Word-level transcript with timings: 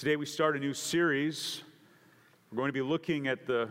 Today 0.00 0.16
we 0.16 0.24
start 0.24 0.56
a 0.56 0.58
new 0.58 0.72
series. 0.72 1.60
We're 2.50 2.56
going 2.56 2.70
to 2.70 2.72
be 2.72 2.80
looking 2.80 3.28
at 3.28 3.44
the 3.44 3.68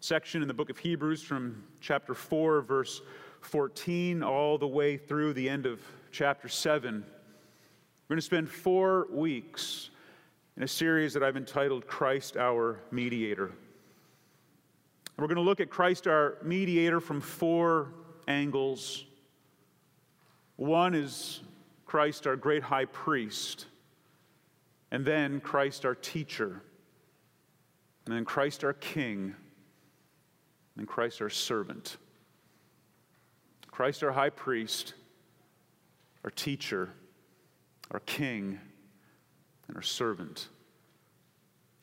section 0.00 0.42
in 0.42 0.48
the 0.48 0.52
book 0.52 0.68
of 0.68 0.76
Hebrews 0.76 1.22
from 1.22 1.64
chapter 1.80 2.12
4, 2.12 2.60
verse 2.60 3.00
14, 3.40 4.22
all 4.22 4.58
the 4.58 4.68
way 4.68 4.98
through 4.98 5.32
the 5.32 5.48
end 5.48 5.64
of 5.64 5.80
chapter 6.12 6.46
7. 6.46 7.02
We're 7.02 8.14
going 8.14 8.18
to 8.18 8.20
spend 8.20 8.50
four 8.50 9.06
weeks 9.10 9.88
in 10.58 10.62
a 10.62 10.68
series 10.68 11.14
that 11.14 11.22
I've 11.22 11.38
entitled 11.38 11.86
Christ 11.86 12.36
Our 12.36 12.78
Mediator. 12.90 13.46
And 13.46 13.54
we're 15.16 15.26
going 15.26 15.36
to 15.36 15.40
look 15.40 15.60
at 15.60 15.70
Christ 15.70 16.06
our 16.06 16.36
mediator 16.42 17.00
from 17.00 17.22
four 17.22 17.94
angles. 18.28 19.06
One 20.56 20.94
is 20.94 21.40
Christ 21.86 22.26
our 22.26 22.36
great 22.36 22.62
high 22.62 22.84
priest 22.84 23.68
and 24.90 25.04
then 25.04 25.40
Christ 25.40 25.84
our 25.84 25.94
teacher, 25.94 26.62
and 28.06 28.14
then 28.14 28.24
Christ 28.24 28.64
our 28.64 28.72
king, 28.72 29.34
and 30.76 30.86
Christ 30.86 31.20
our 31.20 31.30
servant. 31.30 31.96
Christ 33.70 34.02
our 34.02 34.12
high 34.12 34.30
priest, 34.30 34.94
our 36.24 36.30
teacher, 36.30 36.90
our 37.90 38.00
king, 38.00 38.58
and 39.68 39.76
our 39.76 39.82
servant. 39.82 40.48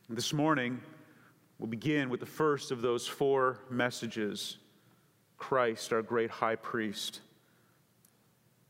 And 0.10 0.18
this 0.18 0.32
morning, 0.34 0.82
we'll 1.60 1.70
begin 1.70 2.10
with 2.10 2.20
the 2.20 2.26
first 2.26 2.72
of 2.72 2.82
those 2.82 3.08
four 3.08 3.60
messages 3.70 4.58
Christ, 5.38 5.94
our 5.94 6.02
great 6.02 6.32
high 6.32 6.56
priest. 6.56 7.22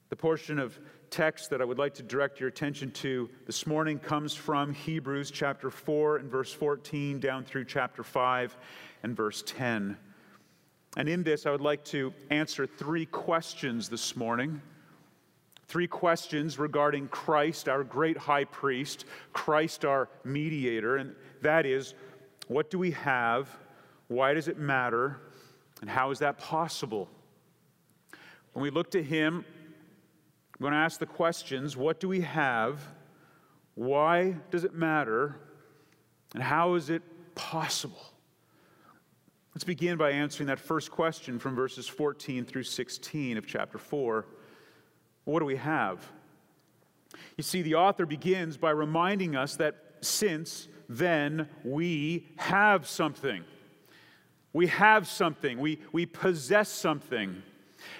The 0.09 0.15
portion 0.15 0.59
of 0.59 0.79
text 1.09 1.49
that 1.49 1.61
I 1.61 1.66
would 1.66 1.77
like 1.77 1.93
to 1.95 2.03
direct 2.03 2.39
your 2.39 2.49
attention 2.49 2.91
to 2.91 3.29
this 3.45 3.66
morning 3.66 3.99
comes 3.99 4.34
from 4.34 4.73
Hebrews 4.73 5.31
chapter 5.31 5.69
4 5.69 6.17
and 6.17 6.30
verse 6.30 6.52
14 6.52 7.19
down 7.19 7.44
through 7.44 7.66
chapter 7.66 8.03
5 8.03 8.58
and 9.03 9.16
verse 9.16 9.44
10. 9.45 9.97
And 10.97 11.09
in 11.09 11.23
this, 11.23 11.45
I 11.45 11.52
would 11.52 11.61
like 11.61 11.83
to 11.85 12.13
answer 12.30 12.66
three 12.66 13.05
questions 13.05 13.89
this 13.89 14.16
morning. 14.16 14.61
Three 15.67 15.88
questions 15.88 16.58
regarding 16.58 17.08
Christ, 17.09 17.67
our 17.67 17.83
great 17.83 18.17
high 18.17 18.45
priest, 18.45 19.05
Christ, 19.33 19.85
our 19.85 20.09
mediator. 20.23 20.97
And 20.97 21.16
that 21.41 21.66
is, 21.66 21.94
what 22.47 22.69
do 22.69 22.80
we 22.80 22.91
have? 22.91 23.50
Why 24.08 24.33
does 24.33 24.47
it 24.47 24.58
matter? 24.58 25.19
And 25.81 25.89
how 25.89 26.11
is 26.11 26.19
that 26.19 26.38
possible? 26.38 27.09
When 28.53 28.63
we 28.63 28.69
look 28.69 28.89
to 28.91 29.03
him, 29.03 29.45
I'm 30.59 30.63
going 30.63 30.73
to 30.73 30.80
ask 30.80 31.00
the 31.00 31.05
questions 31.05 31.77
what 31.77 32.00
do 32.00 32.08
we 32.08 32.22
have? 32.22 32.81
Why 33.75 34.36
does 34.50 34.63
it 34.63 34.73
matter? 34.73 35.36
And 36.33 36.41
how 36.41 36.73
is 36.73 36.89
it 36.89 37.03
possible? 37.36 38.02
Let's 39.53 39.63
begin 39.63 39.97
by 39.97 40.11
answering 40.11 40.47
that 40.47 40.59
first 40.59 40.89
question 40.89 41.38
from 41.38 41.55
verses 41.55 41.88
14 41.88 42.45
through 42.45 42.63
16 42.63 43.38
of 43.38 43.45
chapter 43.45 43.78
4. 43.78 44.25
What 45.25 45.39
do 45.39 45.45
we 45.45 45.58
have? 45.58 46.08
You 47.38 47.44
see, 47.44 47.61
the 47.61 47.75
author 47.75 48.05
begins 48.05 48.58
by 48.58 48.72
reminding 48.72 49.35
us 49.35 49.55
that 49.58 49.75
since 50.02 50.67
then 50.89 51.50
we 51.63 52.30
have 52.38 52.88
something. 52.88 53.44
We 54.53 54.67
have 54.67 55.08
something. 55.08 55.59
We, 55.59 55.80
we 55.91 56.08
possess 56.08 56.69
something. 56.69 57.44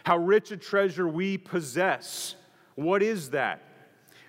How 0.06 0.18
rich 0.18 0.52
a 0.52 0.58
treasure 0.58 1.08
we 1.08 1.38
possess. 1.38 2.36
What 2.78 3.02
is 3.02 3.32
that? 3.32 3.64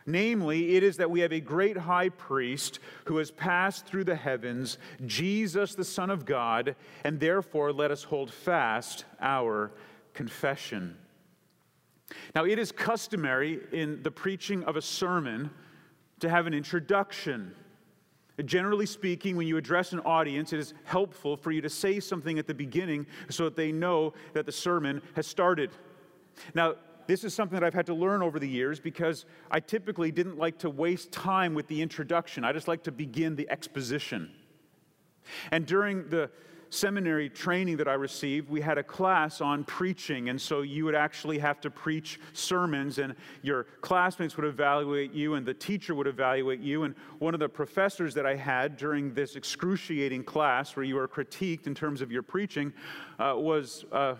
Namely, 0.07 0.75
it 0.77 0.83
is 0.83 0.97
that 0.97 1.11
we 1.11 1.21
have 1.21 1.35
a 1.35 1.41
great 1.41 1.77
high 1.77 2.09
priest 2.09 2.79
who 3.05 3.19
has 3.19 3.31
passed 3.31 3.85
through 3.85 4.05
the 4.05 4.17
heavens, 4.17 4.79
Jesus, 5.05 5.75
the 5.75 5.85
Son 5.85 6.09
of 6.09 6.25
God, 6.25 6.75
and 7.05 7.21
therefore 7.21 7.75
let 7.75 7.91
us 7.91 8.05
hold 8.05 8.33
fast 8.33 9.05
our 9.21 9.71
confession. 10.15 10.97
Now, 12.35 12.47
it 12.47 12.59
is 12.59 12.73
customary 12.73 13.61
in 13.71 14.03
the 14.03 14.11
preaching 14.11 14.65
of 14.65 14.77
a 14.77 14.83
sermon 14.83 15.51
to 16.21 16.31
have 16.31 16.47
an 16.47 16.55
introduction. 16.55 17.55
Generally 18.43 18.87
speaking, 18.87 19.37
when 19.37 19.47
you 19.47 19.59
address 19.59 19.93
an 19.93 20.01
audience, 20.01 20.55
it 20.55 20.59
is 20.59 20.73
helpful 20.85 21.37
for 21.37 21.51
you 21.51 21.61
to 21.61 21.69
say 21.69 22.01
something 22.01 22.39
at 22.39 22.47
the 22.47 22.55
beginning 22.55 23.07
so 23.29 23.45
that 23.45 23.57
they 23.57 23.73
know 23.73 24.15
that 24.33 24.47
the 24.47 24.53
sermon 24.53 25.03
has 25.17 25.27
started. 25.27 25.71
Now, 26.55 26.77
this 27.09 27.25
is 27.25 27.33
something 27.33 27.59
that 27.59 27.65
I've 27.65 27.75
had 27.75 27.87
to 27.87 27.95
learn 27.95 28.23
over 28.23 28.39
the 28.39 28.47
years 28.47 28.79
because 28.79 29.25
I 29.51 29.61
typically 29.61 30.13
didn't 30.13 30.37
like 30.37 30.59
to 30.59 30.69
waste 30.69 31.11
time 31.11 31.55
with 31.55 31.67
the 31.67 31.81
introduction. 31.81 32.45
I 32.45 32.53
just 32.53 32.69
like 32.69 32.83
to 32.83 32.93
begin 32.93 33.35
the 33.35 33.49
exposition. 33.51 34.31
And 35.51 35.65
during 35.67 36.07
the 36.11 36.31
seminary 36.69 37.31
training 37.31 37.79
that 37.79 37.89
I 37.89 37.95
received, 37.95 38.51
we 38.51 38.61
had 38.61 38.77
a 38.77 38.83
class 38.83 39.41
on 39.41 39.65
preaching. 39.65 40.29
And 40.29 40.39
so 40.39 40.61
you 40.61 40.85
would 40.85 40.95
actually 40.95 41.39
have 41.39 41.63
to 41.63 41.71
preach 41.71 42.21
sermons, 42.35 42.99
and 42.99 43.15
your 43.41 43.65
classmates 43.81 44.37
would 44.37 44.45
evaluate 44.45 45.15
you, 45.15 45.33
and 45.33 45.47
the 45.47 45.55
teacher 45.55 45.95
would 45.95 46.07
evaluate 46.07 46.61
you. 46.61 46.83
And 46.83 46.95
one 47.21 47.33
of 47.33 47.41
the 47.41 47.49
professors 47.49 48.13
that 48.15 48.27
I 48.27 48.37
had 48.37 48.77
during 48.77 49.15
this 49.15 49.35
excruciating 49.35 50.25
class, 50.25 50.77
where 50.77 50.85
you 50.85 50.97
were 50.97 51.09
critiqued 51.09 51.67
in 51.67 51.75
terms 51.75 52.03
of 52.03 52.13
your 52.13 52.23
preaching, 52.23 52.71
uh, 53.19 53.33
was. 53.35 53.87
Uh, 53.91 54.17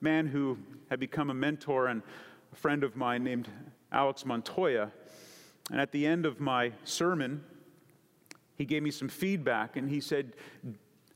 man 0.00 0.26
who 0.26 0.58
had 0.88 1.00
become 1.00 1.30
a 1.30 1.34
mentor 1.34 1.86
and 1.88 2.02
a 2.52 2.56
friend 2.56 2.84
of 2.84 2.96
mine 2.96 3.22
named 3.24 3.48
Alex 3.92 4.24
Montoya. 4.24 4.90
And 5.70 5.80
at 5.80 5.92
the 5.92 6.06
end 6.06 6.26
of 6.26 6.40
my 6.40 6.72
sermon, 6.84 7.44
he 8.56 8.64
gave 8.64 8.82
me 8.82 8.90
some 8.90 9.08
feedback 9.08 9.76
and 9.76 9.88
he 9.88 10.00
said 10.00 10.32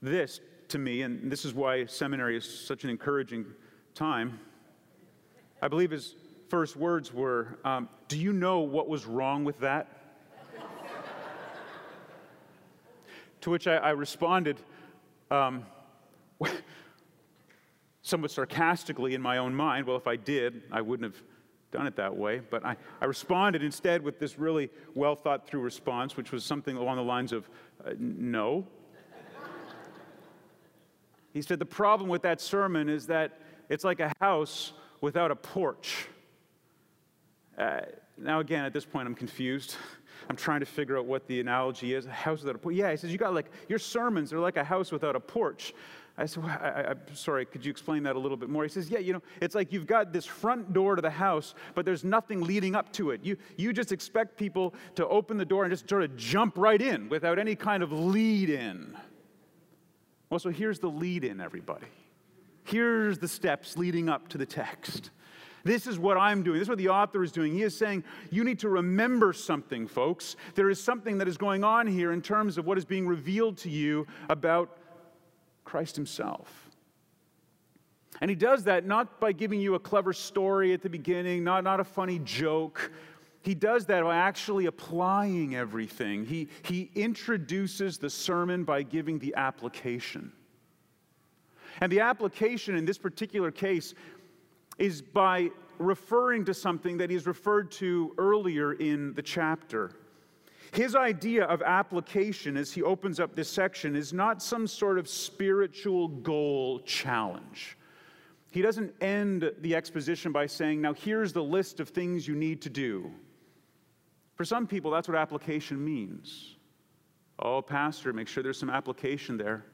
this 0.00 0.40
to 0.68 0.78
me, 0.78 1.02
and 1.02 1.30
this 1.30 1.44
is 1.44 1.54
why 1.54 1.86
seminary 1.86 2.36
is 2.36 2.44
such 2.44 2.84
an 2.84 2.90
encouraging 2.90 3.46
time. 3.94 4.38
I 5.60 5.68
believe 5.68 5.90
his 5.90 6.14
first 6.48 6.76
words 6.76 7.12
were, 7.12 7.58
um, 7.64 7.88
Do 8.08 8.18
you 8.18 8.32
know 8.32 8.60
what 8.60 8.88
was 8.88 9.06
wrong 9.06 9.44
with 9.44 9.58
that? 9.60 9.88
to 13.40 13.50
which 13.50 13.66
I, 13.66 13.76
I 13.76 13.90
responded, 13.90 14.58
um, 15.30 15.64
somewhat 18.04 18.30
sarcastically 18.30 19.14
in 19.14 19.22
my 19.22 19.38
own 19.38 19.54
mind, 19.54 19.86
well, 19.86 19.96
if 19.96 20.06
I 20.06 20.16
did, 20.16 20.62
I 20.70 20.82
wouldn't 20.82 21.12
have 21.12 21.22
done 21.72 21.86
it 21.86 21.96
that 21.96 22.14
way. 22.14 22.42
But 22.50 22.64
I, 22.64 22.76
I 23.00 23.06
responded 23.06 23.62
instead 23.62 24.02
with 24.02 24.20
this 24.20 24.38
really 24.38 24.70
well 24.94 25.16
thought 25.16 25.48
through 25.48 25.60
response, 25.60 26.14
which 26.14 26.30
was 26.30 26.44
something 26.44 26.76
along 26.76 26.96
the 26.96 27.02
lines 27.02 27.32
of, 27.32 27.48
uh, 27.84 27.94
no. 27.98 28.66
he 31.32 31.40
said, 31.40 31.58
The 31.58 31.64
problem 31.64 32.10
with 32.10 32.22
that 32.22 32.42
sermon 32.42 32.90
is 32.90 33.06
that 33.06 33.40
it's 33.70 33.84
like 33.84 34.00
a 34.00 34.12
house 34.20 34.74
without 35.00 35.30
a 35.30 35.36
porch. 35.36 36.06
Uh, 37.56 37.80
now, 38.18 38.40
again, 38.40 38.66
at 38.66 38.74
this 38.74 38.84
point, 38.84 39.08
I'm 39.08 39.14
confused. 39.14 39.76
I'm 40.28 40.36
trying 40.36 40.60
to 40.60 40.66
figure 40.66 40.98
out 40.98 41.06
what 41.06 41.26
the 41.26 41.40
analogy 41.40 41.94
is. 41.94 42.04
A 42.04 42.10
house 42.10 42.40
without 42.40 42.56
a 42.56 42.58
porch. 42.58 42.74
Yeah, 42.74 42.90
he 42.90 42.98
says, 42.98 43.10
You 43.10 43.18
got 43.18 43.32
like, 43.32 43.50
your 43.66 43.78
sermons 43.78 44.30
are 44.34 44.40
like 44.40 44.58
a 44.58 44.64
house 44.64 44.92
without 44.92 45.16
a 45.16 45.20
porch. 45.20 45.72
I 46.16 46.26
said, 46.26 46.44
well, 46.44 46.56
I, 46.60 46.90
am 46.90 47.00
sorry, 47.14 47.44
could 47.44 47.64
you 47.64 47.70
explain 47.70 48.04
that 48.04 48.14
a 48.14 48.18
little 48.18 48.36
bit 48.36 48.48
more? 48.48 48.62
He 48.62 48.68
says, 48.68 48.88
Yeah, 48.88 49.00
you 49.00 49.12
know, 49.12 49.22
it's 49.40 49.54
like 49.54 49.72
you've 49.72 49.86
got 49.86 50.12
this 50.12 50.24
front 50.24 50.72
door 50.72 50.94
to 50.94 51.02
the 51.02 51.10
house, 51.10 51.54
but 51.74 51.84
there's 51.84 52.04
nothing 52.04 52.40
leading 52.42 52.76
up 52.76 52.92
to 52.92 53.10
it. 53.10 53.24
You, 53.24 53.36
you 53.56 53.72
just 53.72 53.90
expect 53.90 54.36
people 54.36 54.74
to 54.94 55.06
open 55.08 55.38
the 55.38 55.44
door 55.44 55.64
and 55.64 55.72
just 55.72 55.88
sort 55.88 56.04
of 56.04 56.16
jump 56.16 56.56
right 56.56 56.80
in 56.80 57.08
without 57.08 57.38
any 57.38 57.56
kind 57.56 57.82
of 57.82 57.90
lead 57.90 58.48
in. 58.48 58.96
Well, 60.30 60.38
so 60.38 60.50
here's 60.50 60.78
the 60.78 60.88
lead 60.88 61.24
in, 61.24 61.40
everybody. 61.40 61.86
Here's 62.62 63.18
the 63.18 63.28
steps 63.28 63.76
leading 63.76 64.08
up 64.08 64.28
to 64.28 64.38
the 64.38 64.46
text. 64.46 65.10
This 65.64 65.86
is 65.86 65.98
what 65.98 66.16
I'm 66.16 66.42
doing. 66.42 66.58
This 66.58 66.66
is 66.66 66.68
what 66.68 66.78
the 66.78 66.90
author 66.90 67.24
is 67.24 67.32
doing. 67.32 67.52
He 67.54 67.62
is 67.62 67.76
saying, 67.76 68.04
You 68.30 68.44
need 68.44 68.60
to 68.60 68.68
remember 68.68 69.32
something, 69.32 69.88
folks. 69.88 70.36
There 70.54 70.70
is 70.70 70.80
something 70.80 71.18
that 71.18 71.26
is 71.26 71.36
going 71.36 71.64
on 71.64 71.86
here 71.86 72.12
in 72.12 72.22
terms 72.22 72.56
of 72.56 72.66
what 72.66 72.78
is 72.78 72.84
being 72.84 73.08
revealed 73.08 73.56
to 73.58 73.70
you 73.70 74.06
about 74.28 74.78
Christ 75.64 75.96
Himself. 75.96 76.70
And 78.20 78.30
He 78.30 78.34
does 78.34 78.64
that 78.64 78.86
not 78.86 79.20
by 79.20 79.32
giving 79.32 79.60
you 79.60 79.74
a 79.74 79.78
clever 79.80 80.12
story 80.12 80.72
at 80.72 80.82
the 80.82 80.90
beginning, 80.90 81.44
not, 81.44 81.64
not 81.64 81.80
a 81.80 81.84
funny 81.84 82.20
joke. 82.20 82.92
He 83.42 83.54
does 83.54 83.84
that 83.86 84.02
by 84.02 84.16
actually 84.16 84.66
applying 84.66 85.54
everything. 85.54 86.24
He, 86.24 86.48
he 86.62 86.90
introduces 86.94 87.98
the 87.98 88.08
sermon 88.08 88.64
by 88.64 88.82
giving 88.82 89.18
the 89.18 89.34
application. 89.36 90.32
And 91.80 91.90
the 91.90 92.00
application 92.00 92.76
in 92.76 92.84
this 92.84 92.98
particular 92.98 93.50
case 93.50 93.94
is 94.78 95.02
by 95.02 95.50
referring 95.78 96.44
to 96.44 96.54
something 96.54 96.96
that 96.98 97.10
he's 97.10 97.26
referred 97.26 97.70
to 97.72 98.14
earlier 98.16 98.74
in 98.74 99.12
the 99.14 99.22
chapter. 99.22 99.90
His 100.74 100.96
idea 100.96 101.44
of 101.44 101.62
application 101.62 102.56
as 102.56 102.72
he 102.72 102.82
opens 102.82 103.20
up 103.20 103.36
this 103.36 103.48
section 103.48 103.94
is 103.94 104.12
not 104.12 104.42
some 104.42 104.66
sort 104.66 104.98
of 104.98 105.08
spiritual 105.08 106.08
goal 106.08 106.80
challenge. 106.80 107.78
He 108.50 108.60
doesn't 108.60 108.92
end 109.00 109.52
the 109.60 109.76
exposition 109.76 110.32
by 110.32 110.46
saying, 110.46 110.80
Now 110.80 110.92
here's 110.92 111.32
the 111.32 111.44
list 111.44 111.78
of 111.78 111.90
things 111.90 112.26
you 112.26 112.34
need 112.34 112.60
to 112.62 112.70
do. 112.70 113.08
For 114.34 114.44
some 114.44 114.66
people, 114.66 114.90
that's 114.90 115.06
what 115.06 115.16
application 115.16 115.84
means. 115.84 116.56
Oh, 117.38 117.62
Pastor, 117.62 118.12
make 118.12 118.26
sure 118.26 118.42
there's 118.42 118.58
some 118.58 118.70
application 118.70 119.36
there. 119.36 119.64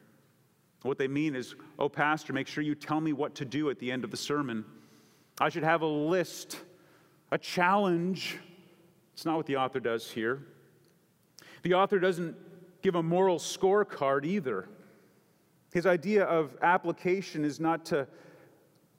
What 0.83 0.99
they 0.99 1.09
mean 1.09 1.35
is, 1.35 1.55
oh, 1.79 1.89
Pastor, 1.89 2.35
make 2.35 2.47
sure 2.47 2.63
you 2.63 2.75
tell 2.75 3.01
me 3.01 3.15
what 3.15 3.35
to 3.37 3.47
do 3.47 3.71
at 3.71 3.79
the 3.79 3.91
end 3.91 4.05
of 4.05 4.11
the 4.11 4.19
sermon. 4.19 4.67
I 5.41 5.49
should 5.49 5.65
have 5.65 5.81
a 5.81 5.87
list, 5.87 6.59
a 7.31 7.39
challenge. 7.39 8.37
It's 9.15 9.25
not 9.25 9.39
what 9.39 9.47
the 9.47 9.57
author 9.57 9.81
does 9.81 10.11
here. 10.11 10.43
The 11.63 11.75
author 11.75 11.99
doesn't 11.99 12.37
give 12.83 12.95
a 12.95 13.03
moral 13.03 13.39
scorecard 13.39 14.25
either. 14.25 14.69
His 15.73 15.87
idea 15.87 16.25
of 16.25 16.57
application 16.63 17.45
is 17.45 17.61
not 17.61 17.85
to 17.87 18.09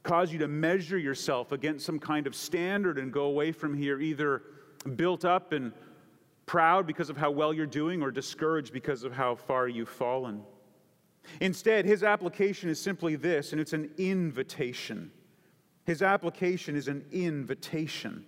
cause 0.04 0.32
you 0.32 0.40
to 0.40 0.48
measure 0.48 0.98
yourself 0.98 1.52
against 1.52 1.86
some 1.86 2.00
kind 2.00 2.28
of 2.28 2.36
standard 2.36 2.98
and 2.98 3.12
go 3.12 3.26
away 3.26 3.52
from 3.52 3.76
here 3.76 4.00
either 4.00 4.44
built 4.96 5.26
up 5.26 5.52
and 5.52 5.74
proud 6.46 6.88
because 6.88 7.10
of 7.10 7.18
how 7.18 7.30
well 7.30 7.54
you're 7.54 7.66
doing 7.66 8.02
or 8.02 8.12
discouraged 8.12 8.74
because 8.74 9.04
of 9.04 9.14
how 9.14 9.36
far 9.36 9.68
you've 9.68 9.90
fallen. 9.90 10.42
Instead, 11.40 11.86
his 11.86 12.04
application 12.04 12.70
is 12.70 12.82
simply 12.82 13.16
this, 13.16 13.52
and 13.52 13.62
it's 13.62 13.74
an 13.74 13.92
invitation. 13.98 15.12
His 15.86 16.02
application 16.02 16.76
is 16.76 16.88
an 16.88 17.06
invitation. 17.12 18.26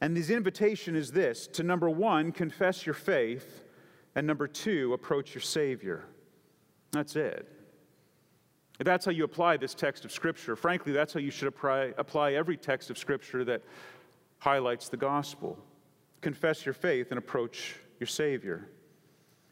And 0.00 0.16
his 0.16 0.30
invitation 0.30 0.94
is 0.94 1.10
this 1.12 1.46
to 1.48 1.62
number 1.62 1.90
one, 1.90 2.32
confess 2.32 2.86
your 2.86 2.94
faith, 2.94 3.64
and 4.14 4.26
number 4.26 4.46
two, 4.46 4.92
approach 4.92 5.34
your 5.34 5.42
Savior. 5.42 6.04
That's 6.92 7.16
it. 7.16 7.46
That's 8.78 9.04
how 9.04 9.10
you 9.10 9.24
apply 9.24 9.56
this 9.56 9.74
text 9.74 10.04
of 10.04 10.12
Scripture, 10.12 10.54
frankly, 10.54 10.92
that's 10.92 11.12
how 11.12 11.20
you 11.20 11.32
should 11.32 11.48
apply, 11.48 11.92
apply 11.98 12.34
every 12.34 12.56
text 12.56 12.90
of 12.90 12.98
Scripture 12.98 13.44
that 13.44 13.62
highlights 14.38 14.88
the 14.88 14.96
gospel. 14.96 15.58
Confess 16.20 16.64
your 16.64 16.74
faith 16.74 17.08
and 17.10 17.18
approach 17.18 17.76
your 17.98 18.06
Savior. 18.06 18.68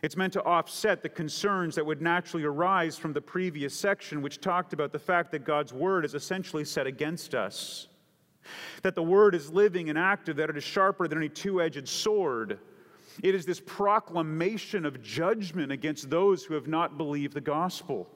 It's 0.02 0.16
meant 0.16 0.32
to 0.34 0.44
offset 0.44 1.02
the 1.02 1.08
concerns 1.08 1.74
that 1.74 1.84
would 1.84 2.00
naturally 2.00 2.44
arise 2.44 2.96
from 2.96 3.12
the 3.12 3.20
previous 3.20 3.74
section, 3.74 4.22
which 4.22 4.40
talked 4.40 4.72
about 4.72 4.92
the 4.92 4.98
fact 4.98 5.32
that 5.32 5.44
God's 5.44 5.72
word 5.72 6.04
is 6.04 6.14
essentially 6.14 6.64
set 6.64 6.86
against 6.86 7.34
us, 7.34 7.88
that 8.82 8.94
the 8.94 9.02
word 9.02 9.34
is 9.34 9.50
living 9.50 9.90
and 9.90 9.98
active, 9.98 10.36
that 10.36 10.50
it 10.50 10.56
is 10.56 10.64
sharper 10.64 11.08
than 11.08 11.18
any 11.18 11.28
two 11.28 11.62
edged 11.62 11.88
sword. 11.88 12.58
It 13.22 13.34
is 13.34 13.46
this 13.46 13.60
proclamation 13.60 14.84
of 14.84 15.02
judgment 15.02 15.72
against 15.72 16.10
those 16.10 16.44
who 16.44 16.54
have 16.54 16.66
not 16.66 16.98
believed 16.98 17.34
the 17.34 17.40
gospel. 17.40 18.08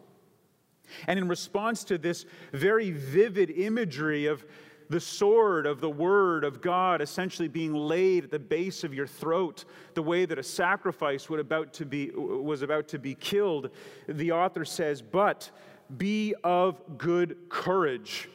And 1.06 1.18
in 1.18 1.28
response 1.28 1.84
to 1.84 1.98
this 1.98 2.26
very 2.52 2.90
vivid 2.90 3.50
imagery 3.50 4.26
of 4.26 4.44
the 4.90 5.00
sword 5.00 5.66
of 5.66 5.80
the 5.80 5.88
word 5.88 6.42
of 6.42 6.60
God 6.60 7.00
essentially 7.00 7.46
being 7.46 7.72
laid 7.72 8.24
at 8.24 8.30
the 8.32 8.40
base 8.40 8.82
of 8.82 8.92
your 8.92 9.06
throat, 9.06 9.64
the 9.94 10.02
way 10.02 10.26
that 10.26 10.36
a 10.38 10.42
sacrifice 10.42 11.30
would 11.30 11.38
about 11.38 11.72
to 11.74 11.86
be, 11.86 12.10
was 12.10 12.62
about 12.62 12.88
to 12.88 12.98
be 12.98 13.14
killed, 13.14 13.70
the 14.08 14.32
author 14.32 14.64
says, 14.64 15.00
But 15.00 15.50
be 15.96 16.34
of 16.42 16.82
good 16.98 17.36
courage, 17.48 18.28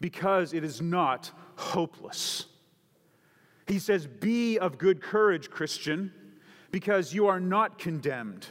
because 0.00 0.52
it 0.52 0.64
is 0.64 0.80
not 0.80 1.30
hopeless. 1.56 2.46
He 3.66 3.78
says, 3.78 4.06
Be 4.06 4.58
of 4.58 4.78
good 4.78 5.00
courage, 5.00 5.50
Christian, 5.50 6.12
because 6.70 7.12
you 7.12 7.26
are 7.26 7.40
not 7.40 7.78
condemned. 7.78 8.46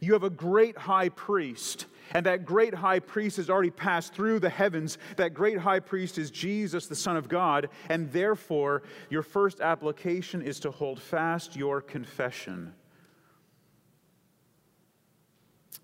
You 0.00 0.12
have 0.12 0.24
a 0.24 0.30
great 0.30 0.76
high 0.76 1.08
priest 1.08 1.86
and 2.12 2.24
that 2.26 2.44
great 2.44 2.74
high 2.74 3.00
priest 3.00 3.36
has 3.36 3.50
already 3.50 3.70
passed 3.70 4.14
through 4.14 4.40
the 4.40 4.48
heavens. 4.48 4.98
That 5.16 5.34
great 5.34 5.58
high 5.58 5.80
priest 5.80 6.18
is 6.18 6.30
Jesus, 6.30 6.86
the 6.86 6.96
Son 6.96 7.16
of 7.16 7.28
God. 7.28 7.68
And 7.88 8.10
therefore, 8.12 8.82
your 9.10 9.22
first 9.22 9.60
application 9.60 10.42
is 10.42 10.60
to 10.60 10.70
hold 10.70 11.00
fast 11.00 11.56
your 11.56 11.80
confession. 11.80 12.72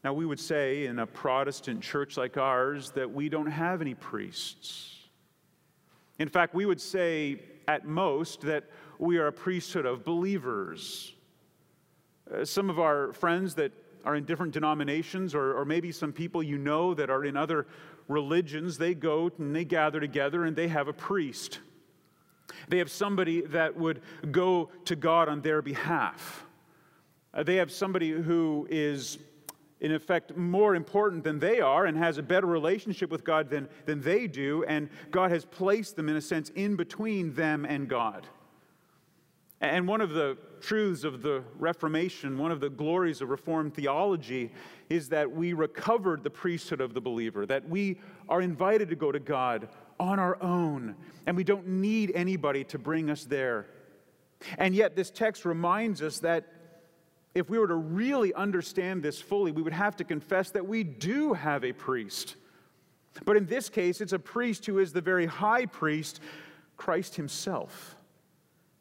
Now, 0.02 0.12
we 0.12 0.26
would 0.26 0.40
say 0.40 0.86
in 0.86 0.98
a 0.98 1.06
Protestant 1.06 1.82
church 1.82 2.16
like 2.16 2.36
ours 2.36 2.90
that 2.92 3.10
we 3.10 3.28
don't 3.28 3.50
have 3.50 3.80
any 3.80 3.94
priests. 3.94 4.93
In 6.18 6.28
fact, 6.28 6.54
we 6.54 6.66
would 6.66 6.80
say 6.80 7.40
at 7.66 7.86
most 7.86 8.42
that 8.42 8.64
we 8.98 9.18
are 9.18 9.26
a 9.26 9.32
priesthood 9.32 9.86
of 9.86 10.04
believers. 10.04 11.14
Uh, 12.32 12.44
some 12.44 12.70
of 12.70 12.78
our 12.78 13.12
friends 13.12 13.54
that 13.56 13.72
are 14.04 14.14
in 14.14 14.24
different 14.24 14.52
denominations, 14.52 15.34
or, 15.34 15.54
or 15.54 15.64
maybe 15.64 15.90
some 15.90 16.12
people 16.12 16.42
you 16.42 16.58
know 16.58 16.94
that 16.94 17.10
are 17.10 17.24
in 17.24 17.36
other 17.36 17.66
religions, 18.08 18.78
they 18.78 18.94
go 18.94 19.30
and 19.38 19.56
they 19.56 19.64
gather 19.64 19.98
together 19.98 20.44
and 20.44 20.54
they 20.54 20.68
have 20.68 20.88
a 20.88 20.92
priest. 20.92 21.60
They 22.68 22.78
have 22.78 22.90
somebody 22.90 23.40
that 23.42 23.76
would 23.76 24.02
go 24.30 24.70
to 24.84 24.96
God 24.96 25.28
on 25.28 25.40
their 25.40 25.62
behalf. 25.62 26.44
Uh, 27.32 27.42
they 27.42 27.56
have 27.56 27.72
somebody 27.72 28.10
who 28.10 28.66
is, 28.70 29.18
in 29.80 29.92
effect, 29.92 30.36
more 30.36 30.74
important 30.74 31.24
than 31.24 31.38
they 31.38 31.60
are 31.60 31.86
and 31.86 31.98
has 31.98 32.18
a 32.18 32.22
better 32.22 32.46
relationship 32.46 33.10
with 33.10 33.24
God 33.24 33.50
than, 33.50 33.68
than 33.86 34.00
they 34.00 34.26
do, 34.26 34.64
and 34.64 34.88
God 35.10 35.30
has 35.30 35.44
placed 35.44 35.96
them, 35.96 36.08
in 36.08 36.16
a 36.16 36.20
sense, 36.20 36.50
in 36.50 36.76
between 36.76 37.34
them 37.34 37.64
and 37.64 37.88
God. 37.88 38.26
And 39.60 39.88
one 39.88 40.00
of 40.00 40.10
the 40.10 40.36
truths 40.60 41.04
of 41.04 41.22
the 41.22 41.42
Reformation, 41.58 42.38
one 42.38 42.50
of 42.50 42.60
the 42.60 42.70
glories 42.70 43.20
of 43.20 43.30
Reformed 43.30 43.74
theology, 43.74 44.52
is 44.90 45.08
that 45.10 45.30
we 45.30 45.52
recovered 45.52 46.22
the 46.22 46.30
priesthood 46.30 46.80
of 46.80 46.94
the 46.94 47.00
believer, 47.00 47.46
that 47.46 47.68
we 47.68 47.98
are 48.28 48.42
invited 48.42 48.88
to 48.90 48.96
go 48.96 49.10
to 49.10 49.20
God 49.20 49.68
on 49.98 50.18
our 50.18 50.42
own, 50.42 50.96
and 51.26 51.36
we 51.36 51.44
don't 51.44 51.66
need 51.66 52.12
anybody 52.14 52.64
to 52.64 52.78
bring 52.78 53.10
us 53.10 53.24
there. 53.24 53.66
And 54.58 54.74
yet, 54.74 54.96
this 54.96 55.10
text 55.10 55.44
reminds 55.44 56.02
us 56.02 56.18
that 56.20 56.46
if 57.34 57.50
we 57.50 57.58
were 57.58 57.68
to 57.68 57.74
really 57.74 58.32
understand 58.34 59.02
this 59.02 59.20
fully, 59.20 59.50
we 59.50 59.62
would 59.62 59.72
have 59.72 59.96
to 59.96 60.04
confess 60.04 60.50
that 60.50 60.66
we 60.66 60.84
do 60.84 61.32
have 61.32 61.64
a 61.64 61.72
priest. 61.72 62.36
But 63.24 63.36
in 63.36 63.46
this 63.46 63.68
case, 63.68 64.00
it's 64.00 64.12
a 64.12 64.18
priest 64.18 64.66
who 64.66 64.78
is 64.78 64.92
the 64.92 65.00
very 65.00 65.26
high 65.26 65.66
priest, 65.66 66.20
Christ 66.76 67.14
Himself. 67.16 67.96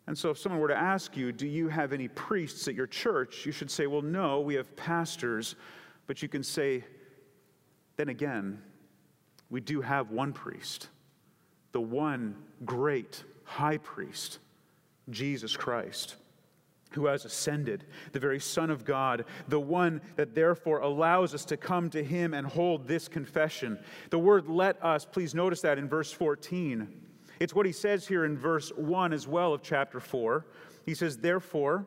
And 0.05 0.17
so, 0.17 0.31
if 0.31 0.37
someone 0.37 0.59
were 0.59 0.67
to 0.67 0.77
ask 0.77 1.15
you, 1.15 1.31
Do 1.31 1.47
you 1.47 1.69
have 1.69 1.93
any 1.93 2.07
priests 2.07 2.67
at 2.67 2.75
your 2.75 2.87
church? 2.87 3.45
you 3.45 3.51
should 3.51 3.71
say, 3.71 3.87
Well, 3.87 4.01
no, 4.01 4.41
we 4.41 4.55
have 4.55 4.75
pastors. 4.75 5.55
But 6.07 6.21
you 6.21 6.27
can 6.27 6.43
say, 6.43 6.83
Then 7.95 8.09
again, 8.09 8.61
we 9.49 9.61
do 9.61 9.81
have 9.81 10.11
one 10.11 10.33
priest, 10.33 10.89
the 11.71 11.81
one 11.81 12.35
great 12.65 13.23
high 13.43 13.77
priest, 13.77 14.39
Jesus 15.09 15.55
Christ, 15.55 16.15
who 16.95 17.05
has 17.07 17.25
ascended, 17.25 17.85
the 18.11 18.19
very 18.19 18.39
Son 18.39 18.69
of 18.69 18.85
God, 18.85 19.25
the 19.47 19.59
one 19.59 20.01
that 20.15 20.35
therefore 20.35 20.79
allows 20.79 21.33
us 21.33 21.45
to 21.45 21.57
come 21.57 21.89
to 21.91 22.03
him 22.03 22.33
and 22.33 22.45
hold 22.45 22.87
this 22.87 23.07
confession. 23.07 23.79
The 24.09 24.19
word 24.19 24.47
let 24.47 24.83
us, 24.83 25.05
please 25.05 25.33
notice 25.33 25.61
that 25.61 25.77
in 25.77 25.87
verse 25.87 26.11
14. 26.11 26.87
It's 27.39 27.53
what 27.53 27.65
he 27.65 27.71
says 27.71 28.07
here 28.07 28.25
in 28.25 28.37
verse 28.37 28.71
1 28.75 29.13
as 29.13 29.27
well 29.27 29.53
of 29.53 29.61
chapter 29.61 29.99
4. 29.99 30.45
He 30.85 30.93
says, 30.93 31.17
Therefore, 31.17 31.85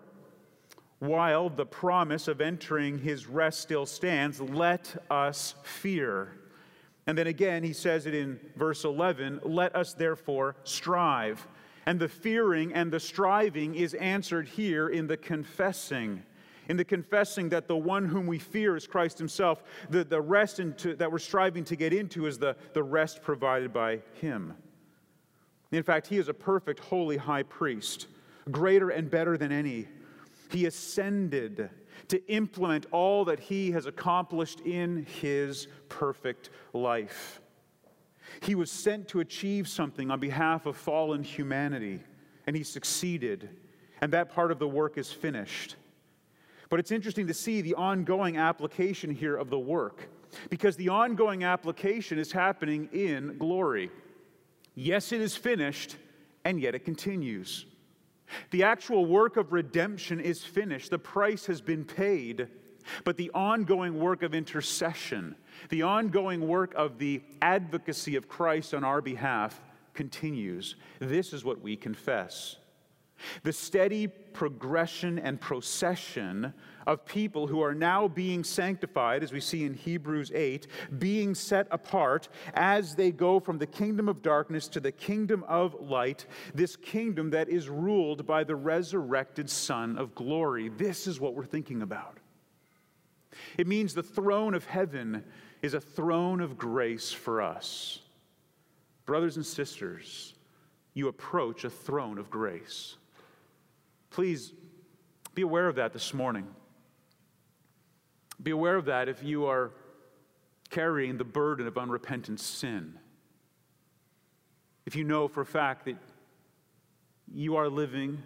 while 0.99 1.49
the 1.49 1.67
promise 1.67 2.27
of 2.29 2.41
entering 2.41 2.99
his 2.99 3.27
rest 3.27 3.61
still 3.61 3.87
stands, 3.87 4.41
let 4.41 5.03
us 5.11 5.55
fear. 5.63 6.33
And 7.07 7.17
then 7.17 7.27
again, 7.27 7.63
he 7.63 7.73
says 7.73 8.07
it 8.07 8.15
in 8.15 8.41
verse 8.57 8.85
11 8.85 9.41
let 9.45 9.77
us 9.77 9.95
therefore 9.95 10.57
strive. 10.65 11.47
And 11.87 12.01
the 12.01 12.09
fearing 12.09 12.73
and 12.73 12.93
the 12.93 13.01
striving 13.01 13.75
is 13.77 13.95
answered 13.95 14.49
here 14.49 14.89
in 14.89 15.07
the 15.07 15.17
confessing. 15.17 16.23
In 16.69 16.77
the 16.77 16.85
confessing 16.85 17.49
that 17.51 17.69
the 17.69 17.77
one 17.77 18.05
whom 18.07 18.27
we 18.27 18.41
fear 18.41 18.77
is 18.77 18.87
Christ 18.89 19.19
Himself, 19.19 19.63
the, 19.89 20.03
the 20.03 20.21
rest 20.21 20.59
into, 20.59 20.97
that 20.97 21.11
we're 21.11 21.19
striving 21.19 21.65
to 21.65 21.77
get 21.77 21.93
into 21.93 22.27
is 22.27 22.39
the, 22.39 22.57
the 22.73 22.83
rest 22.83 23.23
provided 23.23 23.73
by 23.73 24.01
Him. 24.15 24.55
In 25.73 25.83
fact, 25.83 26.07
he 26.07 26.19
is 26.19 26.29
a 26.29 26.35
perfect, 26.35 26.81
holy 26.81 27.17
high 27.17 27.43
priest, 27.43 28.07
greater 28.51 28.91
and 28.91 29.11
better 29.11 29.37
than 29.37 29.53
any. 29.53 29.89
He 30.51 30.67
ascended 30.67 31.71
to 32.09 32.27
implement 32.31 32.87
all 32.93 33.25
that 33.25 33.41
he 33.41 33.73
has 33.73 33.87
accomplished 33.87 34.61
in 34.61 35.07
his 35.21 35.67
perfect 35.89 36.51
life. 36.73 37.41
He 38.43 38.55
was 38.55 38.71
sent 38.71 39.09
to 39.09 39.21
achieve 39.21 39.69
something 39.69 40.11
on 40.11 40.21
behalf 40.21 40.67
of 40.67 40.77
fallen 40.77 41.23
humanity, 41.23 42.01
and 42.47 42.57
he 42.57 42.63
succeeded, 42.63 43.49
and 44.01 44.13
that 44.13 44.31
part 44.31 44.53
of 44.53 44.59
the 44.59 44.69
work 44.69 44.99
is 44.99 45.11
finished. 45.11 45.77
But 46.69 46.81
it's 46.81 46.91
interesting 46.91 47.27
to 47.29 47.35
see 47.35 47.61
the 47.61 47.75
ongoing 47.75 48.37
application 48.37 49.11
here 49.11 49.37
of 49.37 49.51
the 49.51 49.59
work, 49.59 50.09
because 50.51 50.77
the 50.77 50.89
ongoing 50.89 51.45
application 51.45 52.19
is 52.19 52.33
happening 52.33 52.89
in 52.93 53.39
glory. 53.39 53.91
Yes, 54.75 55.13
it 55.13 55.21
is 55.21 55.37
finished, 55.37 55.97
and 56.45 56.61
yet 56.61 56.75
it 56.75 56.85
continues. 56.85 57.67
The 58.51 58.65
actual 58.65 59.07
work 59.07 59.37
of 59.37 59.53
redemption 59.53 60.21
is 60.21 60.45
finished, 60.45 60.91
the 60.91 60.99
price 60.99 61.47
has 61.47 61.61
been 61.61 61.85
paid, 61.85 62.49
but 63.05 63.17
the 63.17 63.31
ongoing 63.35 63.99
work 63.99 64.23
of 64.23 64.35
intercession, 64.35 65.37
the 65.69 65.83
ongoing 65.83 66.47
work 66.47 66.75
of 66.75 66.99
the 66.99 67.23
advocacy 67.43 68.17
of 68.17 68.29
Christ 68.29 68.75
on 68.75 68.85
our 68.85 69.01
behalf 69.01 69.61
continues. 69.95 70.77
This 70.99 71.33
is 71.33 71.45
what 71.45 71.61
we 71.63 71.77
confess. 71.77 72.57
the 73.43 73.53
steady 73.53 74.07
progression 74.07 75.19
and 75.19 75.41
procession 75.41 76.53
of 76.87 77.05
people 77.05 77.47
who 77.47 77.61
are 77.63 77.75
now 77.75 78.07
being 78.07 78.45
sanctified, 78.45 79.23
as 79.23 79.33
we 79.33 79.41
see 79.41 79.65
in 79.65 79.75
Hebrews 79.75 80.31
8, 80.35 80.67
being 80.99 81.35
set 81.35 81.67
apart 81.71 82.29
as 82.55 82.95
they 82.95 83.11
go 83.11 83.41
from 83.41 83.59
the 83.59 83.67
kingdom 83.67 84.09
of 84.09 84.23
darkness 84.23 84.69
to 84.69 84.81
the 84.81 84.93
kingdom 84.93 85.45
of 85.49 85.75
light, 85.81 86.27
this 86.55 86.77
kingdom 86.77 87.31
that 87.31 87.49
is 87.49 87.69
ruled 87.69 88.27
by 88.27 88.45
the 88.45 88.57
resurrected 88.57 89.51
Son 89.51 89.99
of 89.99 90.15
glory. 90.15 90.69
This 90.69 91.07
is 91.07 91.19
what 91.19 91.35
we're 91.35 91.45
thinking 91.45 91.83
about. 91.83 92.19
It 93.59 93.67
means 93.67 93.95
the 93.95 94.03
throne 94.03 94.55
of 94.55 94.65
heaven 94.65 95.25
is 95.63 95.75
a 95.75 95.81
throne 95.81 96.41
of 96.41 96.59
grace 96.59 97.13
for 97.13 97.43
us. 97.43 98.01
Brothers 99.05 99.37
and 99.37 99.47
sisters, 99.47 100.35
you 100.95 101.09
approach 101.09 101.65
a 101.65 101.71
throne 101.71 102.19
of 102.19 102.31
grace. 102.31 102.97
Please 104.11 104.53
be 105.35 105.43
aware 105.43 105.69
of 105.69 105.77
that 105.77 105.93
this 105.93 106.15
morning. 106.15 106.47
Be 108.43 108.51
aware 108.51 108.77
of 108.77 108.87
that 108.87 109.09
if 109.09 109.23
you 109.23 109.47
are 109.47 109.73
carrying 110.71 111.17
the 111.17 111.25
burden 111.25 111.67
of 111.67 111.79
unrepentant 111.79 112.41
sin. 112.41 112.99
If 114.87 114.97
you 114.97 115.05
know 115.05 115.29
for 115.29 115.41
a 115.41 115.47
fact 115.47 115.85
that 115.87 115.97
you 117.33 117.57
are 117.57 117.69
living 117.69 118.23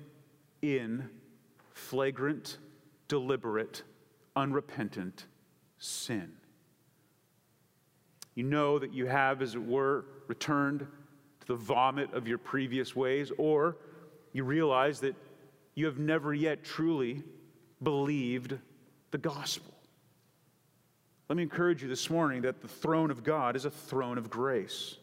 in 0.63 1.09
flagrant, 1.73 2.59
deliberate, 3.09 3.83
unrepentant 4.37 5.27
sin. 5.79 6.33
You 8.35 8.45
know 8.45 8.79
that 8.79 8.93
you 8.93 9.07
have, 9.07 9.43
as 9.43 9.55
it 9.55 9.63
were, 9.63 10.05
returned 10.29 10.81
to 10.81 11.47
the 11.47 11.57
vomit 11.57 12.13
of 12.15 12.29
your 12.29 12.39
previous 12.39 12.95
ways, 12.95 13.33
or 13.39 13.77
you 14.33 14.45
realize 14.45 15.01
that 15.01 15.17
you 15.75 15.87
have 15.87 15.99
never 15.99 16.33
yet 16.33 16.65
truly 16.65 17.23
believed 17.83 18.57
the 19.11 19.19
gospel. 19.19 19.75
Let 21.29 21.37
me 21.37 21.43
encourage 21.43 21.83
you 21.83 21.89
this 21.89 22.11
morning 22.11 22.43
that 22.43 22.61
the 22.61 22.69
throne 22.69 23.11
of 23.11 23.23
God 23.23 23.57
is 23.57 23.65
a 23.65 23.71
throne 23.71 24.19
of 24.19 24.31
grace. 24.31 24.97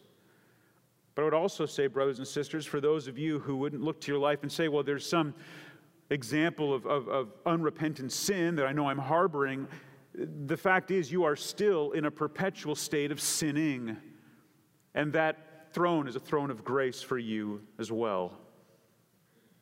But 1.15 1.21
I 1.21 1.25
would 1.25 1.33
also 1.33 1.65
say, 1.65 1.87
brothers 1.87 2.19
and 2.19 2.27
sisters, 2.27 2.65
for 2.65 2.79
those 2.79 3.07
of 3.07 3.17
you 3.17 3.39
who 3.39 3.55
wouldn't 3.55 3.81
look 3.81 3.99
to 4.01 4.11
your 4.11 4.19
life 4.19 4.43
and 4.43 4.51
say, 4.51 4.67
well, 4.67 4.83
there's 4.83 5.07
some 5.07 5.33
example 6.09 6.73
of, 6.73 6.85
of, 6.85 7.07
of 7.07 7.33
unrepentant 7.45 8.11
sin 8.11 8.55
that 8.57 8.65
I 8.65 8.71
know 8.71 8.87
I'm 8.87 8.99
harboring, 8.99 9.67
the 10.17 10.57
fact 10.57 10.89
is 10.89 11.11
you 11.11 11.23
are 11.23 11.35
still 11.35 11.91
in 11.91 12.05
a 12.05 12.11
perpetual 12.11 12.75
state 12.75 13.11
of 13.11 13.21
sinning. 13.21 13.97
And 14.95 15.13
that 15.13 15.73
throne 15.73 16.07
is 16.07 16.15
a 16.15 16.19
throne 16.19 16.49
of 16.49 16.63
grace 16.63 17.01
for 17.01 17.19
you 17.19 17.61
as 17.77 17.91
well. 17.91 18.33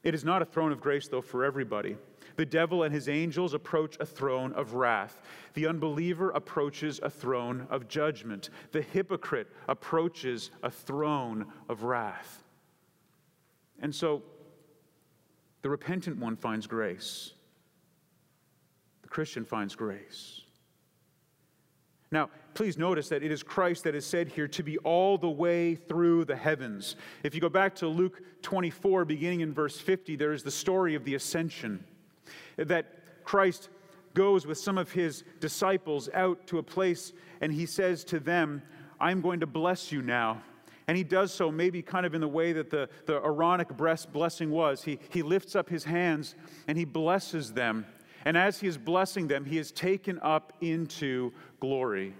It 0.04 0.14
is 0.14 0.24
not 0.24 0.42
a 0.42 0.46
throne 0.46 0.72
of 0.72 0.80
grace, 0.80 1.08
though, 1.08 1.22
for 1.22 1.44
everybody. 1.44 1.98
The 2.38 2.46
devil 2.46 2.84
and 2.84 2.94
his 2.94 3.10
angels 3.10 3.54
approach 3.54 3.98
a 4.00 4.06
throne 4.06 4.54
of 4.54 4.74
wrath. 4.74 5.22
The 5.56 5.68
unbeliever 5.68 6.30
approaches 6.32 7.00
a 7.02 7.10
throne 7.10 7.68
of 7.70 7.88
judgment. 7.88 8.50
The 8.72 8.82
hypocrite 8.82 9.48
approaches 9.68 10.52
a 10.64 10.72
throne 10.72 11.48
of 11.68 11.84
wrath. 11.84 12.44
And 13.82 13.94
so 13.94 14.24
the 15.64 15.70
repentant 15.70 16.18
one 16.18 16.36
finds 16.36 16.68
grace, 16.68 17.34
the 19.02 19.10
Christian 19.10 19.44
finds 19.44 19.76
grace. 19.76 20.45
Now, 22.12 22.30
please 22.54 22.78
notice 22.78 23.10
that 23.10 23.24
it 23.24 23.32
is 23.32 23.44
Christ 23.44 23.84
that 23.84 23.96
is 23.96 24.06
said 24.06 24.30
here 24.30 24.48
to 24.50 24.64
be 24.64 24.78
all 24.80 25.18
the 25.18 25.30
way 25.30 25.76
through 25.76 26.26
the 26.26 26.36
heavens. 26.36 26.96
If 27.24 27.36
you 27.36 27.42
go 27.42 27.50
back 27.50 27.76
to 27.76 27.88
Luke 27.88 28.22
24, 28.42 29.06
beginning 29.06 29.42
in 29.42 29.54
verse 29.54 29.80
50, 29.80 30.16
there 30.16 30.32
is 30.32 30.44
the 30.44 30.52
story 30.52 30.96
of 30.96 31.04
the 31.04 31.16
ascension 31.16 31.84
that 32.58 32.86
Christ 33.24 33.70
goes 34.14 34.48
with 34.48 34.58
some 34.58 34.78
of 34.78 34.92
his 34.92 35.24
disciples 35.40 36.10
out 36.14 36.48
to 36.48 36.60
a 36.60 36.64
place 36.64 37.12
and 37.42 37.52
he 37.52 37.66
says 37.66 38.04
to 38.06 38.20
them, 38.20 38.62
I'm 39.00 39.22
going 39.22 39.42
to 39.42 39.48
bless 39.48 39.92
you 39.92 40.02
now. 40.02 40.42
And 40.88 40.96
he 40.96 41.04
does 41.04 41.34
so 41.34 41.52
maybe 41.52 41.82
kind 41.82 42.06
of 42.06 42.14
in 42.14 42.22
the 42.22 42.28
way 42.28 42.54
that 42.54 42.70
the, 42.70 42.88
the 43.08 43.16
Aaronic 43.16 43.70
blessing 43.76 44.52
was. 44.52 44.84
He, 44.84 45.00
he 45.10 45.24
lifts 45.24 45.56
up 45.56 45.68
his 45.68 45.84
hands 45.84 46.36
and 46.68 46.78
he 46.78 46.86
blesses 46.86 47.54
them. 47.54 47.86
And 48.25 48.36
as 48.36 48.60
he 48.60 48.67
is 48.67 48.77
blessing 48.77 49.27
them, 49.27 49.46
he 49.46 49.58
is 49.58 49.72
taken 49.72 50.20
up 50.22 50.53
into 50.60 51.32
glory. 51.60 52.15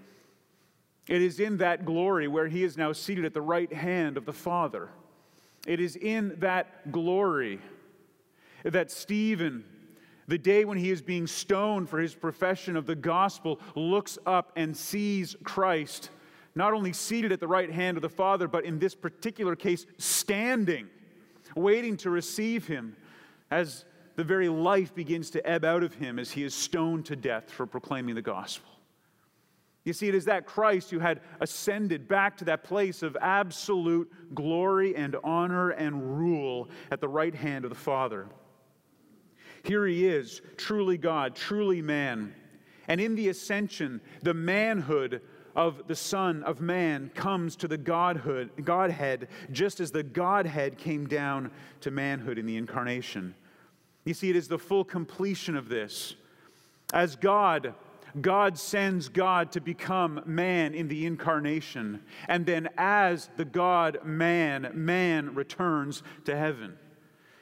It 1.08 1.22
is 1.22 1.40
in 1.40 1.58
that 1.58 1.86
glory 1.86 2.28
where 2.28 2.48
he 2.48 2.64
is 2.64 2.78
now 2.78 2.94
seated 2.94 3.26
at 3.26 3.34
the 3.34 3.42
right 3.42 3.72
hand 3.72 4.18
of 4.18 4.26
the 4.26 4.34
Father. 4.34 4.90
It 5.68 5.80
is 5.80 5.96
in 5.96 6.36
that 6.40 6.92
glory 6.92 7.60
that 8.64 8.92
Stephen 8.92 9.64
the 10.28 10.38
day 10.38 10.66
when 10.66 10.78
he 10.78 10.90
is 10.90 11.02
being 11.02 11.28
stoned 11.28 11.90
for 11.90 12.00
his 12.00 12.16
profession 12.16 12.76
of 12.76 12.86
the 12.86 12.96
gospel, 12.96 13.60
looks 13.76 14.18
up 14.26 14.52
and 14.56 14.76
sees 14.76 15.36
Christ, 15.44 16.10
not 16.56 16.74
only 16.74 16.94
seated 16.94 17.32
at 17.32 17.40
the 17.40 17.48
right 17.48 17.72
hand 17.72 17.98
of 17.98 18.02
the 18.02 18.10
Father, 18.10 18.48
but 18.48 18.66
in 18.66 18.80
this 18.80 18.96
particular 18.96 19.56
case, 19.56 19.86
standing, 19.98 20.88
waiting 21.56 21.96
to 21.98 22.10
receive 22.10 22.66
him 22.66 22.96
as 23.52 23.86
the 24.16 24.24
very 24.24 24.50
life 24.50 24.94
begins 24.96 25.30
to 25.32 25.48
ebb 25.48 25.66
out 25.66 25.84
of 25.84 25.94
him 25.94 26.20
as 26.20 26.32
he 26.32 26.44
is 26.44 26.54
stoned 26.54 27.06
to 27.06 27.16
death 27.16 27.52
for 27.52 27.66
proclaiming 27.66 28.16
the 28.16 28.22
gospel. 28.22 28.70
You 29.84 29.94
see, 29.94 30.08
it 30.08 30.16
is 30.16 30.26
that 30.26 30.48
Christ 30.48 30.90
who 30.90 31.00
had 31.00 31.22
ascended 31.40 32.08
back 32.08 32.38
to 32.38 32.46
that 32.46 32.64
place 32.64 33.04
of 33.04 33.16
absolute 33.22 34.12
glory 34.34 34.96
and 34.96 35.16
honor 35.24 35.70
and 35.70 36.18
rule 36.18 36.70
at 36.90 37.02
the 37.02 37.08
right 37.08 37.36
hand 37.36 37.66
of 37.66 37.70
the 37.70 37.76
Father. 37.76 38.28
Here 39.64 39.86
he 39.86 40.08
is, 40.08 40.42
truly 40.58 40.98
God, 40.98 41.36
truly 41.36 41.82
man. 41.82 42.34
And 42.88 43.00
in 43.00 43.16
the 43.16 43.30
ascension, 43.30 44.02
the 44.24 44.34
manhood 44.34 45.22
of 45.56 45.88
the 45.88 45.96
Son 45.96 46.44
of 46.44 46.62
Man 46.62 47.10
comes 47.16 47.56
to 47.58 47.68
the 47.68 47.78
Godhood, 47.78 48.52
Godhead, 48.64 49.28
just 49.52 49.80
as 49.80 49.92
the 49.92 50.04
Godhead 50.04 50.78
came 50.78 51.08
down 51.08 51.50
to 51.82 51.92
manhood 51.92 52.38
in 52.38 52.46
the 52.46 52.58
incarnation. 52.58 53.34
You 54.06 54.14
see, 54.14 54.30
it 54.30 54.36
is 54.36 54.48
the 54.48 54.60
full 54.60 54.86
completion 54.86 55.56
of 55.56 55.68
this. 55.68 56.16
As 56.94 57.16
God, 57.16 57.74
God 58.22 58.58
sends 58.58 59.10
God 59.10 59.52
to 59.54 59.60
become 59.60 60.22
man 60.26 60.74
in 60.74 60.88
the 60.88 61.06
incarnation. 61.06 62.02
And 62.28 62.46
then, 62.46 62.70
as 62.78 63.30
the 63.36 63.46
God 63.46 64.06
man, 64.06 64.72
man 64.74 65.36
returns 65.36 66.04
to 66.26 66.36
heaven. 66.36 66.78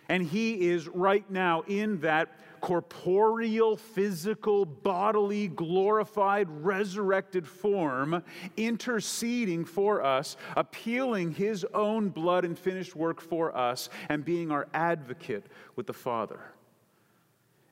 And 0.09 0.25
he 0.25 0.69
is 0.69 0.87
right 0.87 1.29
now 1.29 1.63
in 1.67 1.99
that 2.01 2.39
corporeal, 2.61 3.75
physical, 3.75 4.63
bodily, 4.65 5.49
glorified, 5.49 6.47
resurrected 6.49 7.45
form, 7.45 8.23
interceding 8.55 9.65
for 9.65 10.01
us, 10.01 10.37
appealing 10.55 11.33
his 11.33 11.65
own 11.73 12.07
blood 12.07 12.45
and 12.45 12.57
finished 12.57 12.95
work 12.95 13.19
for 13.19 13.55
us, 13.55 13.89
and 14.07 14.23
being 14.23 14.49
our 14.49 14.67
advocate 14.73 15.45
with 15.75 15.87
the 15.87 15.93
Father. 15.93 16.39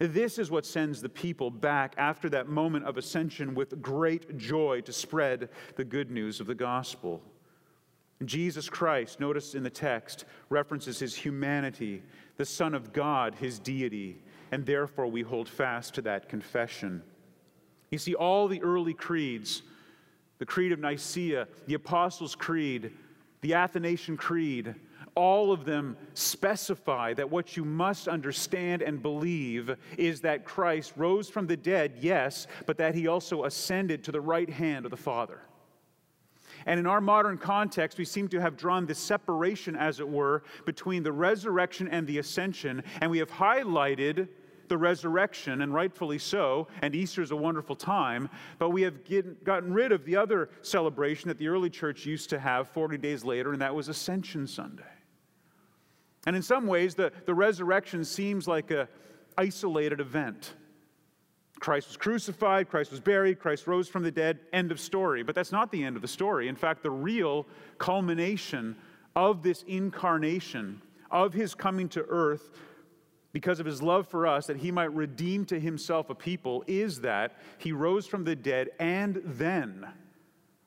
This 0.01 0.39
is 0.39 0.49
what 0.49 0.65
sends 0.65 0.99
the 0.99 1.09
people 1.09 1.51
back 1.51 1.93
after 1.95 2.27
that 2.29 2.49
moment 2.49 2.85
of 2.85 2.97
ascension 2.97 3.53
with 3.53 3.83
great 3.83 4.35
joy 4.35 4.81
to 4.81 4.91
spread 4.91 5.49
the 5.75 5.83
good 5.83 6.09
news 6.09 6.39
of 6.39 6.47
the 6.47 6.55
gospel. 6.55 7.21
Jesus 8.25 8.67
Christ, 8.67 9.19
notice 9.19 9.53
in 9.53 9.61
the 9.61 9.69
text, 9.69 10.25
references 10.49 10.97
his 10.97 11.15
humanity, 11.15 12.01
the 12.37 12.45
Son 12.45 12.73
of 12.73 12.93
God, 12.93 13.35
his 13.35 13.59
deity, 13.59 14.23
and 14.51 14.65
therefore 14.65 15.05
we 15.05 15.21
hold 15.21 15.47
fast 15.47 15.93
to 15.93 16.01
that 16.01 16.27
confession. 16.27 17.03
You 17.91 17.99
see, 17.99 18.15
all 18.15 18.47
the 18.47 18.63
early 18.63 18.95
creeds, 18.95 19.61
the 20.39 20.47
Creed 20.47 20.71
of 20.71 20.79
Nicaea, 20.79 21.47
the 21.67 21.75
Apostles' 21.75 22.33
Creed, 22.33 22.91
the 23.41 23.53
Athanasian 23.53 24.17
Creed, 24.17 24.73
all 25.15 25.51
of 25.51 25.65
them 25.65 25.97
specify 26.13 27.13
that 27.13 27.29
what 27.29 27.57
you 27.57 27.65
must 27.65 28.07
understand 28.07 28.81
and 28.81 29.01
believe 29.01 29.75
is 29.97 30.21
that 30.21 30.45
Christ 30.45 30.93
rose 30.95 31.29
from 31.29 31.47
the 31.47 31.57
dead, 31.57 31.93
yes, 31.99 32.47
but 32.65 32.77
that 32.77 32.95
he 32.95 33.07
also 33.07 33.43
ascended 33.43 34.03
to 34.05 34.11
the 34.11 34.21
right 34.21 34.49
hand 34.49 34.85
of 34.85 34.91
the 34.91 34.97
Father. 34.97 35.41
And 36.65 36.79
in 36.79 36.85
our 36.85 37.01
modern 37.01 37.37
context, 37.37 37.97
we 37.97 38.05
seem 38.05 38.27
to 38.29 38.39
have 38.39 38.55
drawn 38.55 38.85
this 38.85 38.99
separation, 38.99 39.75
as 39.75 39.99
it 39.99 40.07
were, 40.07 40.43
between 40.65 41.03
the 41.03 41.11
resurrection 41.11 41.87
and 41.87 42.05
the 42.05 42.19
ascension, 42.19 42.83
and 43.01 43.09
we 43.09 43.17
have 43.17 43.31
highlighted 43.31 44.27
the 44.67 44.77
resurrection, 44.77 45.63
and 45.63 45.73
rightfully 45.73 46.17
so, 46.17 46.67
and 46.81 46.95
Easter 46.95 47.21
is 47.21 47.31
a 47.31 47.35
wonderful 47.35 47.75
time, 47.75 48.29
but 48.57 48.69
we 48.69 48.81
have 48.83 49.03
get, 49.03 49.43
gotten 49.43 49.73
rid 49.73 49.91
of 49.91 50.05
the 50.05 50.15
other 50.15 50.49
celebration 50.61 51.27
that 51.27 51.37
the 51.37 51.47
early 51.49 51.69
church 51.69 52.05
used 52.05 52.29
to 52.29 52.39
have 52.39 52.69
40 52.69 52.97
days 52.97 53.25
later, 53.25 53.51
and 53.51 53.61
that 53.61 53.75
was 53.75 53.89
Ascension 53.89 54.47
Sunday. 54.47 54.83
And 56.25 56.35
in 56.35 56.41
some 56.41 56.67
ways, 56.67 56.95
the, 56.95 57.11
the 57.25 57.33
resurrection 57.33 58.05
seems 58.05 58.47
like 58.47 58.71
an 58.71 58.87
isolated 59.37 59.99
event. 59.99 60.53
Christ 61.59 61.89
was 61.89 61.97
crucified, 61.97 62.69
Christ 62.69 62.91
was 62.91 62.99
buried, 62.99 63.39
Christ 63.39 63.67
rose 63.67 63.87
from 63.87 64.03
the 64.03 64.11
dead, 64.11 64.39
end 64.51 64.71
of 64.71 64.79
story. 64.79 65.21
But 65.23 65.35
that's 65.35 65.51
not 65.51 65.71
the 65.71 65.83
end 65.83 65.95
of 65.95 66.01
the 66.01 66.07
story. 66.07 66.47
In 66.47 66.55
fact, 66.55 66.81
the 66.81 66.91
real 66.91 67.45
culmination 67.77 68.75
of 69.15 69.43
this 69.43 69.63
incarnation, 69.63 70.81
of 71.11 71.33
his 71.33 71.53
coming 71.53 71.87
to 71.89 72.03
earth, 72.09 72.49
because 73.31 73.59
of 73.59 73.65
his 73.65 73.81
love 73.81 74.07
for 74.07 74.27
us, 74.27 74.47
that 74.47 74.57
he 74.57 74.71
might 74.71 74.93
redeem 74.93 75.45
to 75.45 75.59
himself 75.59 76.09
a 76.09 76.15
people, 76.15 76.63
is 76.67 77.01
that 77.01 77.37
he 77.59 77.71
rose 77.71 78.07
from 78.07 78.23
the 78.23 78.35
dead 78.35 78.69
and 78.79 79.21
then 79.23 79.87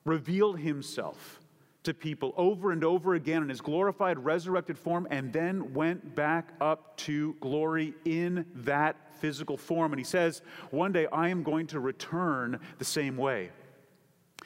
revealed 0.05 0.59
himself 0.59 1.39
to 1.85 1.93
people 1.93 2.33
over 2.37 2.71
and 2.71 2.83
over 2.83 3.15
again 3.15 3.41
in 3.41 3.49
his 3.49 3.61
glorified, 3.61 4.19
resurrected 4.19 4.77
form, 4.77 5.07
and 5.09 5.31
then 5.31 5.73
went 5.73 6.15
back 6.15 6.53
up 6.61 6.97
to 6.97 7.35
glory 7.39 7.93
in 8.05 8.45
that 8.55 8.95
physical 9.19 9.57
form. 9.57 9.93
And 9.93 9.99
he 9.99 10.05
says, 10.05 10.41
One 10.71 10.91
day 10.91 11.07
I 11.11 11.29
am 11.29 11.43
going 11.43 11.67
to 11.67 11.79
return 11.79 12.59
the 12.77 12.85
same 12.85 13.17
way. 13.17 13.51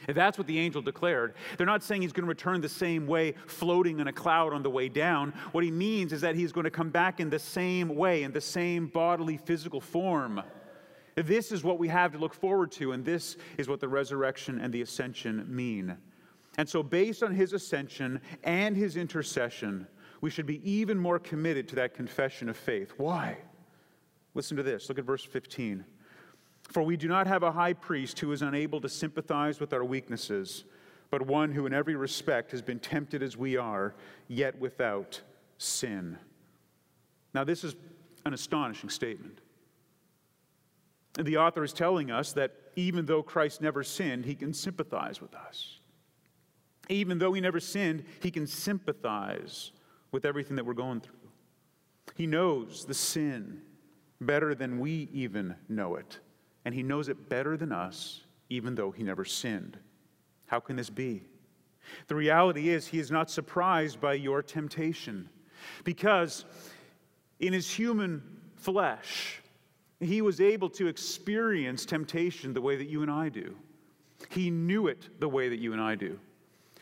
That's 0.08 0.38
what 0.38 0.48
the 0.48 0.58
angel 0.60 0.81
declared, 0.81 1.36
they're 1.58 1.67
not 1.67 1.84
saying 1.84 2.03
he's 2.03 2.13
going 2.13 2.24
to 2.24 2.29
return 2.29 2.62
the 2.62 2.69
same 2.69 3.05
way, 3.05 3.34
floating 3.48 4.00
in 4.00 4.08
a 4.08 4.13
cloud 4.13 4.53
on 4.53 4.63
the 4.63 4.69
way 4.69 4.88
down. 4.88 5.34
What 5.51 5.63
he 5.63 5.72
means 5.72 6.13
is 6.13 6.22
that 6.22 6.36
he's 6.36 6.51
going 6.51 6.63
to 6.63 6.72
come 6.72 6.89
back 6.89 7.19
in 7.19 7.29
the 7.29 7.39
same 7.39 7.96
way, 7.96 8.24
in 8.24 8.31
the 8.31 8.41
same 8.41 8.88
bodily, 8.88 9.38
physical 9.38 9.81
form. 9.81 10.41
This 11.15 11.51
is 11.51 11.63
what 11.63 11.79
we 11.79 11.89
have 11.89 12.13
to 12.13 12.17
look 12.17 12.34
forward 12.34 12.72
to, 12.74 12.93
and 12.93 13.03
this 13.03 13.36
is 13.58 13.67
what 13.67 13.81
the 13.81 13.89
resurrection 13.89 14.60
and 14.60 14.74
the 14.74 14.81
ascension 14.81 15.46
mean. 15.53 15.98
And 16.60 16.68
so, 16.68 16.84
based 16.84 17.24
on 17.24 17.34
his 17.34 17.54
ascension 17.54 18.20
and 18.44 18.75
his 18.75 18.98
intercession, 18.98 19.88
we 20.20 20.30
should 20.30 20.46
be 20.46 20.60
even 20.70 21.00
more 21.00 21.18
committed 21.18 21.70
to 21.70 21.75
that 21.78 21.94
confession 21.94 22.50
of 22.50 22.58
faith. 22.58 22.92
Why? 22.98 23.38
Listen 24.34 24.58
to 24.58 24.63
this. 24.63 24.89
Look 24.89 25.00
at 25.00 25.06
verse 25.06 25.24
15. 25.24 25.86
For 26.63 26.84
we 26.84 26.98
do 26.98 27.08
not 27.08 27.28
have 27.28 27.44
a 27.44 27.51
high 27.54 27.72
priest 27.72 28.20
who 28.20 28.34
is 28.34 28.42
unable 28.42 28.82
to 28.82 28.89
sympathize 28.89 29.62
with 29.62 29.72
our 29.72 29.86
weaknesses, 29.86 30.66
but 31.10 31.22
one 31.22 31.54
who 31.54 31.66
in 31.66 31.74
every 31.74 31.96
respect 31.96 32.51
has 32.51 32.62
been 32.62 32.80
tempted 32.80 33.24
as 33.24 33.38
we 33.38 33.56
are, 33.56 33.96
yet 34.28 34.60
without 34.60 35.22
sin. 35.58 36.18
Now, 37.34 37.46
this 37.46 37.63
is 37.63 37.78
an 38.25 38.34
astonishing 38.34 38.89
statement. 38.89 39.39
And 41.18 41.25
the 41.25 41.38
author 41.38 41.63
is 41.63 41.72
telling 41.72 42.12
us 42.12 42.34
that 42.34 42.51
even 42.75 43.06
though 43.06 43.24
Christ 43.24 43.62
never 43.62 43.82
sinned, 43.82 44.25
he 44.25 44.36
can 44.36 44.54
sympathize 44.54 45.22
with 45.22 45.34
us. 45.34 45.78
Even 46.89 47.19
though 47.19 47.34
he 47.34 47.41
never 47.41 47.60
sinned, 47.60 48.03
he 48.22 48.31
can 48.31 48.48
sympathize 48.48 49.72
with 50.12 50.25
everything 50.25 50.55
that 50.55 50.65
we're 50.65 50.74
going 50.74 51.00
through. 51.00 51.13
He 52.15 52.25
knows 52.25 52.86
the 52.86 52.93
sin 52.93 53.62
better 54.19 54.53
than 54.55 54.79
we 54.79 55.10
even 55.13 55.55
know 55.69 55.96
it 55.96 56.19
and 56.65 56.75
he 56.75 56.84
knows 56.84 57.10
it 57.10 57.29
better 57.29 57.58
than 57.58 57.72
us, 57.72 58.22
even 58.50 58.75
though 58.75 58.91
he 58.91 59.03
never 59.03 59.25
sinned. 59.25 59.77
How 60.48 60.60
can 60.60 60.75
this 60.75 60.89
be? 60.89 61.24
The 62.08 62.15
reality 62.15 62.69
is, 62.69 62.86
he 62.86 63.00
is 63.00 63.10
not 63.10 63.31
surprised 63.31 64.00
by 64.00 64.13
your 64.13 64.43
temptation 64.43 65.29
because 65.84 66.46
in 67.39 67.53
his 67.53 67.69
human 67.72 68.22
flesh, 68.55 69.41
he 70.00 70.22
was 70.22 70.39
able 70.39 70.69
to 70.69 70.88
experience 70.88 71.86
temptation 71.86 72.53
the 72.53 72.62
way 72.62 72.75
that 72.75 72.88
you 72.88 73.01
and 73.01 73.10
I 73.10 73.29
do. 73.29 73.55
He 74.29 74.50
knew 74.50 74.88
it 74.88 75.19
the 75.19 75.29
way 75.29 75.50
that 75.50 75.60
you 75.60 75.74
and 75.74 75.81
I 75.81 75.96
do. 75.96 76.19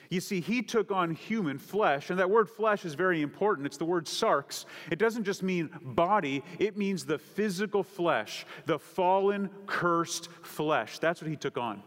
You 0.10 0.22
see, 0.22 0.40
he 0.40 0.62
took 0.62 0.92
on 0.92 1.14
human 1.14 1.58
flesh, 1.58 2.10
and 2.10 2.20
that 2.20 2.30
word 2.30 2.50
flesh 2.50 2.86
is 2.86 2.94
very 2.94 3.22
important. 3.22 3.66
It's 3.66 3.78
the 3.78 3.86
word 3.86 4.06
sarx. 4.06 4.66
It 4.92 5.00
doesn't 5.00 5.24
just 5.24 5.44
mean 5.44 5.70
body, 5.82 6.44
it 6.60 6.78
means 6.78 7.06
the 7.06 7.18
physical 7.18 7.84
flesh, 7.84 8.46
the 8.66 8.80
fallen, 8.80 9.50
cursed 9.66 10.30
flesh. 10.44 11.00
That's 11.00 11.22
what 11.22 11.30
he 11.30 11.36
took 11.36 11.58
on. 11.58 11.84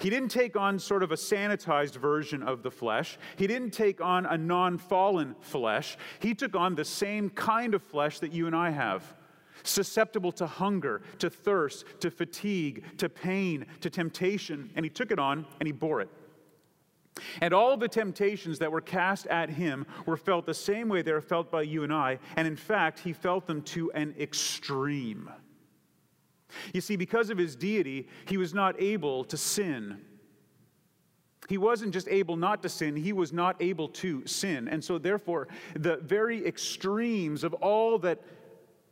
He 0.00 0.10
didn't 0.10 0.30
take 0.30 0.56
on 0.56 0.78
sort 0.78 1.02
of 1.02 1.12
a 1.12 1.16
sanitized 1.16 1.96
version 1.96 2.42
of 2.42 2.62
the 2.62 2.70
flesh. 2.70 3.18
He 3.36 3.46
didn't 3.46 3.70
take 3.70 4.00
on 4.00 4.26
a 4.26 4.36
non 4.36 4.78
fallen 4.78 5.36
flesh. 5.40 5.96
He 6.18 6.34
took 6.34 6.56
on 6.56 6.74
the 6.74 6.84
same 6.84 7.30
kind 7.30 7.74
of 7.74 7.82
flesh 7.82 8.18
that 8.20 8.32
you 8.32 8.46
and 8.46 8.56
I 8.56 8.70
have 8.70 9.14
susceptible 9.62 10.32
to 10.32 10.46
hunger, 10.46 11.02
to 11.18 11.30
thirst, 11.30 11.84
to 12.00 12.10
fatigue, 12.10 12.84
to 12.98 13.08
pain, 13.08 13.66
to 13.80 13.90
temptation. 13.90 14.70
And 14.76 14.84
he 14.84 14.90
took 14.90 15.10
it 15.10 15.18
on 15.18 15.46
and 15.60 15.66
he 15.66 15.72
bore 15.72 16.00
it. 16.00 16.08
And 17.40 17.54
all 17.54 17.76
the 17.76 17.88
temptations 17.88 18.58
that 18.58 18.70
were 18.70 18.80
cast 18.80 19.26
at 19.26 19.48
him 19.48 19.86
were 20.04 20.16
felt 20.16 20.46
the 20.46 20.54
same 20.54 20.88
way 20.88 21.02
they 21.02 21.12
are 21.12 21.20
felt 21.20 21.50
by 21.50 21.62
you 21.62 21.82
and 21.82 21.92
I. 21.92 22.18
And 22.36 22.46
in 22.46 22.56
fact, 22.56 23.00
he 23.00 23.12
felt 23.12 23.46
them 23.46 23.62
to 23.62 23.90
an 23.92 24.14
extreme. 24.18 25.30
You 26.72 26.80
see, 26.80 26.96
because 26.96 27.30
of 27.30 27.38
his 27.38 27.56
deity, 27.56 28.08
he 28.26 28.36
was 28.36 28.54
not 28.54 28.80
able 28.80 29.24
to 29.24 29.36
sin. 29.36 30.00
He 31.48 31.58
wasn't 31.58 31.92
just 31.92 32.08
able 32.08 32.36
not 32.36 32.62
to 32.62 32.68
sin, 32.68 32.96
he 32.96 33.12
was 33.12 33.32
not 33.32 33.56
able 33.60 33.88
to 33.88 34.26
sin. 34.26 34.68
And 34.68 34.82
so, 34.82 34.98
therefore, 34.98 35.48
the 35.74 35.98
very 35.98 36.44
extremes 36.44 37.44
of 37.44 37.54
all 37.54 37.98
that 38.00 38.20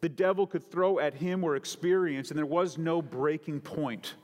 the 0.01 0.09
devil 0.09 0.47
could 0.47 0.71
throw 0.71 0.99
at 0.99 1.15
him 1.15 1.41
were 1.41 1.57
experienced, 1.57 2.31
and 2.31 2.39
there 2.39 2.47
was 2.47 2.79
no 2.79 3.03
breaking 3.03 3.61
point. 3.61 4.15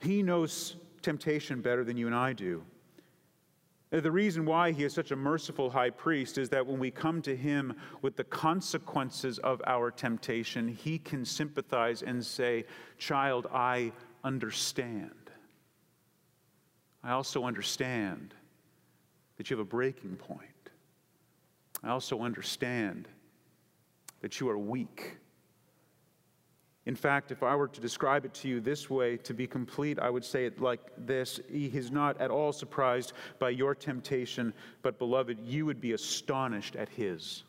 He 0.00 0.22
knows 0.22 0.76
temptation 1.02 1.60
better 1.60 1.84
than 1.84 1.96
you 1.96 2.06
and 2.06 2.14
I 2.14 2.32
do. 2.32 2.64
The 3.90 4.10
reason 4.10 4.44
why 4.44 4.70
he 4.70 4.84
is 4.84 4.94
such 4.94 5.10
a 5.10 5.16
merciful 5.16 5.68
high 5.68 5.90
priest 5.90 6.38
is 6.38 6.48
that 6.50 6.64
when 6.64 6.78
we 6.78 6.92
come 6.92 7.20
to 7.22 7.34
him 7.34 7.74
with 8.02 8.14
the 8.14 8.22
consequences 8.22 9.38
of 9.40 9.60
our 9.66 9.90
temptation, 9.90 10.68
he 10.68 10.96
can 10.96 11.24
sympathize 11.24 12.02
and 12.02 12.24
say, 12.24 12.66
Child, 12.98 13.48
I 13.52 13.90
understand. 14.22 15.10
I 17.02 17.10
also 17.10 17.44
understand 17.44 18.34
that 19.36 19.50
you 19.50 19.56
have 19.56 19.66
a 19.66 19.68
breaking 19.68 20.16
point. 20.16 20.70
I 21.82 21.88
also 21.88 22.20
understand 22.20 23.08
that 24.20 24.38
you 24.38 24.48
are 24.50 24.58
weak 24.58 25.16
in 26.86 26.96
fact, 26.96 27.30
if 27.30 27.42
I 27.42 27.54
were 27.54 27.68
to 27.68 27.80
describe 27.80 28.24
it 28.24 28.32
to 28.34 28.48
you 28.48 28.60
this 28.60 28.88
way, 28.88 29.18
to 29.18 29.34
be 29.34 29.46
complete, 29.46 29.98
I 29.98 30.08
would 30.08 30.24
say 30.24 30.46
it 30.46 30.60
like 30.60 30.80
this 30.96 31.38
He 31.50 31.66
is 31.66 31.90
not 31.90 32.18
at 32.20 32.30
all 32.30 32.52
surprised 32.52 33.12
by 33.38 33.50
your 33.50 33.74
temptation, 33.74 34.54
but 34.82 34.98
beloved, 34.98 35.38
you 35.40 35.66
would 35.66 35.80
be 35.80 35.92
astonished 35.92 36.76
at 36.76 36.88
His. 36.88 37.44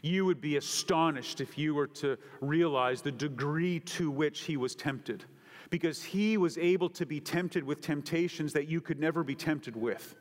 You 0.00 0.24
would 0.24 0.40
be 0.40 0.56
astonished 0.56 1.40
if 1.40 1.58
you 1.58 1.74
were 1.74 1.88
to 1.88 2.16
realize 2.40 3.02
the 3.02 3.12
degree 3.12 3.80
to 3.80 4.12
which 4.12 4.42
He 4.42 4.56
was 4.56 4.76
tempted, 4.76 5.24
because 5.68 6.04
He 6.04 6.36
was 6.36 6.56
able 6.58 6.88
to 6.90 7.04
be 7.04 7.18
tempted 7.18 7.64
with 7.64 7.80
temptations 7.80 8.52
that 8.52 8.68
you 8.68 8.80
could 8.80 9.00
never 9.00 9.24
be 9.24 9.34
tempted 9.34 9.74
with, 9.74 10.14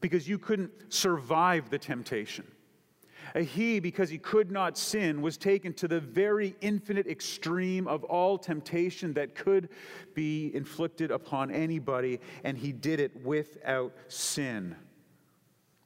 because 0.00 0.28
you 0.28 0.38
couldn't 0.38 0.70
survive 0.90 1.70
the 1.70 1.78
temptation. 1.78 2.46
He, 3.36 3.80
because 3.80 4.10
he 4.10 4.18
could 4.18 4.50
not 4.50 4.78
sin, 4.78 5.20
was 5.20 5.36
taken 5.36 5.72
to 5.74 5.88
the 5.88 6.00
very 6.00 6.56
infinite 6.60 7.06
extreme 7.06 7.86
of 7.86 8.04
all 8.04 8.38
temptation 8.38 9.12
that 9.14 9.34
could 9.34 9.68
be 10.14 10.54
inflicted 10.54 11.10
upon 11.10 11.50
anybody, 11.50 12.20
and 12.44 12.56
he 12.56 12.72
did 12.72 13.00
it 13.00 13.24
without 13.24 13.92
sin. 14.08 14.76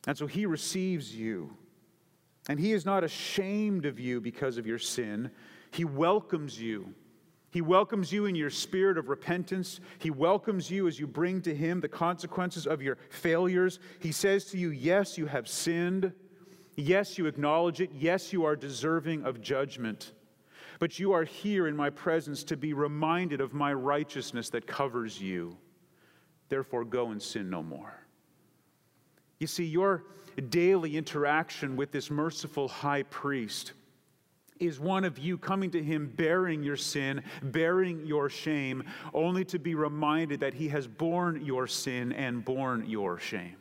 And 0.06 0.16
so 0.16 0.26
he 0.26 0.46
receives 0.46 1.14
you. 1.14 1.56
And 2.48 2.58
he 2.58 2.72
is 2.72 2.84
not 2.84 3.04
ashamed 3.04 3.86
of 3.86 4.00
you 4.00 4.20
because 4.20 4.58
of 4.58 4.66
your 4.66 4.78
sin. 4.78 5.30
He 5.70 5.84
welcomes 5.84 6.60
you. 6.60 6.92
He 7.50 7.60
welcomes 7.60 8.10
you 8.10 8.26
in 8.26 8.34
your 8.34 8.50
spirit 8.50 8.96
of 8.96 9.08
repentance. 9.08 9.78
He 9.98 10.10
welcomes 10.10 10.70
you 10.70 10.88
as 10.88 10.98
you 10.98 11.06
bring 11.06 11.42
to 11.42 11.54
him 11.54 11.80
the 11.80 11.88
consequences 11.88 12.66
of 12.66 12.82
your 12.82 12.96
failures. 13.10 13.78
He 14.00 14.10
says 14.10 14.46
to 14.46 14.58
you, 14.58 14.70
Yes, 14.70 15.18
you 15.18 15.26
have 15.26 15.46
sinned. 15.46 16.12
Yes, 16.76 17.18
you 17.18 17.26
acknowledge 17.26 17.80
it. 17.80 17.90
Yes, 17.94 18.32
you 18.32 18.44
are 18.44 18.56
deserving 18.56 19.24
of 19.24 19.40
judgment. 19.40 20.12
But 20.78 20.98
you 20.98 21.12
are 21.12 21.24
here 21.24 21.68
in 21.68 21.76
my 21.76 21.90
presence 21.90 22.42
to 22.44 22.56
be 22.56 22.72
reminded 22.72 23.40
of 23.40 23.52
my 23.52 23.72
righteousness 23.72 24.50
that 24.50 24.66
covers 24.66 25.20
you. 25.20 25.56
Therefore, 26.48 26.84
go 26.84 27.10
and 27.10 27.22
sin 27.22 27.48
no 27.48 27.62
more. 27.62 27.94
You 29.38 29.46
see, 29.46 29.64
your 29.64 30.04
daily 30.48 30.96
interaction 30.96 31.76
with 31.76 31.92
this 31.92 32.10
merciful 32.10 32.68
high 32.68 33.02
priest 33.04 33.72
is 34.58 34.78
one 34.78 35.04
of 35.04 35.18
you 35.18 35.36
coming 35.36 35.70
to 35.70 35.82
him 35.82 36.12
bearing 36.16 36.62
your 36.62 36.76
sin, 36.76 37.22
bearing 37.42 38.06
your 38.06 38.28
shame, 38.28 38.84
only 39.12 39.44
to 39.44 39.58
be 39.58 39.74
reminded 39.74 40.40
that 40.40 40.54
he 40.54 40.68
has 40.68 40.86
borne 40.86 41.44
your 41.44 41.66
sin 41.66 42.12
and 42.12 42.44
borne 42.44 42.86
your 42.86 43.18
shame. 43.18 43.56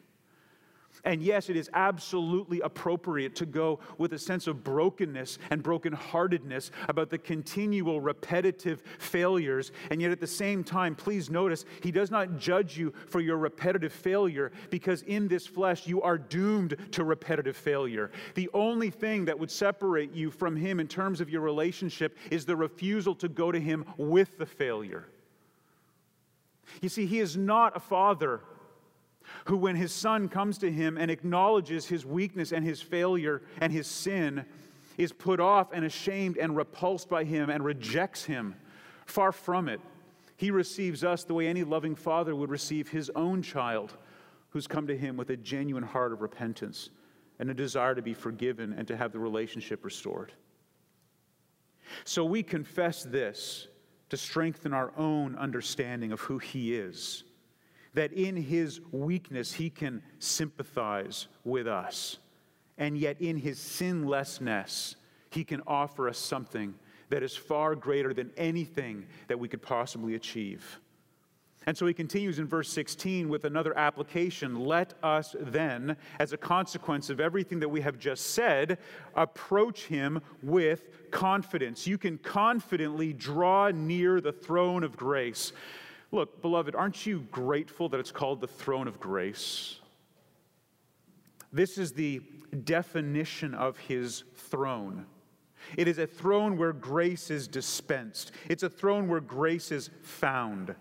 And 1.04 1.24
yes, 1.24 1.50
it 1.50 1.56
is 1.56 1.70
absolutely 1.74 2.62
appropriate 2.62 3.36
to 3.38 3.46
go 3.46 3.80
with 3.98 4.14
a 4.14 4.20
sense 4.20 4.46
of 4.46 4.64
brokenness 4.64 5.40
and 5.50 5.64
brokenheartedness 5.64 6.70
about 6.90 7.10
the 7.10 7.18
continual 7.18 8.00
repetitive 8.02 8.84
failures. 9.00 9.72
And 9.90 10.00
yet, 10.00 10.12
at 10.12 10.20
the 10.20 10.28
same 10.28 10.64
time, 10.64 10.96
please 10.96 11.30
notice, 11.30 11.66
He 11.82 11.92
does 11.92 12.12
not 12.12 12.38
judge 12.38 12.78
you 12.78 12.94
for 13.08 13.20
your 13.20 13.38
repetitive 13.38 13.92
failure 13.92 14.52
because 14.70 15.02
in 15.04 15.28
this 15.28 15.48
flesh 15.48 15.88
you 15.88 16.02
are 16.04 16.18
doomed 16.18 16.76
to 16.92 17.04
repetitive 17.04 17.58
failure. 17.58 18.12
The 18.36 18.50
only 18.54 18.92
thing 18.92 19.26
that 19.26 19.40
would 19.40 19.52
separate 19.52 20.14
you 20.14 20.30
from 20.30 20.56
Him 20.56 20.80
in 20.80 20.88
terms 20.88 21.20
of 21.20 21.30
your 21.30 21.42
relationship 21.42 22.18
is 22.30 22.46
the 22.46 22.56
refusal 22.56 23.16
to 23.16 23.28
go 23.28 23.52
to 23.52 23.60
Him 23.60 23.86
with 23.98 24.38
the 24.38 24.46
failure. 24.46 25.08
You 26.82 26.90
see, 26.90 27.08
He 27.08 27.20
is 27.20 27.36
not 27.36 27.76
a 27.76 27.80
father 27.80 28.42
who, 29.46 29.58
when 29.58 29.76
his 29.76 29.92
son 29.92 30.30
comes 30.30 30.58
to 30.60 30.72
him 30.72 30.98
and 30.98 31.10
acknowledges 31.10 31.86
his 31.86 32.06
weakness 32.06 32.52
and 32.52 32.66
his 32.66 32.82
failure 32.82 33.42
and 33.60 33.72
his 33.72 33.88
sin, 33.88 34.46
is 34.98 35.12
put 35.12 35.40
off 35.40 35.72
and 35.74 35.86
ashamed 35.86 36.38
and 36.38 36.56
repulsed 36.56 37.10
by 37.10 37.24
him 37.24 37.50
and 37.50 37.64
rejects 37.64 38.24
him. 38.26 38.56
Far 39.06 39.32
from 39.32 39.68
it. 39.68 39.82
He 40.38 40.52
receives 40.52 41.04
us 41.04 41.24
the 41.24 41.34
way 41.34 41.48
any 41.48 41.64
loving 41.64 41.96
father 41.96 42.36
would 42.36 42.50
receive 42.50 42.90
his 42.90 43.10
own 43.16 43.42
child 43.42 43.96
who's 44.50 44.68
come 44.68 44.88
to 44.88 44.98
him 44.98 45.18
with 45.18 45.30
a 45.30 45.38
genuine 45.38 45.84
heart 45.84 46.14
of 46.14 46.22
repentance 46.22 46.90
and 47.40 47.50
a 47.50 47.54
desire 47.54 47.96
to 47.96 48.02
be 48.02 48.14
forgiven 48.14 48.74
and 48.74 48.88
to 48.88 48.98
have 48.98 49.12
the 49.12 49.20
relationship 49.20 49.86
restored. 49.86 50.34
So 52.06 52.24
we 52.26 52.44
confess 52.44 53.04
this 53.04 53.68
to 54.10 54.18
strengthen 54.18 54.74
our 54.74 54.92
own 54.98 55.36
understanding 55.36 56.12
of 56.12 56.20
who 56.20 56.38
he 56.38 56.76
is 56.76 57.24
that 57.94 58.14
in 58.14 58.36
his 58.36 58.80
weakness 58.92 59.54
he 59.54 59.70
can 59.70 60.02
sympathize 60.20 61.28
with 61.44 61.68
us. 61.68 62.18
And 62.78 62.98
yet, 62.98 63.22
in 63.22 63.38
his 63.38 63.60
sinlessness, 63.60 64.96
he 65.30 65.44
can 65.44 65.62
offer 65.68 66.10
us 66.10 66.18
something 66.18 66.74
that 67.10 67.24
is 67.24 67.36
far 67.36 67.76
greater 67.76 68.14
than 68.14 68.32
anything 68.38 69.06
that 69.28 69.38
we 69.38 69.48
could 69.48 69.62
possibly 69.62 70.16
achieve. 70.16 70.80
And 71.68 71.78
so 71.78 71.86
he 71.86 71.94
continues 71.94 72.40
in 72.40 72.48
verse 72.48 72.70
16 72.70 73.30
with 73.30 73.46
another 73.46 73.78
application. 73.78 74.66
Let 74.66 74.96
us 75.04 75.36
then, 75.40 75.96
as 76.18 76.34
a 76.34 76.38
consequence 76.38 77.12
of 77.12 77.20
everything 77.20 77.60
that 77.60 77.70
we 77.70 77.82
have 77.82 78.00
just 78.00 78.32
said, 78.32 78.80
approach 79.16 79.86
him 79.86 80.22
with 80.42 81.12
confidence. 81.12 81.86
You 81.86 82.00
can 82.00 82.18
confidently 82.18 83.14
draw 83.14 83.70
near 83.70 84.22
the 84.22 84.32
throne 84.32 84.84
of 84.84 84.98
grace 84.98 85.54
Look, 86.12 86.42
beloved, 86.42 86.76
aren't 86.76 87.06
you 87.06 87.22
grateful 87.32 87.88
that 87.90 88.00
it's 88.00 88.12
called 88.12 88.42
the 88.42 88.48
throne 88.48 88.88
of 88.88 89.00
grace? 89.00 89.80
This 91.54 91.78
is 91.78 91.94
the 91.94 92.22
definition 92.64 93.54
of 93.54 93.78
his 93.78 94.24
throne. 94.36 95.06
It 95.78 95.88
is 95.88 96.00
a 96.00 96.08
throne 96.08 96.58
where 96.58 96.74
grace 96.74 97.30
is 97.30 97.48
dispensed, 97.48 98.32
it's 98.50 98.64
a 98.64 98.70
throne 98.70 99.08
where 99.08 99.22
grace 99.22 99.72
is 99.72 99.90
found. 100.02 100.76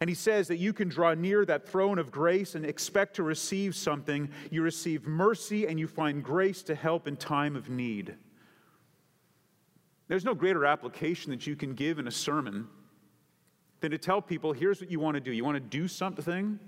And 0.00 0.08
he 0.08 0.14
says 0.14 0.48
that 0.48 0.56
you 0.56 0.72
can 0.72 0.88
draw 0.88 1.12
near 1.12 1.44
that 1.44 1.68
throne 1.68 1.98
of 1.98 2.10
grace 2.10 2.54
and 2.54 2.64
expect 2.64 3.16
to 3.16 3.22
receive 3.22 3.76
something. 3.76 4.30
You 4.50 4.62
receive 4.62 5.06
mercy 5.06 5.66
and 5.66 5.78
you 5.78 5.86
find 5.86 6.24
grace 6.24 6.62
to 6.62 6.74
help 6.74 7.06
in 7.06 7.18
time 7.18 7.54
of 7.54 7.68
need. 7.68 8.14
There's 10.08 10.24
no 10.24 10.34
greater 10.34 10.64
application 10.64 11.30
that 11.32 11.46
you 11.46 11.54
can 11.54 11.74
give 11.74 11.98
in 11.98 12.08
a 12.08 12.10
sermon 12.10 12.66
than 13.80 13.90
to 13.90 13.98
tell 13.98 14.20
people 14.20 14.52
here's 14.52 14.80
what 14.80 14.90
you 14.90 15.00
want 15.00 15.14
to 15.14 15.20
do. 15.20 15.32
You 15.32 15.44
want 15.44 15.56
to 15.56 15.60
do 15.60 15.88
something? 15.88 16.58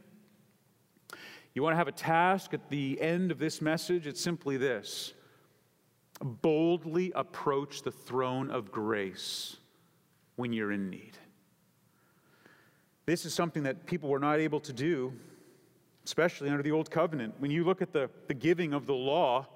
You 1.55 1.63
want 1.63 1.75
to 1.75 1.77
have 1.77 1.89
a 1.89 1.93
task 1.93 2.55
at 2.55 2.71
the 2.71 3.01
end 3.01 3.31
of 3.31 3.39
this 3.39 3.61
message? 3.61 4.07
It's 4.07 4.21
simply 4.21 4.57
this 4.57 5.13
boldly 6.21 7.13
approach 7.15 7.83
the 7.83 7.91
throne 7.91 8.51
of 8.51 8.71
grace 8.71 9.57
when 10.37 10.53
you're 10.53 10.73
in 10.73 10.89
need. 10.89 11.19
This 13.07 13.27
is 13.27 13.35
something 13.35 13.65
that 13.65 13.87
people 13.87 14.09
were 14.09 14.21
not 14.21 14.39
able 14.39 14.61
to 14.61 14.73
do, 14.73 15.13
especially 16.05 16.49
under 16.49 16.63
the 16.63 16.71
Old 16.71 16.91
Covenant. 16.91 17.35
When 17.39 17.51
you 17.51 17.65
look 17.65 17.83
at 17.83 17.93
the, 17.93 18.09
the 18.29 18.35
giving 18.35 18.73
of 18.73 18.87
the 18.87 18.95
law, 18.95 19.49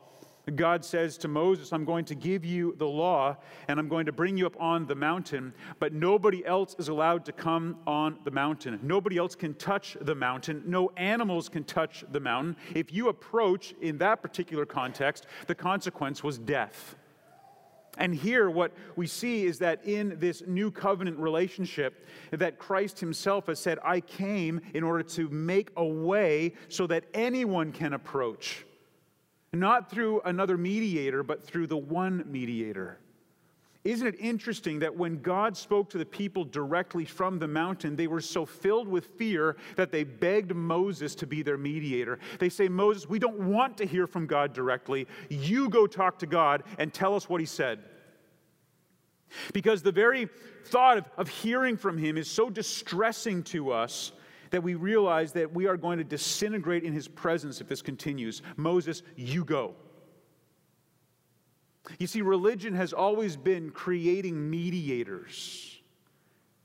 God 0.55 0.85
says 0.85 1.19
to 1.19 1.29
Moses, 1.29 1.73
I'm 1.73 1.85
going 1.85 2.05
to 2.05 2.15
give 2.15 2.45
you 2.45 2.77
the 2.79 2.87
law 2.87 3.37
and 3.67 3.81
I'm 3.81 3.89
going 3.89 4.07
to 4.07 4.13
bring 4.13 4.37
you 4.37 4.47
up 4.47 4.57
on 4.61 4.87
the 4.87 4.95
mountain, 4.95 5.53
but 5.81 5.93
nobody 5.93 6.47
else 6.47 6.77
is 6.79 6.87
allowed 6.89 7.25
to 7.25 7.33
come 7.33 7.79
on 7.85 8.19
the 8.25 8.31
mountain. 8.31 8.79
Nobody 8.83 9.17
else 9.17 9.35
can 9.35 9.55
touch 9.55 9.97
the 10.01 10.15
mountain. 10.15 10.63
No 10.65 10.93
animals 10.97 11.49
can 11.49 11.65
touch 11.65 12.05
the 12.13 12.21
mountain. 12.21 12.57
If 12.75 12.93
you 12.93 13.09
approach 13.09 13.75
in 13.81 13.99
that 13.99 14.23
particular 14.23 14.65
context, 14.65 15.27
the 15.49 15.55
consequence 15.55 16.23
was 16.23 16.39
death. 16.39 16.95
And 17.99 18.15
here, 18.15 18.51
what 18.51 18.73
we 18.95 19.07
see 19.07 19.47
is 19.47 19.59
that 19.61 19.85
in 19.85 20.19
this 20.21 20.43
new 20.47 20.71
covenant 20.71 21.19
relationship, 21.19 22.07
that 22.31 22.59
Christ 22.59 23.01
himself 23.01 23.47
has 23.47 23.59
said, 23.59 23.79
I 23.83 24.01
came 24.01 24.61
in 24.75 24.85
order 24.85 25.03
to 25.03 25.29
make 25.31 25.71
a 25.77 25.85
way 25.85 26.53
so 26.69 26.87
that 26.89 27.05
anyone 27.15 27.73
can 27.73 27.95
approach 27.95 28.66
not 29.59 29.91
through 29.91 30.21
another 30.25 30.57
mediator, 30.57 31.23
but 31.23 31.45
through 31.45 31.67
the 31.67 31.77
one 31.77 32.25
mediator. 32.27 32.99
Isn't 33.87 34.09
it 34.09 34.17
interesting 34.19 34.81
that 34.81 34.97
when 34.97 35.23
God 35.23 35.57
spoke 35.57 35.91
to 35.91 35.99
the 35.99 36.05
people 36.05 36.45
directly 36.45 37.05
from 37.05 37.39
the 37.39 37.47
mountain, 37.47 37.95
they 37.95 38.09
were 38.09 38.21
so 38.21 38.45
filled 38.45 38.89
with 38.89 39.07
fear 39.17 39.57
that 39.77 39.93
they 39.93 40.03
begged 40.03 40.53
Moses 40.53 41.15
to 41.15 41.27
be 41.27 41.43
their 41.43 41.57
mediator? 41.57 42.19
They 42.41 42.49
say, 42.49 42.69
Moses, 42.69 43.09
we 43.09 43.21
don't 43.21 43.39
want 43.39 43.79
to 43.79 43.87
hear 43.87 44.09
from 44.09 44.27
God 44.27 44.53
directly. 44.53 45.07
You 45.29 45.69
go 45.69 45.87
talk 45.87 46.19
to 46.19 46.27
God 46.27 46.65
and 46.79 46.93
tell 46.93 47.15
us 47.15 47.29
what 47.29 47.41
he 47.41 47.47
said. 47.47 47.79
Because 49.53 49.83
the 49.83 49.93
very 49.93 50.29
thought 50.65 50.99
of, 50.99 51.09
of 51.17 51.29
hearing 51.29 51.77
from 51.77 51.97
him 51.97 52.17
is 52.17 52.29
so 52.29 52.51
distressing 52.51 53.45
to 53.45 53.71
us 53.71 54.11
that 54.51 54.63
we 54.63 54.75
realize 54.75 55.33
that 55.33 55.53
we 55.53 55.67
are 55.67 55.77
going 55.77 55.99
to 55.99 56.05
disintegrate 56.05 56.85
in 56.85 56.93
his 56.93 57.09
presence 57.09 57.61
if 57.61 57.69
this 57.69 57.83
continues. 57.83 58.43
Moses, 58.57 59.03
you 59.17 59.45
go. 59.45 59.75
You 61.99 62.07
see, 62.07 62.23
religion 62.23 62.75
has 62.75 62.93
always 62.93 63.37
been 63.37 63.71
creating 63.71 64.51
mediators 64.51 65.81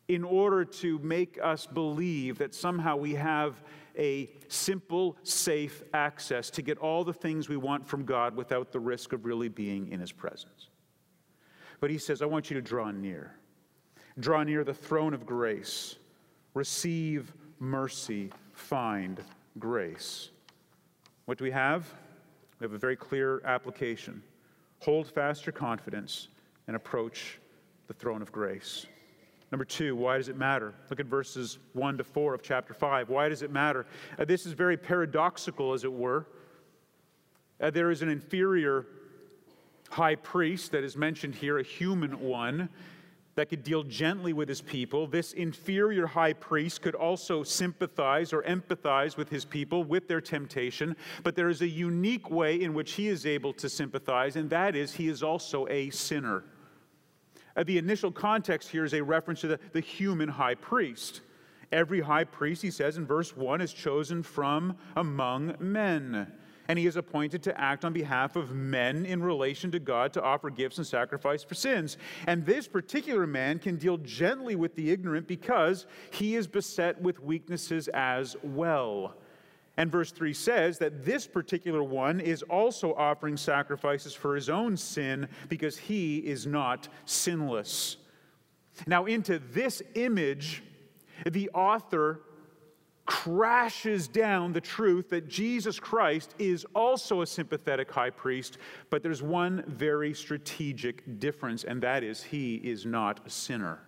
in 0.07 0.23
order 0.23 0.65
to 0.65 0.99
make 0.99 1.39
us 1.41 1.65
believe 1.65 2.37
that 2.39 2.53
somehow 2.53 2.97
we 2.97 3.13
have 3.15 3.61
a 3.97 4.29
simple, 4.47 5.17
safe 5.23 5.83
access 5.93 6.49
to 6.49 6.61
get 6.61 6.77
all 6.77 7.03
the 7.03 7.13
things 7.13 7.49
we 7.49 7.57
want 7.57 7.85
from 7.87 8.03
God 8.03 8.35
without 8.35 8.71
the 8.71 8.79
risk 8.79 9.13
of 9.13 9.25
really 9.25 9.49
being 9.49 9.89
in 9.89 9.99
his 9.99 10.11
presence. 10.11 10.69
But 11.79 11.91
he 11.91 11.97
says, 11.97 12.21
I 12.21 12.25
want 12.25 12.49
you 12.49 12.55
to 12.55 12.61
draw 12.61 12.91
near. 12.91 13.35
Draw 14.19 14.43
near 14.43 14.63
the 14.63 14.73
throne 14.73 15.13
of 15.13 15.25
grace. 15.25 15.95
Receive 16.53 17.33
mercy, 17.61 18.31
find 18.53 19.21
grace. 19.59 20.31
What 21.25 21.37
do 21.37 21.43
we 21.43 21.51
have? 21.51 21.85
We 22.59 22.65
have 22.65 22.73
a 22.73 22.77
very 22.77 22.95
clear 22.95 23.41
application. 23.45 24.23
Hold 24.79 25.07
fast 25.07 25.45
your 25.45 25.53
confidence 25.53 26.27
and 26.65 26.75
approach 26.75 27.39
the 27.87 27.93
throne 27.93 28.23
of 28.23 28.31
grace. 28.31 28.87
Number 29.51 29.63
two, 29.63 29.95
why 29.95 30.17
does 30.17 30.27
it 30.27 30.37
matter? 30.37 30.73
Look 30.89 30.99
at 30.99 31.05
verses 31.05 31.59
1 31.73 31.99
to 31.99 32.03
4 32.03 32.33
of 32.33 32.41
chapter 32.41 32.73
5. 32.73 33.09
Why 33.09 33.29
does 33.29 33.43
it 33.43 33.51
matter? 33.51 33.85
Uh, 34.17 34.25
this 34.25 34.45
is 34.45 34.53
very 34.53 34.77
paradoxical, 34.77 35.73
as 35.73 35.83
it 35.83 35.93
were. 35.93 36.25
Uh, 37.59 37.69
there 37.69 37.91
is 37.91 38.01
an 38.01 38.09
inferior 38.09 38.87
high 39.89 40.15
priest 40.15 40.71
that 40.71 40.83
is 40.83 40.97
mentioned 40.97 41.35
here, 41.35 41.59
a 41.59 41.63
human 41.63 42.19
one, 42.21 42.69
that 43.35 43.49
could 43.49 43.63
deal 43.63 43.83
gently 43.83 44.33
with 44.33 44.49
his 44.49 44.61
people. 44.61 45.07
This 45.07 45.33
inferior 45.33 46.05
high 46.05 46.33
priest 46.33 46.81
could 46.81 46.95
also 46.95 47.43
sympathize 47.43 48.33
or 48.33 48.43
empathize 48.43 49.15
with 49.17 49.29
his 49.29 49.45
people, 49.45 49.83
with 49.83 50.07
their 50.07 50.21
temptation. 50.21 50.95
But 51.23 51.35
there 51.35 51.49
is 51.49 51.61
a 51.61 51.67
unique 51.67 52.29
way 52.29 52.61
in 52.61 52.73
which 52.73 52.93
he 52.93 53.07
is 53.07 53.25
able 53.25 53.53
to 53.53 53.69
sympathize, 53.69 54.35
and 54.35 54.49
that 54.49 54.75
is 54.75 54.93
he 54.93 55.07
is 55.07 55.23
also 55.23 55.67
a 55.69 55.89
sinner. 55.91 56.43
Uh, 57.55 57.63
the 57.63 57.77
initial 57.77 58.11
context 58.11 58.69
here 58.69 58.85
is 58.85 58.93
a 58.93 59.03
reference 59.03 59.41
to 59.41 59.47
the, 59.47 59.59
the 59.73 59.81
human 59.81 60.29
high 60.29 60.55
priest. 60.55 61.21
Every 61.71 62.01
high 62.01 62.25
priest, 62.25 62.61
he 62.61 62.71
says 62.71 62.97
in 62.97 63.05
verse 63.05 63.35
1, 63.35 63.61
is 63.61 63.71
chosen 63.71 64.23
from 64.23 64.77
among 64.95 65.55
men 65.59 66.31
and 66.67 66.77
he 66.77 66.85
is 66.85 66.95
appointed 66.95 67.43
to 67.43 67.59
act 67.59 67.85
on 67.85 67.93
behalf 67.93 68.35
of 68.35 68.51
men 68.51 69.05
in 69.05 69.21
relation 69.21 69.71
to 69.71 69.79
God 69.79 70.13
to 70.13 70.21
offer 70.21 70.49
gifts 70.49 70.77
and 70.77 70.87
sacrifice 70.87 71.43
for 71.43 71.55
sins. 71.55 71.97
And 72.27 72.45
this 72.45 72.67
particular 72.67 73.27
man 73.27 73.59
can 73.59 73.77
deal 73.77 73.97
gently 73.97 74.55
with 74.55 74.75
the 74.75 74.91
ignorant 74.91 75.27
because 75.27 75.85
he 76.11 76.35
is 76.35 76.47
beset 76.47 77.01
with 77.01 77.19
weaknesses 77.19 77.87
as 77.89 78.35
well. 78.43 79.15
And 79.77 79.91
verse 79.91 80.11
3 80.11 80.33
says 80.33 80.77
that 80.79 81.05
this 81.05 81.25
particular 81.27 81.81
one 81.81 82.19
is 82.19 82.43
also 82.43 82.93
offering 82.93 83.37
sacrifices 83.37 84.13
for 84.13 84.35
his 84.35 84.49
own 84.49 84.75
sin 84.77 85.27
because 85.49 85.77
he 85.77 86.17
is 86.19 86.45
not 86.45 86.87
sinless. 87.05 87.97
Now, 88.85 89.05
into 89.05 89.39
this 89.39 89.81
image, 89.95 90.63
the 91.25 91.49
author 91.49 92.21
crashes 93.05 94.07
down 94.07 94.53
the 94.53 94.61
truth 94.61 95.09
that 95.09 95.27
Jesus 95.27 95.79
Christ 95.79 96.35
is 96.39 96.65
also 96.75 97.21
a 97.21 97.27
sympathetic 97.27 97.91
high 97.91 98.09
priest, 98.09 98.57
but 98.89 99.03
there's 99.03 99.23
one 99.23 99.63
very 99.67 100.13
strategic 100.13 101.19
difference, 101.19 101.63
and 101.63 101.81
that 101.81 102.03
is 102.03 102.23
he 102.23 102.55
is 102.55 102.85
not 102.85 103.25
a 103.25 103.29
sinner. 103.29 103.79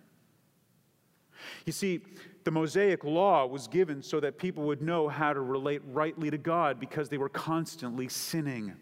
You 1.65 1.73
see, 1.73 2.01
the 2.43 2.51
Mosaic 2.51 3.03
law 3.03 3.45
was 3.45 3.67
given 3.67 4.01
so 4.01 4.19
that 4.19 4.37
people 4.37 4.63
would 4.63 4.81
know 4.81 5.07
how 5.07 5.33
to 5.33 5.41
relate 5.41 5.81
rightly 5.85 6.29
to 6.29 6.37
God 6.37 6.79
because 6.79 7.09
they 7.09 7.17
were 7.17 7.29
constantly 7.29 8.07
sinning. 8.09 8.73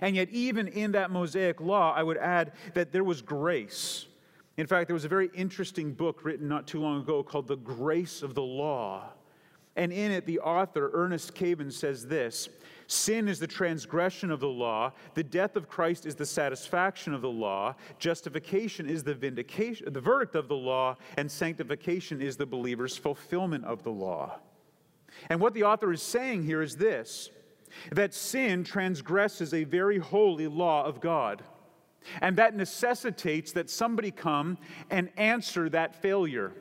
And 0.00 0.16
yet, 0.16 0.30
even 0.30 0.68
in 0.68 0.92
that 0.92 1.10
Mosaic 1.10 1.60
law, 1.60 1.92
I 1.94 2.02
would 2.02 2.16
add 2.16 2.52
that 2.74 2.92
there 2.92 3.04
was 3.04 3.22
grace. 3.22 4.06
In 4.56 4.66
fact, 4.66 4.88
there 4.88 4.94
was 4.94 5.04
a 5.04 5.08
very 5.08 5.30
interesting 5.34 5.92
book 5.92 6.24
written 6.24 6.48
not 6.48 6.66
too 6.66 6.80
long 6.80 7.00
ago 7.00 7.22
called 7.22 7.46
The 7.46 7.56
Grace 7.56 8.22
of 8.22 8.34
the 8.34 8.42
Law. 8.42 9.10
And 9.76 9.92
in 9.92 10.10
it, 10.10 10.24
the 10.24 10.40
author, 10.40 10.90
Ernest 10.94 11.34
Kevan, 11.34 11.70
says 11.70 12.06
this 12.06 12.48
Sin 12.86 13.28
is 13.28 13.38
the 13.38 13.46
transgression 13.46 14.30
of 14.30 14.40
the 14.40 14.48
law. 14.48 14.92
The 15.14 15.22
death 15.22 15.56
of 15.56 15.68
Christ 15.68 16.06
is 16.06 16.14
the 16.14 16.24
satisfaction 16.24 17.12
of 17.12 17.20
the 17.20 17.30
law. 17.30 17.74
Justification 17.98 18.88
is 18.88 19.02
the 19.02 19.14
vindication, 19.14 19.92
the 19.92 20.00
verdict 20.00 20.34
of 20.34 20.48
the 20.48 20.56
law, 20.56 20.96
and 21.18 21.30
sanctification 21.30 22.22
is 22.22 22.36
the 22.36 22.46
believer's 22.46 22.96
fulfillment 22.96 23.64
of 23.64 23.82
the 23.82 23.90
law. 23.90 24.38
And 25.28 25.40
what 25.40 25.52
the 25.52 25.64
author 25.64 25.92
is 25.92 26.02
saying 26.02 26.44
here 26.44 26.62
is 26.62 26.76
this 26.76 27.30
that 27.92 28.14
sin 28.14 28.64
transgresses 28.64 29.52
a 29.52 29.64
very 29.64 29.98
holy 29.98 30.46
law 30.46 30.84
of 30.84 31.00
God. 31.00 31.42
And 32.20 32.36
that 32.36 32.54
necessitates 32.54 33.52
that 33.52 33.70
somebody 33.70 34.10
come 34.10 34.58
and 34.90 35.10
answer 35.16 35.68
that 35.70 35.94
failure. 36.00 36.52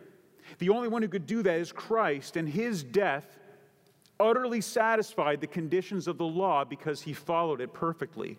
The 0.60 0.69
only 0.69 0.88
one 0.88 1.01
who 1.01 1.08
could 1.08 1.27
do 1.27 1.43
that 1.43 1.60
is 1.60 1.71
Christ, 1.71 2.38
and 2.38 2.47
his 2.47 2.84
death 2.84 3.38
utterly 4.19 4.62
satisfied 4.62 5.41
the 5.41 5.47
conditions 5.47 6.08
of 6.08 6.17
the 6.17 6.25
law 6.25 6.63
because 6.63 7.01
he 7.01 7.13
followed 7.13 7.62
it 7.62 7.73
perfectly. 7.73 8.38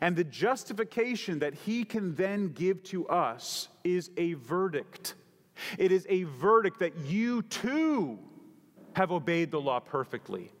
And 0.00 0.14
the 0.14 0.24
justification 0.24 1.38
that 1.38 1.54
he 1.54 1.84
can 1.84 2.14
then 2.14 2.48
give 2.48 2.82
to 2.84 3.08
us 3.08 3.68
is 3.82 4.10
a 4.16 4.34
verdict. 4.34 5.14
It 5.78 5.92
is 5.92 6.06
a 6.08 6.24
verdict 6.24 6.80
that 6.80 6.96
you 7.06 7.42
too 7.42 8.18
have 8.94 9.12
obeyed 9.12 9.50
the 9.50 9.60
law 9.60 9.80
perfectly, 9.80 10.52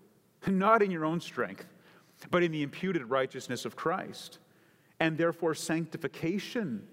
not 0.46 0.82
in 0.82 0.90
your 0.90 1.04
own 1.04 1.20
strength, 1.20 1.66
but 2.30 2.42
in 2.42 2.52
the 2.52 2.62
imputed 2.62 3.04
righteousness 3.10 3.64
of 3.64 3.76
Christ. 3.76 4.38
And 5.00 5.18
therefore, 5.18 5.54
sanctification 5.54 6.86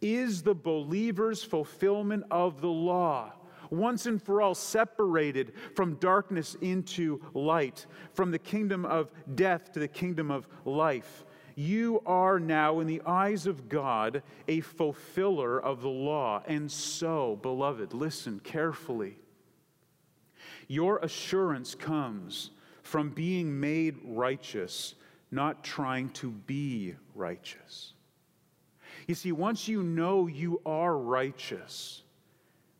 is 0.00 0.42
the 0.42 0.54
believer's 0.54 1.42
fulfillment 1.42 2.24
of 2.30 2.60
the 2.60 2.68
law 2.68 3.32
once 3.70 4.06
and 4.06 4.22
for 4.22 4.40
all 4.40 4.54
separated 4.54 5.52
from 5.74 5.94
darkness 5.96 6.56
into 6.60 7.20
light, 7.34 7.86
from 8.12 8.30
the 8.30 8.38
kingdom 8.38 8.84
of 8.84 9.10
death 9.34 9.72
to 9.72 9.80
the 9.80 9.88
kingdom 9.88 10.30
of 10.30 10.46
life. 10.64 11.24
You 11.56 12.02
are 12.04 12.40
now, 12.40 12.80
in 12.80 12.86
the 12.86 13.02
eyes 13.06 13.46
of 13.46 13.68
God, 13.68 14.22
a 14.48 14.60
fulfiller 14.60 15.60
of 15.60 15.82
the 15.82 15.88
law. 15.88 16.42
And 16.46 16.70
so, 16.70 17.38
beloved, 17.42 17.94
listen 17.94 18.40
carefully. 18.40 19.18
Your 20.66 20.98
assurance 20.98 21.74
comes 21.74 22.50
from 22.82 23.10
being 23.10 23.60
made 23.60 23.96
righteous, 24.04 24.94
not 25.34 25.64
trying 25.64 26.10
to 26.10 26.30
be 26.30 26.94
righteous. 27.14 27.92
You 29.06 29.14
see, 29.14 29.32
once 29.32 29.68
you 29.68 29.82
know 29.82 30.26
you 30.26 30.60
are 30.64 30.96
righteous, 30.96 32.02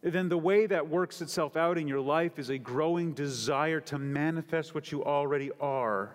then 0.02 0.28
the 0.28 0.38
way 0.38 0.66
that 0.66 0.88
works 0.88 1.20
itself 1.20 1.56
out 1.56 1.78
in 1.78 1.88
your 1.88 2.00
life 2.00 2.38
is 2.38 2.50
a 2.50 2.58
growing 2.58 3.12
desire 3.12 3.80
to 3.80 3.98
manifest 3.98 4.74
what 4.74 4.92
you 4.92 5.04
already 5.04 5.50
are. 5.60 6.14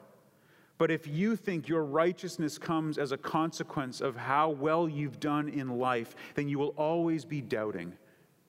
But 0.77 0.91
if 0.91 1.07
you 1.07 1.35
think 1.35 1.67
your 1.67 1.83
righteousness 1.83 2.57
comes 2.57 2.97
as 2.97 3.11
a 3.11 3.17
consequence 3.17 3.99
of 3.99 4.15
how 4.15 4.49
well 4.49 4.87
you've 4.87 5.19
done 5.19 5.49
in 5.49 5.77
life, 5.77 6.15
then 6.35 6.47
you 6.47 6.57
will 6.57 6.73
always 6.77 7.25
be 7.25 7.41
doubting 7.41 7.93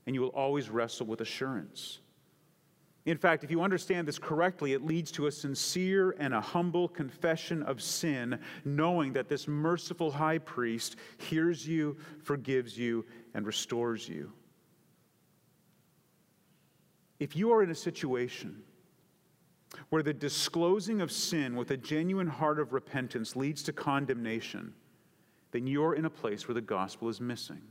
and 0.06 0.14
you 0.14 0.20
will 0.20 0.28
always 0.28 0.70
wrestle 0.70 1.06
with 1.06 1.20
assurance. 1.20 2.00
In 3.06 3.16
fact, 3.16 3.44
if 3.44 3.50
you 3.50 3.62
understand 3.62 4.06
this 4.06 4.18
correctly, 4.18 4.74
it 4.74 4.84
leads 4.84 5.10
to 5.12 5.26
a 5.26 5.32
sincere 5.32 6.14
and 6.18 6.34
a 6.34 6.40
humble 6.40 6.86
confession 6.86 7.62
of 7.62 7.80
sin, 7.80 8.38
knowing 8.64 9.14
that 9.14 9.28
this 9.28 9.48
merciful 9.48 10.10
high 10.10 10.38
priest 10.38 10.96
hears 11.16 11.66
you, 11.66 11.96
forgives 12.22 12.76
you, 12.76 13.06
and 13.32 13.46
restores 13.46 14.06
you. 14.08 14.30
If 17.18 17.36
you 17.36 17.52
are 17.52 17.62
in 17.62 17.70
a 17.70 17.74
situation 17.74 18.62
where 19.88 20.02
the 20.02 20.12
disclosing 20.12 21.00
of 21.00 21.10
sin 21.10 21.56
with 21.56 21.70
a 21.70 21.76
genuine 21.76 22.26
heart 22.26 22.58
of 22.58 22.72
repentance 22.72 23.34
leads 23.34 23.62
to 23.62 23.72
condemnation, 23.72 24.74
then 25.52 25.66
you're 25.66 25.94
in 25.94 26.04
a 26.04 26.10
place 26.10 26.46
where 26.46 26.54
the 26.54 26.60
gospel 26.60 27.08
is 27.08 27.20
missing. 27.20 27.62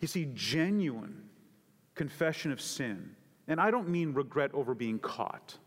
You 0.00 0.08
see, 0.08 0.30
genuine 0.34 1.28
confession 1.94 2.52
of 2.52 2.60
sin, 2.60 3.14
and 3.48 3.60
I 3.60 3.70
don't 3.70 3.88
mean 3.88 4.12
regret 4.14 4.50
over 4.54 4.74
being 4.74 4.98
caught, 4.98 5.58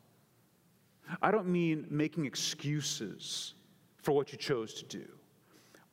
I 1.22 1.32
don't 1.32 1.48
mean 1.48 1.86
making 1.90 2.26
excuses 2.26 3.54
for 3.98 4.12
what 4.12 4.32
you 4.32 4.38
chose 4.38 4.74
to 4.76 4.86
do. 4.86 5.06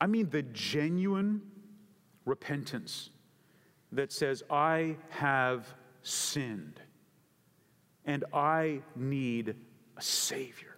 I 0.00 0.06
mean 0.06 0.28
the 0.30 0.42
genuine 0.42 1.42
repentance 2.24 3.10
that 3.92 4.10
says, 4.10 4.42
I 4.50 4.96
have 5.10 5.66
sinned 6.02 6.80
and 8.04 8.24
I 8.32 8.80
need 8.96 9.54
a 9.96 10.02
Savior. 10.02 10.76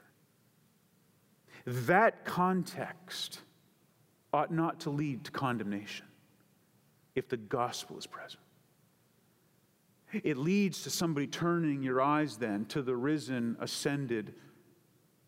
That 1.65 2.25
context 2.25 3.41
ought 4.33 4.53
not 4.53 4.81
to 4.81 4.91
lead 4.91 5.25
to 5.25 5.31
condemnation 5.31 6.07
if 7.15 7.29
the 7.29 7.37
gospel 7.37 7.97
is 7.97 8.07
present. 8.07 8.43
It 10.23 10.37
leads 10.37 10.83
to 10.85 10.91
somebody 10.91 11.27
turning 11.27 11.83
your 11.83 12.01
eyes 12.01 12.37
then 12.37 12.67
to 12.67 12.83
the 12.83 12.95
risen, 12.95 13.57
ascended 13.61 14.35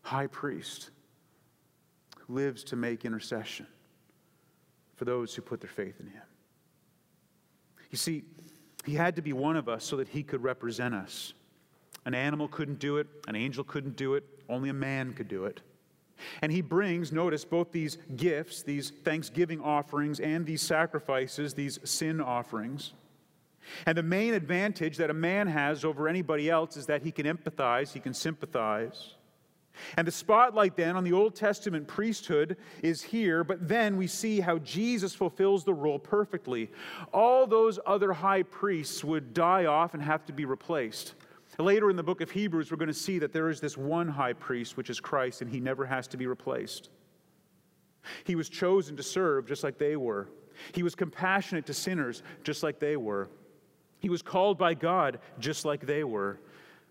high 0.01 0.27
priest 0.27 0.91
who 2.19 2.35
lives 2.35 2.63
to 2.65 2.75
make 2.75 3.03
intercession 3.03 3.67
for 4.95 5.05
those 5.05 5.35
who 5.35 5.41
put 5.41 5.59
their 5.61 5.69
faith 5.69 5.99
in 5.99 6.07
him. 6.07 6.21
You 7.91 7.97
see, 7.97 8.23
he 8.85 8.93
had 8.95 9.15
to 9.17 9.21
be 9.21 9.33
one 9.33 9.57
of 9.57 9.67
us 9.67 9.83
so 9.83 9.97
that 9.97 10.07
he 10.07 10.23
could 10.23 10.43
represent 10.43 10.95
us. 10.95 11.33
An 12.05 12.13
animal 12.13 12.47
couldn't 12.47 12.79
do 12.79 12.97
it, 12.97 13.07
an 13.27 13.35
angel 13.35 13.63
couldn't 13.63 13.97
do 13.97 14.13
it, 14.13 14.23
only 14.47 14.69
a 14.69 14.73
man 14.73 15.13
could 15.13 15.27
do 15.27 15.45
it. 15.45 15.61
And 16.41 16.51
he 16.51 16.61
brings, 16.61 17.11
notice, 17.11 17.45
both 17.45 17.71
these 17.71 17.97
gifts, 18.15 18.63
these 18.63 18.91
thanksgiving 19.03 19.61
offerings, 19.61 20.19
and 20.19 20.45
these 20.45 20.61
sacrifices, 20.61 21.53
these 21.53 21.79
sin 21.83 22.21
offerings. 22.21 22.93
And 23.85 23.97
the 23.97 24.03
main 24.03 24.33
advantage 24.33 24.97
that 24.97 25.09
a 25.09 25.13
man 25.13 25.47
has 25.47 25.83
over 25.83 26.07
anybody 26.07 26.49
else 26.49 26.77
is 26.77 26.85
that 26.87 27.01
he 27.01 27.11
can 27.11 27.25
empathize, 27.25 27.91
he 27.91 27.99
can 27.99 28.13
sympathize. 28.13 29.15
And 29.95 30.07
the 30.07 30.11
spotlight 30.11 30.75
then 30.75 30.95
on 30.95 31.03
the 31.03 31.13
Old 31.13 31.35
Testament 31.35 31.87
priesthood 31.87 32.57
is 32.81 33.01
here, 33.01 33.43
but 33.43 33.67
then 33.67 33.97
we 33.97 34.07
see 34.07 34.39
how 34.39 34.57
Jesus 34.59 35.13
fulfills 35.13 35.63
the 35.63 35.73
role 35.73 35.99
perfectly. 35.99 36.71
All 37.13 37.45
those 37.45 37.79
other 37.85 38.13
high 38.13 38.43
priests 38.43 39.03
would 39.03 39.33
die 39.33 39.65
off 39.65 39.93
and 39.93 40.01
have 40.01 40.25
to 40.25 40.33
be 40.33 40.45
replaced. 40.45 41.13
Later 41.59 41.89
in 41.89 41.95
the 41.95 42.03
book 42.03 42.21
of 42.21 42.29
Hebrews, 42.29 42.71
we're 42.71 42.77
going 42.77 42.87
to 42.87 42.93
see 42.93 43.19
that 43.19 43.33
there 43.33 43.49
is 43.49 43.59
this 43.59 43.77
one 43.77 44.07
high 44.07 44.33
priest, 44.33 44.77
which 44.77 44.89
is 44.89 44.99
Christ, 44.99 45.41
and 45.41 45.49
he 45.49 45.59
never 45.59 45.85
has 45.85 46.07
to 46.09 46.17
be 46.17 46.27
replaced. 46.27 46.89
He 48.23 48.35
was 48.35 48.49
chosen 48.49 48.95
to 48.97 49.03
serve 49.03 49.47
just 49.47 49.63
like 49.63 49.77
they 49.77 49.95
were. 49.95 50.29
He 50.73 50.83
was 50.83 50.95
compassionate 50.95 51.65
to 51.67 51.73
sinners 51.73 52.23
just 52.43 52.63
like 52.63 52.79
they 52.79 52.97
were. 52.97 53.29
He 53.99 54.09
was 54.09 54.21
called 54.21 54.57
by 54.57 54.73
God 54.73 55.19
just 55.39 55.65
like 55.65 55.85
they 55.85 56.03
were. 56.03 56.39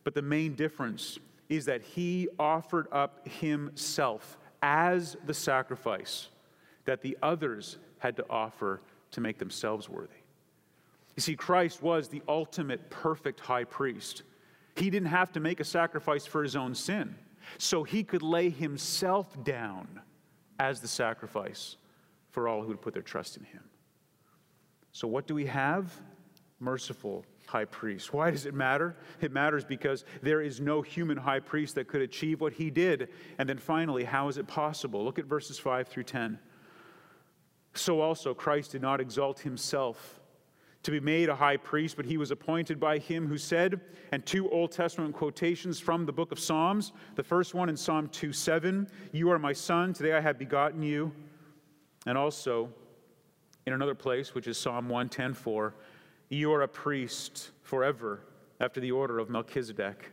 But 0.05 0.15
the 0.15 0.23
main 0.23 0.55
difference 0.55 1.19
is 1.49 1.65
that 1.67 1.83
he 1.83 2.29
offered 2.39 2.89
up 2.93 3.27
himself 3.27 4.39
as 4.63 5.17
the 5.27 5.35
sacrifice 5.35 6.29
that 6.85 7.03
the 7.03 7.17
others 7.23 7.79
had 7.99 8.17
to 8.17 8.25
offer 8.31 8.81
to 9.13 9.21
make 9.21 9.39
themselves 9.39 9.89
worthy. 9.89 10.13
You 11.17 11.23
see, 11.23 11.35
Christ 11.35 11.83
was 11.83 12.09
the 12.09 12.23
ultimate 12.29 12.91
perfect 12.91 13.41
high 13.41 13.65
priest. 13.65 14.23
He 14.77 14.91
didn't 14.91 15.09
have 15.09 15.33
to 15.33 15.41
make 15.41 15.61
a 15.61 15.65
sacrifice 15.65 16.27
for 16.27 16.43
his 16.43 16.55
own 16.55 16.75
sin, 16.75 17.15
so 17.59 17.83
he 17.83 18.05
could 18.05 18.23
lay 18.23 18.51
himself 18.51 19.43
down 19.43 20.01
as 20.59 20.81
the 20.81 20.89
sacrifice 20.89 21.77
for 22.31 22.49
all 22.49 22.61
who 22.63 22.69
would 22.69 22.83
put 22.83 22.93
their 22.93 23.03
trust 23.03 23.37
in 23.37 23.45
him. 23.45 23.63
So, 24.93 25.09
what 25.09 25.27
do 25.27 25.35
we 25.35 25.47
have? 25.47 25.91
Merciful 26.61 27.25
high 27.47 27.65
priest. 27.65 28.13
Why 28.13 28.31
does 28.31 28.45
it 28.45 28.55
matter? 28.55 28.97
It 29.21 29.33
matters 29.33 29.65
because 29.65 30.05
there 30.23 30.41
is 30.41 30.61
no 30.61 30.83
human 30.83 31.17
high 31.17 31.41
priest 31.41 31.77
that 31.77 31.87
could 31.89 32.03
achieve 32.03 32.41
what 32.41 32.53
he 32.53 32.71
did. 32.71 33.09
And 33.39 33.49
then 33.49 33.59
finally, 33.59 34.05
how 34.05 34.29
is 34.29 34.37
it 34.37 34.47
possible? 34.47 35.05
Look 35.05 35.19
at 35.19 35.27
verses 35.27 35.59
5 35.59 35.89
through 35.89 36.05
10. 36.05 36.39
So 37.75 38.01
also, 38.01 38.35
Christ 38.35 38.73
did 38.73 38.83
not 38.83 39.01
exalt 39.01 39.41
himself 39.41 40.21
to 40.83 40.91
be 40.91 41.01
made 41.01 41.29
a 41.29 41.35
high 41.35 41.57
priest, 41.57 41.97
but 41.97 42.07
he 42.07 42.17
was 42.17 42.31
appointed 42.31 42.79
by 42.79 42.99
him 42.99 43.27
who 43.27 43.37
said, 43.37 43.81
and 44.13 44.25
two 44.25 44.49
Old 44.51 44.71
Testament 44.71 45.15
quotations 45.15 45.81
from 45.81 46.07
the 46.07 46.13
book 46.13 46.31
of 46.31 46.39
Psalms. 46.39 46.93
The 47.17 47.25
first 47.25 47.55
one 47.55 47.69
in 47.69 47.77
Psalm 47.77 48.09
2 48.09 48.33
7, 48.33 48.89
You 49.13 49.31
are 49.31 49.39
my 49.39 49.53
son, 49.53 49.93
today 49.93 50.13
I 50.13 50.21
have 50.21 50.39
begotten 50.39 50.83
you. 50.83 51.13
And 52.07 52.17
also 52.17 52.71
in 53.67 53.73
another 53.73 53.97
place, 53.97 54.33
which 54.33 54.47
is 54.47 54.57
Psalm 54.57 54.89
110 54.89 55.35
4, 55.35 55.75
you 56.29 56.53
are 56.53 56.63
a 56.63 56.69
priest 56.69 57.51
forever 57.63 58.23
after 58.61 58.81
the 58.81 58.93
order 58.93 59.19
of 59.19 59.31
Melchizedek. 59.31 60.13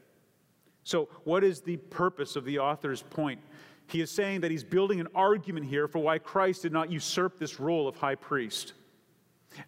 So, 0.83 1.07
what 1.23 1.43
is 1.43 1.61
the 1.61 1.77
purpose 1.77 2.35
of 2.35 2.45
the 2.45 2.59
author's 2.59 3.01
point? 3.01 3.39
He 3.87 4.01
is 4.01 4.11
saying 4.11 4.41
that 4.41 4.51
he's 4.51 4.63
building 4.63 4.99
an 4.99 5.07
argument 5.15 5.65
here 5.65 5.87
for 5.87 5.99
why 5.99 6.17
Christ 6.17 6.61
did 6.61 6.71
not 6.71 6.91
usurp 6.91 7.37
this 7.39 7.59
role 7.59 7.87
of 7.87 7.97
high 7.97 8.15
priest. 8.15 8.73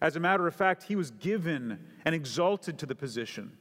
As 0.00 0.16
a 0.16 0.20
matter 0.20 0.46
of 0.46 0.54
fact, 0.54 0.82
he 0.82 0.96
was 0.96 1.10
given 1.12 1.78
and 2.04 2.14
exalted 2.14 2.78
to 2.78 2.86
the 2.86 2.94
position. 2.94 3.56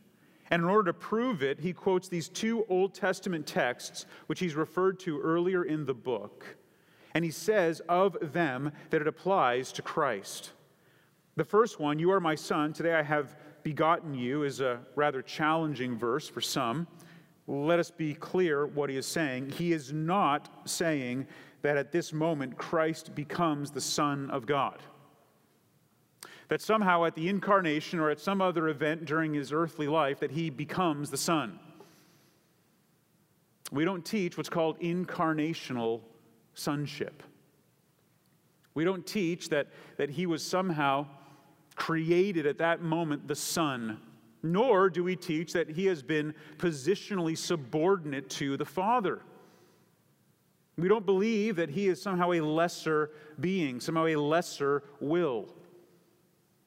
And 0.51 0.63
in 0.63 0.69
order 0.69 0.91
to 0.91 0.97
prove 0.97 1.43
it, 1.43 1.59
he 1.59 1.73
quotes 1.73 2.07
these 2.07 2.29
two 2.29 2.65
Old 2.69 2.93
Testament 2.93 3.47
texts, 3.47 4.05
which 4.27 4.39
he's 4.39 4.55
referred 4.55 4.99
to 5.01 5.19
earlier 5.19 5.63
in 5.63 5.85
the 5.85 5.93
book. 5.93 6.45
And 7.13 7.23
he 7.23 7.31
says 7.31 7.81
of 7.87 8.17
them 8.33 8.71
that 8.89 9.01
it 9.01 9.07
applies 9.07 9.71
to 9.73 9.81
Christ. 9.81 10.51
The 11.37 11.43
first 11.43 11.79
one, 11.79 11.99
You 11.99 12.11
are 12.11 12.19
my 12.19 12.35
son, 12.35 12.71
today 12.71 12.93
I 12.93 13.03
have 13.03 13.35
begotten 13.63 14.13
you, 14.13 14.43
is 14.43 14.61
a 14.61 14.79
rather 14.95 15.21
challenging 15.21 15.97
verse 15.97 16.29
for 16.29 16.41
some. 16.41 16.87
Let 17.47 17.79
us 17.79 17.91
be 17.91 18.13
clear 18.13 18.65
what 18.65 18.89
he 18.89 18.97
is 18.97 19.05
saying. 19.05 19.49
He 19.49 19.73
is 19.73 19.91
not 19.91 20.67
saying 20.69 21.27
that 21.61 21.77
at 21.77 21.91
this 21.91 22.13
moment 22.13 22.57
Christ 22.57 23.13
becomes 23.15 23.71
the 23.71 23.81
Son 23.81 24.29
of 24.31 24.45
God 24.45 24.81
that 26.47 26.61
somehow 26.61 27.05
at 27.05 27.15
the 27.15 27.27
incarnation 27.27 27.99
or 27.99 28.09
at 28.09 28.19
some 28.19 28.41
other 28.41 28.67
event 28.67 29.05
during 29.05 29.33
his 29.33 29.51
earthly 29.51 29.87
life 29.87 30.19
that 30.19 30.31
he 30.31 30.49
becomes 30.49 31.09
the 31.09 31.17
son 31.17 31.59
we 33.71 33.83
don't 33.83 34.05
teach 34.05 34.37
what's 34.37 34.49
called 34.49 34.79
incarnational 34.79 36.01
sonship 36.53 37.23
we 38.73 38.83
don't 38.83 39.05
teach 39.07 39.49
that, 39.49 39.67
that 39.97 40.09
he 40.09 40.25
was 40.25 40.43
somehow 40.43 41.05
created 41.75 42.45
at 42.45 42.57
that 42.57 42.81
moment 42.81 43.27
the 43.27 43.35
son 43.35 43.99
nor 44.43 44.89
do 44.89 45.03
we 45.03 45.15
teach 45.15 45.53
that 45.53 45.69
he 45.69 45.85
has 45.85 46.03
been 46.03 46.33
positionally 46.57 47.37
subordinate 47.37 48.29
to 48.29 48.57
the 48.57 48.65
father 48.65 49.21
we 50.77 50.87
don't 50.87 51.05
believe 51.05 51.55
that 51.55 51.69
he 51.69 51.87
is 51.87 52.01
somehow 52.01 52.31
a 52.31 52.41
lesser 52.41 53.11
being 53.39 53.79
somehow 53.79 54.05
a 54.05 54.15
lesser 54.15 54.83
will 54.99 55.47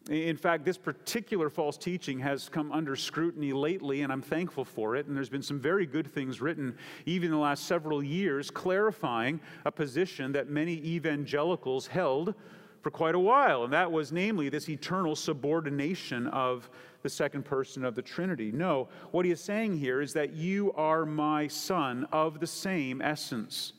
in 0.08 0.38
fact, 0.38 0.64
this 0.64 0.78
particular 0.78 1.50
false 1.50 1.76
teaching 1.76 2.18
has 2.20 2.48
come 2.48 2.72
under 2.72 2.96
scrutiny 2.96 3.52
lately, 3.52 4.00
and 4.00 4.10
I'm 4.10 4.22
thankful 4.22 4.64
for 4.64 4.96
it. 4.96 5.06
And 5.06 5.14
there's 5.14 5.28
been 5.28 5.42
some 5.42 5.60
very 5.60 5.84
good 5.84 6.06
things 6.06 6.40
written, 6.40 6.74
even 7.04 7.26
in 7.26 7.32
the 7.32 7.38
last 7.38 7.66
several 7.66 8.02
years, 8.02 8.50
clarifying 8.50 9.38
a 9.66 9.72
position 9.72 10.32
that 10.32 10.48
many 10.48 10.74
evangelicals 10.76 11.86
held 11.86 12.34
for 12.80 12.90
quite 12.90 13.14
a 13.14 13.18
while. 13.18 13.64
And 13.64 13.72
that 13.72 13.90
was, 13.90 14.12
namely, 14.12 14.48
this 14.48 14.68
eternal 14.68 15.16
subordination 15.16 16.26
of 16.28 16.70
the 17.02 17.08
second 17.08 17.44
person 17.44 17.84
of 17.84 17.94
the 17.94 18.02
Trinity. 18.02 18.50
No, 18.52 18.88
what 19.10 19.24
he 19.24 19.30
is 19.30 19.40
saying 19.40 19.78
here 19.78 20.00
is 20.00 20.12
that 20.14 20.34
you 20.34 20.72
are 20.72 21.06
my 21.06 21.46
son 21.46 22.06
of 22.12 22.40
the 22.40 22.46
same 22.46 23.00
essence. 23.00 23.72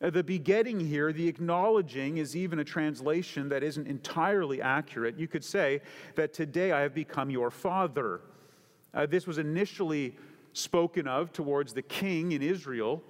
The 0.00 0.24
begetting 0.24 0.80
here, 0.80 1.12
the 1.12 1.28
acknowledging, 1.28 2.16
is 2.16 2.34
even 2.34 2.58
a 2.58 2.64
translation 2.64 3.50
that 3.50 3.62
isn't 3.62 3.86
entirely 3.86 4.62
accurate. 4.62 5.18
You 5.18 5.28
could 5.28 5.44
say 5.44 5.82
that 6.14 6.32
today 6.32 6.72
I 6.72 6.80
have 6.80 6.94
become 6.94 7.28
your 7.28 7.50
father. 7.50 8.22
Uh, 8.94 9.04
this 9.04 9.26
was 9.26 9.36
initially 9.36 10.16
spoken 10.54 11.06
of 11.06 11.32
towards 11.32 11.74
the 11.74 11.82
king 11.82 12.32
in 12.32 12.42
Israel. 12.42 13.02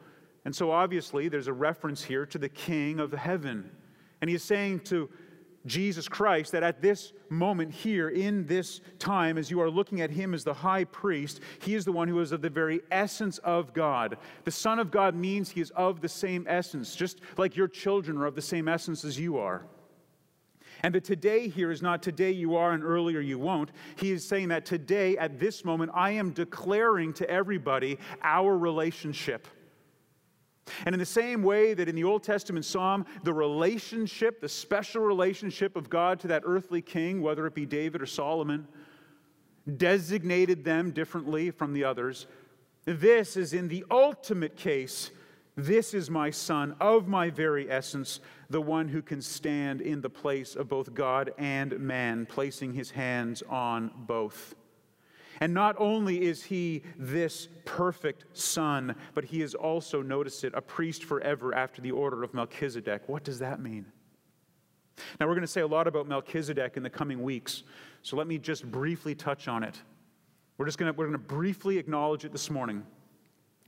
And 0.45 0.55
so 0.55 0.73
obviously 0.73 1.29
there's 1.29 1.47
a 1.47 1.53
reference 1.53 2.03
here 2.03 2.27
to 2.27 2.39
the 2.39 2.49
king 2.49 2.99
of 2.99 3.13
heaven. 3.13 3.71
And 4.21 4.29
he 4.29 4.37
is 4.37 4.43
saying 4.43 4.81
to 4.81 5.09
Jesus 5.67 6.09
Christ, 6.09 6.53
that 6.53 6.63
at 6.63 6.81
this 6.81 7.13
moment 7.29 7.73
here, 7.73 8.09
in 8.09 8.47
this 8.47 8.81
time, 8.99 9.37
as 9.37 9.51
you 9.51 9.61
are 9.61 9.71
looking 9.71 10.01
at 10.01 10.11
him 10.11 10.33
as 10.33 10.43
the 10.43 10.55
high 10.55 10.85
priest, 10.85 11.41
he 11.61 11.75
is 11.75 11.85
the 11.85 11.93
one 11.93 12.09
who 12.09 12.19
is 12.21 12.33
of 12.33 12.41
the 12.41 12.49
very 12.49 12.81
essence 12.91 13.39
of 13.39 13.75
God. 13.75 14.17
The 14.45 14.51
Son 14.51 14.79
of 14.79 14.91
God 14.91 15.15
means 15.15 15.51
he 15.51 15.61
is 15.61 15.71
of 15.73 16.01
the 16.01 16.09
same 16.09 16.47
essence, 16.49 16.97
just 16.97 17.21
like 17.37 17.57
your 17.57 17.69
children 17.69 18.17
are 18.17 18.27
of 18.27 18.35
the 18.35 18.43
same 18.43 18.69
essence 18.69 19.05
as 19.05 19.19
you 19.19 19.37
are. 19.37 19.67
And 20.83 20.95
the 20.95 21.01
today 21.01 21.49
here 21.49 21.71
is 21.71 21.83
not 21.83 22.03
today 22.03 22.31
you 22.31 22.57
are 22.57 22.73
and 22.73 22.83
earlier 22.83 23.21
you 23.21 23.39
won't. 23.39 23.71
He 23.97 24.13
is 24.13 24.27
saying 24.27 24.49
that 24.49 24.65
today, 24.65 25.19
at 25.19 25.39
this 25.39 25.63
moment, 25.63 25.91
I 25.95 26.13
am 26.13 26.31
declaring 26.31 27.13
to 27.15 27.29
everybody 27.29 27.99
our 28.23 28.57
relationship. 28.57 29.47
And 30.87 30.95
in 30.95 30.99
the 30.99 31.07
same 31.07 31.43
way 31.43 31.75
that 31.75 31.89
in 31.89 31.95
the 31.95 32.05
Old 32.05 32.23
Testament 32.23 32.65
psalm, 32.65 33.07
the 33.25 33.33
relationship, 33.33 34.41
the 34.41 34.49
special 34.49 35.03
relationship 35.03 35.77
of 35.77 35.91
God 35.91 36.21
to 36.21 36.29
that 36.29 36.43
earthly 36.45 36.83
king, 36.83 37.23
whether 37.23 37.47
it 37.47 37.55
be 37.55 37.67
David 37.67 38.03
or 38.03 38.07
Solomon, 38.07 38.67
designated 39.77 40.65
them 40.65 40.91
differently 40.91 41.51
from 41.51 41.73
the 41.73 41.85
others, 41.85 42.27
this 42.85 43.37
is 43.37 43.53
in 43.53 43.69
the 43.69 43.85
ultimate 43.91 44.57
case. 44.57 45.11
This 45.57 45.93
is 45.93 46.09
my 46.09 46.31
son 46.31 46.75
of 46.81 47.07
my 47.07 47.29
very 47.29 47.71
essence, 47.71 48.21
the 48.49 48.61
one 48.61 48.89
who 48.89 49.03
can 49.03 49.21
stand 49.21 49.81
in 49.81 50.01
the 50.01 50.09
place 50.09 50.57
of 50.57 50.69
both 50.69 50.95
God 50.95 51.33
and 51.37 51.79
man, 51.79 52.25
placing 52.27 52.73
his 52.73 52.91
hands 52.91 53.43
on 53.49 53.91
both. 53.95 54.55
And 55.41 55.55
not 55.55 55.75
only 55.79 56.23
is 56.23 56.43
he 56.45 56.83
this 56.99 57.49
perfect 57.65 58.37
son, 58.37 58.95
but 59.15 59.25
he 59.25 59.41
is 59.41 59.55
also, 59.55 60.03
notice 60.03 60.45
it, 60.45 60.53
a 60.55 60.61
priest 60.61 61.05
forever 61.05 61.55
after 61.55 61.81
the 61.81 61.91
order 61.91 62.23
of 62.23 62.35
Melchizedek. 62.35 63.09
What 63.09 63.25
does 63.25 63.39
that 63.39 63.61
mean? 63.61 63.87
Now, 65.19 65.27
we're 65.27 65.35
going 65.35 65.41
to 65.41 65.47
say 65.47 65.63
a 65.63 65.67
lot 65.67 65.87
about 65.87 66.07
Melchizedek 66.07 66.77
in 66.77 66.83
the 66.83 66.91
coming 66.91 67.23
weeks, 67.23 67.63
so 68.03 68.17
let 68.17 68.27
me 68.27 68.37
just 68.37 68.71
briefly 68.71 69.15
touch 69.15 69.49
on 69.49 69.63
it. 69.63 69.81
We're 70.59 70.67
just 70.67 70.77
going 70.77 70.93
to, 70.93 70.99
we're 70.99 71.07
going 71.07 71.19
to 71.19 71.27
briefly 71.27 71.79
acknowledge 71.79 72.27
it 72.27 72.33
this 72.33 72.51
morning, 72.51 72.85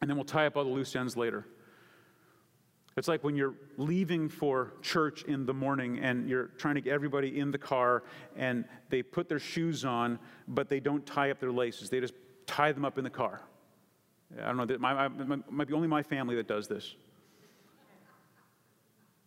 and 0.02 0.10
then 0.10 0.18
we'll 0.18 0.26
tie 0.26 0.44
up 0.44 0.58
all 0.58 0.64
the 0.64 0.70
loose 0.70 0.94
ends 0.94 1.16
later. 1.16 1.46
It's 2.96 3.08
like 3.08 3.24
when 3.24 3.36
you're 3.36 3.54
leaving 3.78 4.28
for 4.28 4.74
church 4.82 5.22
in 5.22 5.46
the 5.46 5.54
morning 5.54 5.98
and 6.00 6.28
you're 6.28 6.48
trying 6.58 6.74
to 6.74 6.80
get 6.82 6.92
everybody 6.92 7.38
in 7.38 7.50
the 7.50 7.58
car 7.58 8.02
and 8.36 8.64
they 8.90 9.02
put 9.02 9.28
their 9.28 9.38
shoes 9.38 9.84
on, 9.84 10.18
but 10.48 10.68
they 10.68 10.78
don't 10.78 11.04
tie 11.06 11.30
up 11.30 11.40
their 11.40 11.52
laces. 11.52 11.88
They 11.88 12.00
just 12.00 12.14
tie 12.46 12.72
them 12.72 12.84
up 12.84 12.98
in 12.98 13.04
the 13.04 13.10
car. 13.10 13.40
I 14.40 14.52
don't 14.52 14.56
know, 14.56 14.78
might, 14.78 15.50
might 15.50 15.68
be 15.68 15.74
only 15.74 15.88
my 15.88 16.02
family 16.02 16.36
that 16.36 16.48
does 16.48 16.68
this. 16.68 16.94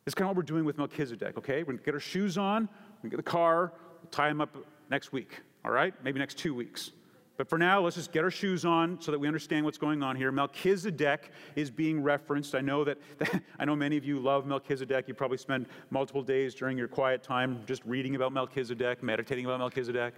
It's 0.05 0.13
kind 0.13 0.25
of 0.29 0.35
what 0.35 0.43
we're 0.43 0.47
doing 0.47 0.65
with 0.65 0.77
Melchizedek, 0.77 1.37
okay? 1.37 1.59
We're 1.59 1.65
going 1.65 1.77
to 1.79 1.83
get 1.83 1.93
our 1.95 1.99
shoes 1.99 2.37
on, 2.37 2.69
we 3.01 3.09
get 3.09 3.17
the 3.17 3.23
car, 3.23 3.73
we'll 4.01 4.11
tie 4.11 4.27
them 4.27 4.41
up 4.41 4.55
next 4.91 5.11
week, 5.11 5.41
all 5.63 5.71
right? 5.71 5.93
Maybe 6.03 6.19
next 6.19 6.37
two 6.37 6.53
weeks. 6.53 6.91
But 7.37 7.49
for 7.49 7.57
now, 7.57 7.81
let's 7.81 7.97
just 7.97 8.13
get 8.13 8.23
our 8.23 8.31
shoes 8.31 8.63
on 8.63 8.99
so 9.01 9.11
that 9.11 9.19
we 9.19 9.27
understand 9.27 9.65
what's 9.65 9.77
going 9.77 10.01
on 10.01 10.15
here. 10.15 10.31
Melchizedek 10.31 11.31
is 11.55 11.69
being 11.69 12.01
referenced. 12.01 12.55
I 12.55 12.61
know 12.61 12.85
that, 12.85 12.97
I 13.59 13.65
know 13.65 13.75
many 13.75 13.97
of 13.97 14.05
you 14.05 14.19
love 14.19 14.45
Melchizedek. 14.45 15.07
You 15.07 15.13
probably 15.13 15.37
spend 15.37 15.65
multiple 15.89 16.23
days 16.23 16.55
during 16.55 16.77
your 16.77 16.87
quiet 16.87 17.23
time 17.23 17.61
just 17.65 17.83
reading 17.85 18.15
about 18.15 18.31
Melchizedek, 18.31 19.03
meditating 19.03 19.45
about 19.45 19.59
Melchizedek. 19.59 20.13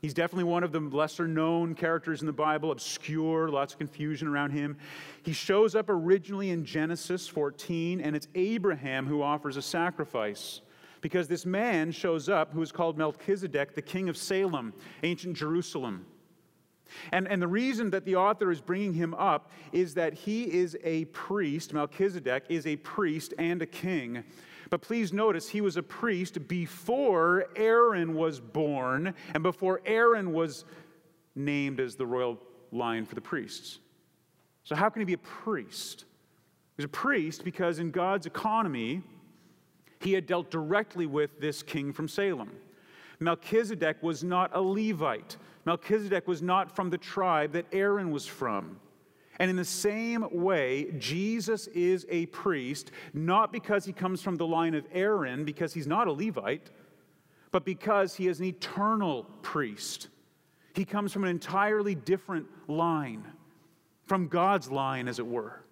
He's 0.00 0.14
definitely 0.14 0.44
one 0.44 0.64
of 0.64 0.72
the 0.72 0.80
lesser 0.80 1.28
known 1.28 1.74
characters 1.74 2.22
in 2.22 2.26
the 2.26 2.32
Bible, 2.32 2.72
obscure, 2.72 3.50
lots 3.50 3.74
of 3.74 3.78
confusion 3.78 4.26
around 4.28 4.52
him. 4.52 4.78
He 5.22 5.34
shows 5.34 5.74
up 5.74 5.90
originally 5.90 6.50
in 6.50 6.64
Genesis 6.64 7.28
14, 7.28 8.00
and 8.00 8.16
it's 8.16 8.28
Abraham 8.34 9.06
who 9.06 9.20
offers 9.20 9.58
a 9.58 9.62
sacrifice 9.62 10.62
because 11.02 11.28
this 11.28 11.44
man 11.44 11.92
shows 11.92 12.30
up 12.30 12.52
who 12.54 12.62
is 12.62 12.72
called 12.72 12.96
Melchizedek, 12.96 13.74
the 13.74 13.82
king 13.82 14.08
of 14.08 14.16
Salem, 14.16 14.72
ancient 15.02 15.36
Jerusalem. 15.36 16.06
And, 17.12 17.28
and 17.28 17.40
the 17.40 17.48
reason 17.48 17.90
that 17.90 18.04
the 18.04 18.16
author 18.16 18.50
is 18.50 18.60
bringing 18.60 18.94
him 18.94 19.14
up 19.14 19.50
is 19.72 19.94
that 19.94 20.14
he 20.14 20.44
is 20.44 20.76
a 20.82 21.06
priest, 21.06 21.72
Melchizedek 21.72 22.44
is 22.48 22.66
a 22.66 22.76
priest 22.76 23.34
and 23.38 23.62
a 23.62 23.66
king. 23.66 24.24
But 24.70 24.82
please 24.82 25.12
notice, 25.12 25.48
he 25.48 25.60
was 25.60 25.76
a 25.76 25.82
priest 25.82 26.46
before 26.46 27.46
Aaron 27.56 28.14
was 28.14 28.38
born 28.38 29.14
and 29.34 29.42
before 29.42 29.80
Aaron 29.84 30.32
was 30.32 30.64
named 31.34 31.80
as 31.80 31.96
the 31.96 32.06
royal 32.06 32.38
line 32.70 33.04
for 33.04 33.16
the 33.16 33.20
priests. 33.20 33.80
So, 34.62 34.76
how 34.76 34.88
can 34.88 35.00
he 35.00 35.06
be 35.06 35.14
a 35.14 35.18
priest? 35.18 36.04
He's 36.76 36.84
a 36.84 36.88
priest 36.88 37.44
because 37.44 37.78
in 37.78 37.90
God's 37.90 38.26
economy, 38.26 39.02
he 40.00 40.12
had 40.12 40.26
dealt 40.26 40.50
directly 40.50 41.06
with 41.06 41.40
this 41.40 41.62
king 41.62 41.92
from 41.92 42.08
Salem. 42.08 42.50
Melchizedek 43.18 44.02
was 44.02 44.24
not 44.24 44.50
a 44.54 44.60
Levite. 44.60 45.36
Melchizedek 45.70 46.26
was 46.26 46.42
not 46.42 46.74
from 46.74 46.90
the 46.90 46.98
tribe 46.98 47.52
that 47.52 47.64
Aaron 47.70 48.10
was 48.10 48.26
from. 48.26 48.80
And 49.38 49.48
in 49.48 49.54
the 49.54 49.64
same 49.64 50.26
way, 50.32 50.92
Jesus 50.98 51.68
is 51.68 52.04
a 52.10 52.26
priest, 52.26 52.90
not 53.14 53.52
because 53.52 53.84
he 53.84 53.92
comes 53.92 54.20
from 54.20 54.34
the 54.34 54.48
line 54.48 54.74
of 54.74 54.84
Aaron, 54.92 55.44
because 55.44 55.72
he's 55.72 55.86
not 55.86 56.08
a 56.08 56.12
Levite, 56.12 56.70
but 57.52 57.64
because 57.64 58.16
he 58.16 58.26
is 58.26 58.40
an 58.40 58.46
eternal 58.46 59.22
priest. 59.42 60.08
He 60.74 60.84
comes 60.84 61.12
from 61.12 61.22
an 61.22 61.30
entirely 61.30 61.94
different 61.94 62.48
line, 62.66 63.24
from 64.06 64.26
God's 64.26 64.72
line, 64.72 65.06
as 65.06 65.20
it 65.20 65.26
were. 65.26 65.62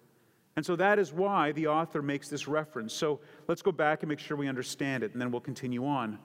And 0.55 0.65
so 0.65 0.77
that 0.77 0.97
is 0.97 1.11
why 1.11 1.51
the 1.51 1.67
author 1.67 2.01
makes 2.01 2.29
this 2.29 2.47
reference. 2.47 2.93
So 2.93 3.19
let's 3.49 3.61
go 3.61 3.73
back 3.73 4.01
and 4.01 4.07
make 4.07 4.19
sure 4.19 4.37
we 4.37 4.47
understand 4.47 5.03
it, 5.03 5.11
and 5.11 5.19
then 5.19 5.29
we'll 5.29 5.41
continue 5.41 5.85
on. 5.85 6.19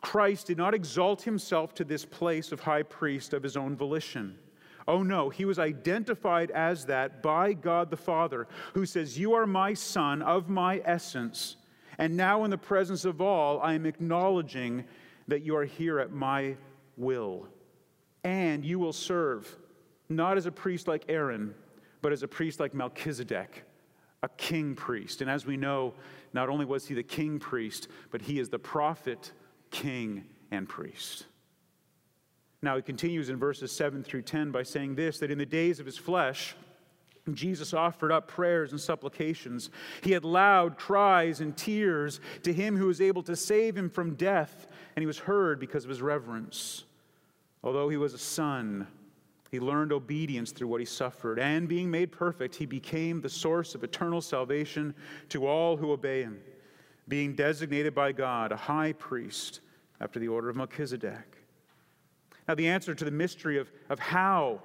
Christ 0.00 0.46
did 0.46 0.58
not 0.58 0.74
exalt 0.74 1.22
himself 1.22 1.74
to 1.74 1.84
this 1.84 2.04
place 2.04 2.52
of 2.52 2.60
high 2.60 2.82
priest 2.82 3.34
of 3.34 3.42
his 3.42 3.56
own 3.56 3.76
volition. 3.76 4.38
Oh 4.86 5.02
no, 5.02 5.28
he 5.28 5.44
was 5.44 5.58
identified 5.58 6.50
as 6.50 6.86
that 6.86 7.22
by 7.22 7.52
God 7.52 7.90
the 7.90 7.96
Father, 7.96 8.48
who 8.72 8.86
says, 8.86 9.18
You 9.18 9.34
are 9.34 9.46
my 9.46 9.74
son 9.74 10.22
of 10.22 10.48
my 10.48 10.80
essence. 10.84 11.56
And 11.98 12.16
now, 12.16 12.44
in 12.44 12.50
the 12.50 12.58
presence 12.58 13.04
of 13.04 13.20
all, 13.20 13.60
I 13.60 13.74
am 13.74 13.84
acknowledging 13.84 14.84
that 15.26 15.42
you 15.42 15.56
are 15.56 15.64
here 15.64 15.98
at 15.98 16.12
my 16.12 16.56
will. 16.96 17.46
And 18.24 18.64
you 18.64 18.78
will 18.78 18.92
serve 18.92 19.56
not 20.08 20.36
as 20.36 20.46
a 20.46 20.52
priest 20.52 20.88
like 20.88 21.04
Aaron, 21.08 21.54
but 22.00 22.12
as 22.12 22.22
a 22.22 22.28
priest 22.28 22.60
like 22.60 22.72
Melchizedek, 22.72 23.64
a 24.22 24.28
king 24.30 24.74
priest. 24.74 25.20
And 25.20 25.30
as 25.30 25.44
we 25.44 25.56
know, 25.56 25.92
not 26.32 26.48
only 26.48 26.64
was 26.64 26.86
he 26.86 26.94
the 26.94 27.02
king 27.02 27.38
priest, 27.38 27.88
but 28.10 28.22
he 28.22 28.38
is 28.38 28.48
the 28.48 28.58
prophet, 28.58 29.32
king, 29.70 30.24
and 30.50 30.68
priest. 30.68 31.26
Now, 32.60 32.76
he 32.76 32.82
continues 32.82 33.28
in 33.28 33.36
verses 33.36 33.70
7 33.70 34.02
through 34.02 34.22
10 34.22 34.50
by 34.50 34.62
saying 34.62 34.96
this 34.96 35.18
that 35.20 35.30
in 35.30 35.38
the 35.38 35.46
days 35.46 35.78
of 35.78 35.86
his 35.86 35.98
flesh, 35.98 36.56
Jesus 37.34 37.74
offered 37.74 38.10
up 38.10 38.26
prayers 38.28 38.72
and 38.72 38.80
supplications. 38.80 39.70
He 40.02 40.12
had 40.12 40.24
loud 40.24 40.78
cries 40.78 41.40
and 41.40 41.56
tears 41.56 42.20
to 42.42 42.52
him 42.52 42.76
who 42.76 42.86
was 42.86 43.00
able 43.00 43.22
to 43.24 43.36
save 43.36 43.76
him 43.76 43.90
from 43.90 44.14
death, 44.14 44.66
and 44.96 45.02
he 45.02 45.06
was 45.06 45.18
heard 45.18 45.60
because 45.60 45.84
of 45.84 45.90
his 45.90 46.02
reverence. 46.02 46.84
Although 47.62 47.88
he 47.88 47.96
was 47.96 48.14
a 48.14 48.18
son, 48.18 48.86
he 49.50 49.60
learned 49.60 49.92
obedience 49.92 50.52
through 50.52 50.68
what 50.68 50.80
he 50.80 50.86
suffered, 50.86 51.38
and 51.38 51.68
being 51.68 51.90
made 51.90 52.12
perfect, 52.12 52.54
he 52.54 52.66
became 52.66 53.20
the 53.20 53.28
source 53.28 53.74
of 53.74 53.84
eternal 53.84 54.20
salvation 54.20 54.94
to 55.30 55.46
all 55.46 55.76
who 55.76 55.92
obey 55.92 56.22
him, 56.22 56.40
being 57.08 57.34
designated 57.34 57.94
by 57.94 58.12
God 58.12 58.52
a 58.52 58.56
high 58.56 58.92
priest 58.92 59.60
after 60.00 60.18
the 60.18 60.28
order 60.28 60.48
of 60.48 60.56
Melchizedek. 60.56 61.38
Now, 62.46 62.54
the 62.54 62.68
answer 62.68 62.94
to 62.94 63.04
the 63.04 63.10
mystery 63.10 63.58
of, 63.58 63.70
of 63.88 63.98
how 63.98 64.62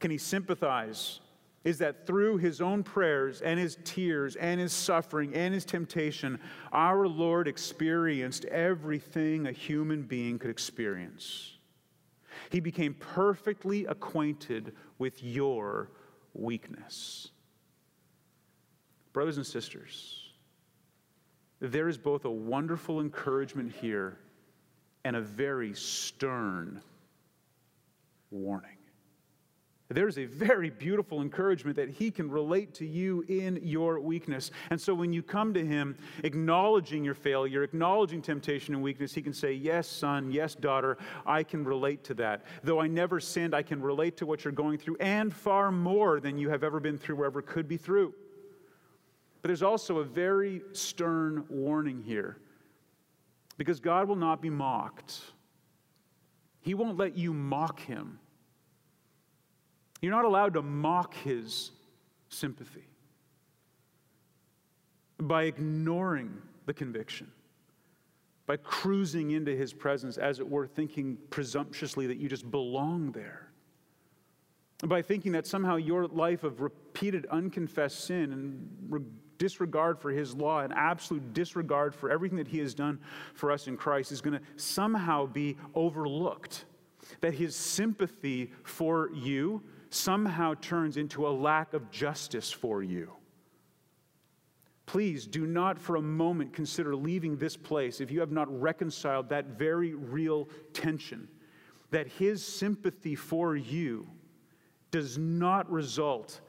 can 0.00 0.10
he 0.10 0.18
sympathize 0.18 1.20
is 1.64 1.78
that 1.78 2.06
through 2.06 2.36
his 2.36 2.60
own 2.60 2.82
prayers 2.82 3.40
and 3.40 3.58
his 3.58 3.78
tears 3.84 4.36
and 4.36 4.60
his 4.60 4.72
suffering 4.72 5.34
and 5.34 5.54
his 5.54 5.64
temptation, 5.64 6.38
our 6.72 7.08
Lord 7.08 7.48
experienced 7.48 8.44
everything 8.46 9.46
a 9.46 9.52
human 9.52 10.02
being 10.02 10.38
could 10.38 10.50
experience. 10.50 11.56
He 12.50 12.60
became 12.60 12.94
perfectly 12.94 13.86
acquainted 13.86 14.74
with 14.98 15.22
your 15.24 15.90
weakness. 16.34 17.30
Brothers 19.14 19.38
and 19.38 19.46
sisters, 19.46 20.23
there 21.60 21.88
is 21.88 21.98
both 21.98 22.24
a 22.24 22.30
wonderful 22.30 23.00
encouragement 23.00 23.72
here 23.72 24.18
and 25.04 25.16
a 25.16 25.20
very 25.20 25.74
stern 25.74 26.80
warning. 28.30 28.76
There's 29.90 30.18
a 30.18 30.24
very 30.24 30.70
beautiful 30.70 31.20
encouragement 31.20 31.76
that 31.76 31.90
he 31.90 32.10
can 32.10 32.30
relate 32.30 32.72
to 32.74 32.86
you 32.86 33.22
in 33.28 33.60
your 33.62 34.00
weakness. 34.00 34.50
And 34.70 34.80
so 34.80 34.94
when 34.94 35.12
you 35.12 35.22
come 35.22 35.52
to 35.54 35.64
him 35.64 35.96
acknowledging 36.24 37.04
your 37.04 37.14
failure, 37.14 37.62
acknowledging 37.62 38.22
temptation 38.22 38.74
and 38.74 38.82
weakness, 38.82 39.12
he 39.12 39.20
can 39.20 39.34
say, 39.34 39.52
Yes, 39.52 39.86
son, 39.86 40.32
yes, 40.32 40.54
daughter, 40.54 40.96
I 41.26 41.42
can 41.42 41.64
relate 41.64 42.02
to 42.04 42.14
that. 42.14 42.46
Though 42.62 42.80
I 42.80 42.86
never 42.86 43.20
sinned, 43.20 43.54
I 43.54 43.62
can 43.62 43.80
relate 43.80 44.16
to 44.16 44.26
what 44.26 44.42
you're 44.42 44.52
going 44.52 44.78
through 44.78 44.96
and 45.00 45.32
far 45.32 45.70
more 45.70 46.18
than 46.18 46.38
you 46.38 46.48
have 46.48 46.64
ever 46.64 46.80
been 46.80 46.96
through 46.96 47.20
or 47.20 47.26
ever 47.26 47.42
could 47.42 47.68
be 47.68 47.76
through. 47.76 48.14
But 49.44 49.48
there's 49.48 49.62
also 49.62 49.98
a 49.98 50.04
very 50.04 50.62
stern 50.72 51.44
warning 51.50 52.00
here 52.00 52.38
because 53.58 53.78
God 53.78 54.08
will 54.08 54.16
not 54.16 54.40
be 54.40 54.48
mocked, 54.48 55.20
He 56.62 56.72
won't 56.72 56.96
let 56.96 57.14
you 57.14 57.34
mock 57.34 57.78
Him. 57.80 58.18
You're 60.00 60.12
not 60.12 60.24
allowed 60.24 60.54
to 60.54 60.62
mock 60.62 61.12
his 61.12 61.72
sympathy 62.30 62.88
by 65.18 65.42
ignoring 65.42 66.40
the 66.64 66.72
conviction, 66.72 67.30
by 68.46 68.56
cruising 68.56 69.32
into 69.32 69.54
his 69.54 69.74
presence, 69.74 70.16
as 70.16 70.40
it 70.40 70.48
were, 70.48 70.66
thinking 70.66 71.18
presumptuously 71.28 72.06
that 72.06 72.16
you 72.16 72.30
just 72.30 72.50
belong 72.50 73.12
there, 73.12 73.50
by 74.86 75.02
thinking 75.02 75.32
that 75.32 75.46
somehow 75.46 75.76
your 75.76 76.06
life 76.06 76.44
of 76.44 76.62
repeated 76.62 77.26
unconfessed 77.26 78.06
sin 78.06 78.32
and 78.32 79.10
disregard 79.38 79.98
for 79.98 80.10
his 80.10 80.34
law 80.34 80.60
and 80.60 80.72
absolute 80.74 81.32
disregard 81.32 81.94
for 81.94 82.10
everything 82.10 82.38
that 82.38 82.48
he 82.48 82.58
has 82.58 82.74
done 82.74 82.98
for 83.34 83.50
us 83.50 83.66
in 83.66 83.76
Christ 83.76 84.12
is 84.12 84.20
going 84.20 84.38
to 84.38 84.44
somehow 84.56 85.26
be 85.26 85.56
overlooked. 85.74 86.64
That 87.20 87.34
his 87.34 87.54
sympathy 87.54 88.52
for 88.62 89.10
you 89.12 89.62
somehow 89.90 90.54
turns 90.60 90.96
into 90.96 91.26
a 91.26 91.30
lack 91.30 91.74
of 91.74 91.90
justice 91.90 92.50
for 92.50 92.82
you. 92.82 93.12
Please 94.86 95.26
do 95.26 95.46
not 95.46 95.78
for 95.78 95.96
a 95.96 96.02
moment 96.02 96.52
consider 96.52 96.94
leaving 96.94 97.36
this 97.36 97.56
place 97.56 98.00
if 98.00 98.10
you 98.10 98.20
have 98.20 98.32
not 98.32 98.48
reconciled 98.60 99.28
that 99.28 99.58
very 99.58 99.94
real 99.94 100.48
tension 100.72 101.28
that 101.94 102.08
his 102.08 102.44
sympathy 102.44 103.14
for 103.14 103.54
you 103.54 104.04
does 104.90 105.16
not 105.16 105.70
result 105.70 106.40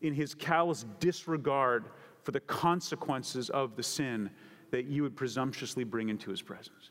in 0.00 0.14
his 0.14 0.34
callous 0.34 0.86
disregard 0.98 1.90
for 2.24 2.32
the 2.32 2.40
consequences 2.40 3.50
of 3.50 3.76
the 3.76 3.82
sin 3.82 4.30
that 4.70 4.86
you 4.86 5.02
would 5.02 5.14
presumptuously 5.14 5.84
bring 5.84 6.08
into 6.08 6.30
his 6.30 6.42
presence. 6.42 6.90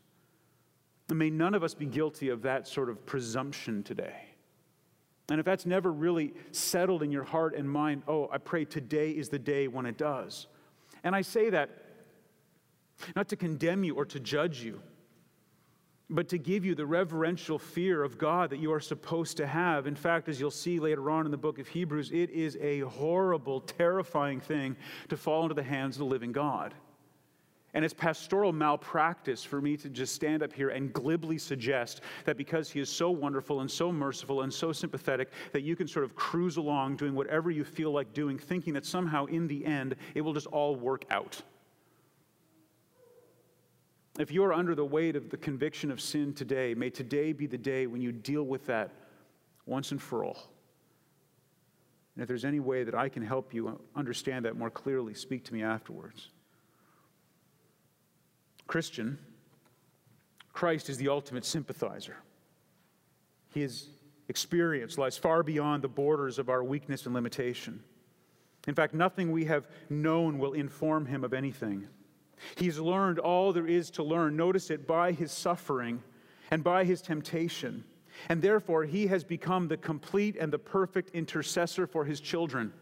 And 1.10 1.20
may 1.20 1.30
none 1.30 1.54
of 1.54 1.64
us 1.64 1.74
be 1.74 1.86
guilty 1.86 2.30
of 2.30 2.44
that 2.44 2.68
sort 2.68 2.90
of 2.90 3.06
presumption 3.06 3.84
today. 3.84 4.16
And 5.30 5.40
if 5.40 5.46
that's 5.46 5.66
never 5.66 5.92
really 5.92 6.34
settled 6.52 7.04
in 7.04 7.12
your 7.12 7.24
heart 7.24 7.56
and 7.56 7.70
mind, 7.70 8.04
oh, 8.08 8.30
I 8.32 8.38
pray 8.38 8.66
today 8.66 9.12
is 9.12 9.30
the 9.30 9.40
day 9.40 9.68
when 9.68 9.86
it 9.86 9.98
does. 9.98 10.48
And 11.04 11.16
I 11.16 11.22
say 11.22 11.50
that 11.50 11.70
not 13.16 13.28
to 13.30 13.36
condemn 13.36 13.84
you 13.84 13.96
or 13.96 14.06
to 14.06 14.20
judge 14.20 14.62
you, 14.62 14.82
but 16.10 16.28
to 16.30 16.38
give 16.38 16.66
you 16.66 16.76
the 16.76 16.86
reverential 16.86 17.58
fear 17.58 18.04
of 18.04 18.18
God 18.18 18.50
that 18.50 18.60
you 18.60 18.72
are 18.74 18.80
supposed 18.80 19.38
to 19.38 19.48
have. 19.48 19.88
In 19.88 19.96
fact, 19.96 20.28
as 20.30 20.40
you'll 20.40 20.52
see 20.52 20.80
later 20.80 21.10
on 21.10 21.26
in 21.26 21.32
the 21.32 21.38
book 21.38 21.60
of 21.60 21.68
Hebrews, 21.68 22.12
it 22.12 22.30
is 22.30 22.58
a 22.62 22.82
horrible, 22.82 23.62
terrifying 23.62 24.40
thing 24.40 24.76
to 25.10 25.18
fall 25.18 25.44
into 25.44 25.56
the 25.56 25.64
hands 25.64 25.96
of 25.96 26.00
the 26.00 26.06
living 26.06 26.32
God. 26.32 26.74
And 27.76 27.84
it's 27.84 27.94
pastoral 27.94 28.54
malpractice 28.54 29.44
for 29.44 29.60
me 29.60 29.78
to 29.78 29.90
just 29.90 30.14
stand 30.14 30.44
up 30.44 30.54
here 30.54 30.70
and 30.70 30.94
glibly 30.94 31.40
suggest 31.40 32.02
that 32.26 32.38
because 32.38 32.70
he 32.70 32.80
is 32.80 32.90
so 32.90 33.10
wonderful 33.10 33.62
and 33.62 33.72
so 33.72 33.92
merciful 33.92 34.44
and 34.44 34.54
so 34.54 34.72
sympathetic, 34.72 35.32
that 35.54 35.64
you 35.64 35.76
can 35.76 35.88
sort 35.88 36.06
of 36.06 36.16
cruise 36.16 36.58
along 36.58 36.98
doing 36.98 37.16
whatever 37.16 37.50
you 37.50 37.64
feel 37.64 37.92
like 37.92 38.14
doing, 38.14 38.38
thinking 38.38 38.74
that 38.74 38.86
somehow 38.86 39.26
in 39.26 39.48
the 39.48 39.66
end 39.66 39.96
it 40.14 40.22
will 40.22 40.34
just 40.34 40.48
all 40.48 40.76
work 40.76 41.06
out. 41.10 41.42
If 44.20 44.32
you 44.32 44.44
are 44.44 44.54
under 44.54 44.76
the 44.76 44.86
weight 44.86 45.16
of 45.16 45.30
the 45.30 45.38
conviction 45.38 45.90
of 45.92 46.00
sin 46.00 46.34
today, 46.34 46.76
may 46.76 46.90
today 46.90 47.34
be 47.34 47.48
the 47.48 47.58
day 47.58 47.88
when 47.88 48.02
you 48.02 48.12
deal 48.12 48.44
with 48.44 48.66
that 48.68 48.92
once 49.66 49.92
and 49.92 50.02
for 50.02 50.24
all. 50.24 50.38
And 52.16 52.22
if 52.22 52.28
there's 52.28 52.46
any 52.46 52.60
way 52.60 52.84
that 52.84 52.94
I 52.94 53.10
can 53.10 53.24
help 53.24 53.54
you 53.54 53.80
understand 53.96 54.46
that 54.46 54.56
more 54.56 54.70
clearly, 54.70 55.16
speak 55.16 55.44
to 55.46 55.54
me 55.54 55.64
afterwards. 55.64 56.30
Christian, 58.68 59.18
Christ 60.54 60.90
is 60.90 60.98
the 60.98 61.10
ultimate 61.10 61.44
sympathizer. 61.44 62.18
His 63.50 63.88
experience 64.30 65.00
lies 65.00 65.18
far 65.18 65.42
beyond 65.42 65.82
the 65.82 65.88
borders 65.88 66.38
of 66.38 66.50
our 66.50 66.64
weakness 66.64 67.06
and 67.06 67.16
limitation. 67.16 67.84
In 68.68 68.76
fact, 68.76 68.94
nothing 68.94 69.32
we 69.32 69.46
have 69.46 69.68
known 69.90 70.38
will 70.38 70.54
inform 70.54 71.08
him 71.08 71.24
of 71.24 71.34
anything. 71.34 71.88
He's 72.56 72.80
learned 72.80 73.20
all 73.20 73.54
there 73.54 73.68
is 73.68 73.90
to 73.92 74.04
learn. 74.04 74.36
Notice 74.36 74.70
it 74.70 74.88
by 74.88 75.12
his 75.12 75.32
suffering 75.32 76.02
and 76.52 76.64
by 76.64 76.84
his 76.84 77.02
temptation. 77.02 77.84
And 78.30 78.42
therefore, 78.42 78.84
he 78.84 79.08
has 79.08 79.24
become 79.24 79.68
the 79.68 79.78
complete 79.78 80.36
and 80.40 80.52
the 80.52 80.60
perfect 80.60 81.12
intercessor 81.12 81.88
for 81.88 82.06
his 82.06 82.20
children. 82.20 82.74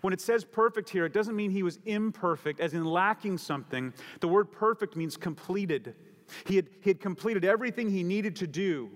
When 0.00 0.12
it 0.12 0.20
says 0.20 0.44
perfect 0.44 0.88
here, 0.88 1.04
it 1.04 1.12
doesn't 1.12 1.36
mean 1.36 1.50
he 1.50 1.62
was 1.62 1.78
imperfect, 1.84 2.60
as 2.60 2.74
in 2.74 2.84
lacking 2.84 3.38
something. 3.38 3.92
The 4.20 4.28
word 4.28 4.50
perfect 4.50 4.96
means 4.96 5.16
completed. 5.16 5.94
He 6.44 6.56
had, 6.56 6.68
he 6.80 6.90
had 6.90 7.00
completed 7.00 7.44
everything 7.44 7.90
he 7.90 8.02
needed 8.02 8.36
to 8.36 8.46
do. 8.46 8.90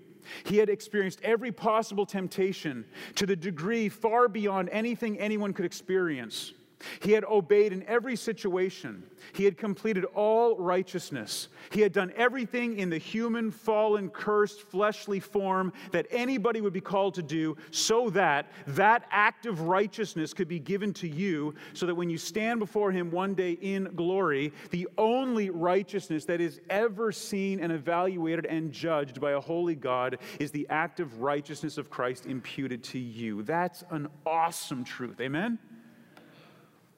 He 0.46 0.56
had 0.56 0.68
experienced 0.68 1.20
every 1.22 1.52
possible 1.52 2.06
temptation 2.06 2.84
to 3.16 3.26
the 3.26 3.36
degree 3.36 3.88
far 3.88 4.28
beyond 4.28 4.68
anything 4.70 5.18
anyone 5.18 5.52
could 5.52 5.66
experience. 5.66 6.52
He 7.00 7.12
had 7.12 7.24
obeyed 7.24 7.72
in 7.72 7.82
every 7.84 8.16
situation. 8.16 9.04
He 9.32 9.44
had 9.44 9.56
completed 9.56 10.04
all 10.14 10.56
righteousness. 10.56 11.48
He 11.70 11.80
had 11.80 11.92
done 11.92 12.12
everything 12.16 12.78
in 12.78 12.90
the 12.90 12.98
human, 12.98 13.50
fallen, 13.50 14.10
cursed, 14.10 14.62
fleshly 14.62 15.20
form 15.20 15.72
that 15.92 16.06
anybody 16.10 16.60
would 16.60 16.72
be 16.72 16.80
called 16.80 17.14
to 17.14 17.22
do, 17.22 17.56
so 17.70 18.10
that 18.10 18.46
that 18.68 19.06
act 19.10 19.46
of 19.46 19.62
righteousness 19.62 20.34
could 20.34 20.48
be 20.48 20.58
given 20.58 20.92
to 20.94 21.08
you, 21.08 21.54
so 21.72 21.86
that 21.86 21.94
when 21.94 22.10
you 22.10 22.18
stand 22.18 22.60
before 22.60 22.92
Him 22.92 23.10
one 23.10 23.34
day 23.34 23.52
in 23.52 23.84
glory, 23.94 24.52
the 24.70 24.88
only 24.98 25.50
righteousness 25.50 26.24
that 26.26 26.40
is 26.40 26.60
ever 26.70 27.12
seen 27.12 27.60
and 27.60 27.72
evaluated 27.72 28.46
and 28.46 28.72
judged 28.72 29.20
by 29.20 29.32
a 29.32 29.40
holy 29.40 29.74
God 29.74 30.18
is 30.38 30.50
the 30.50 30.66
act 30.68 31.00
of 31.00 31.20
righteousness 31.20 31.78
of 31.78 31.90
Christ 31.90 32.26
imputed 32.26 32.82
to 32.84 32.98
you. 32.98 33.42
That's 33.42 33.84
an 33.90 34.08
awesome 34.26 34.84
truth. 34.84 35.20
Amen? 35.20 35.58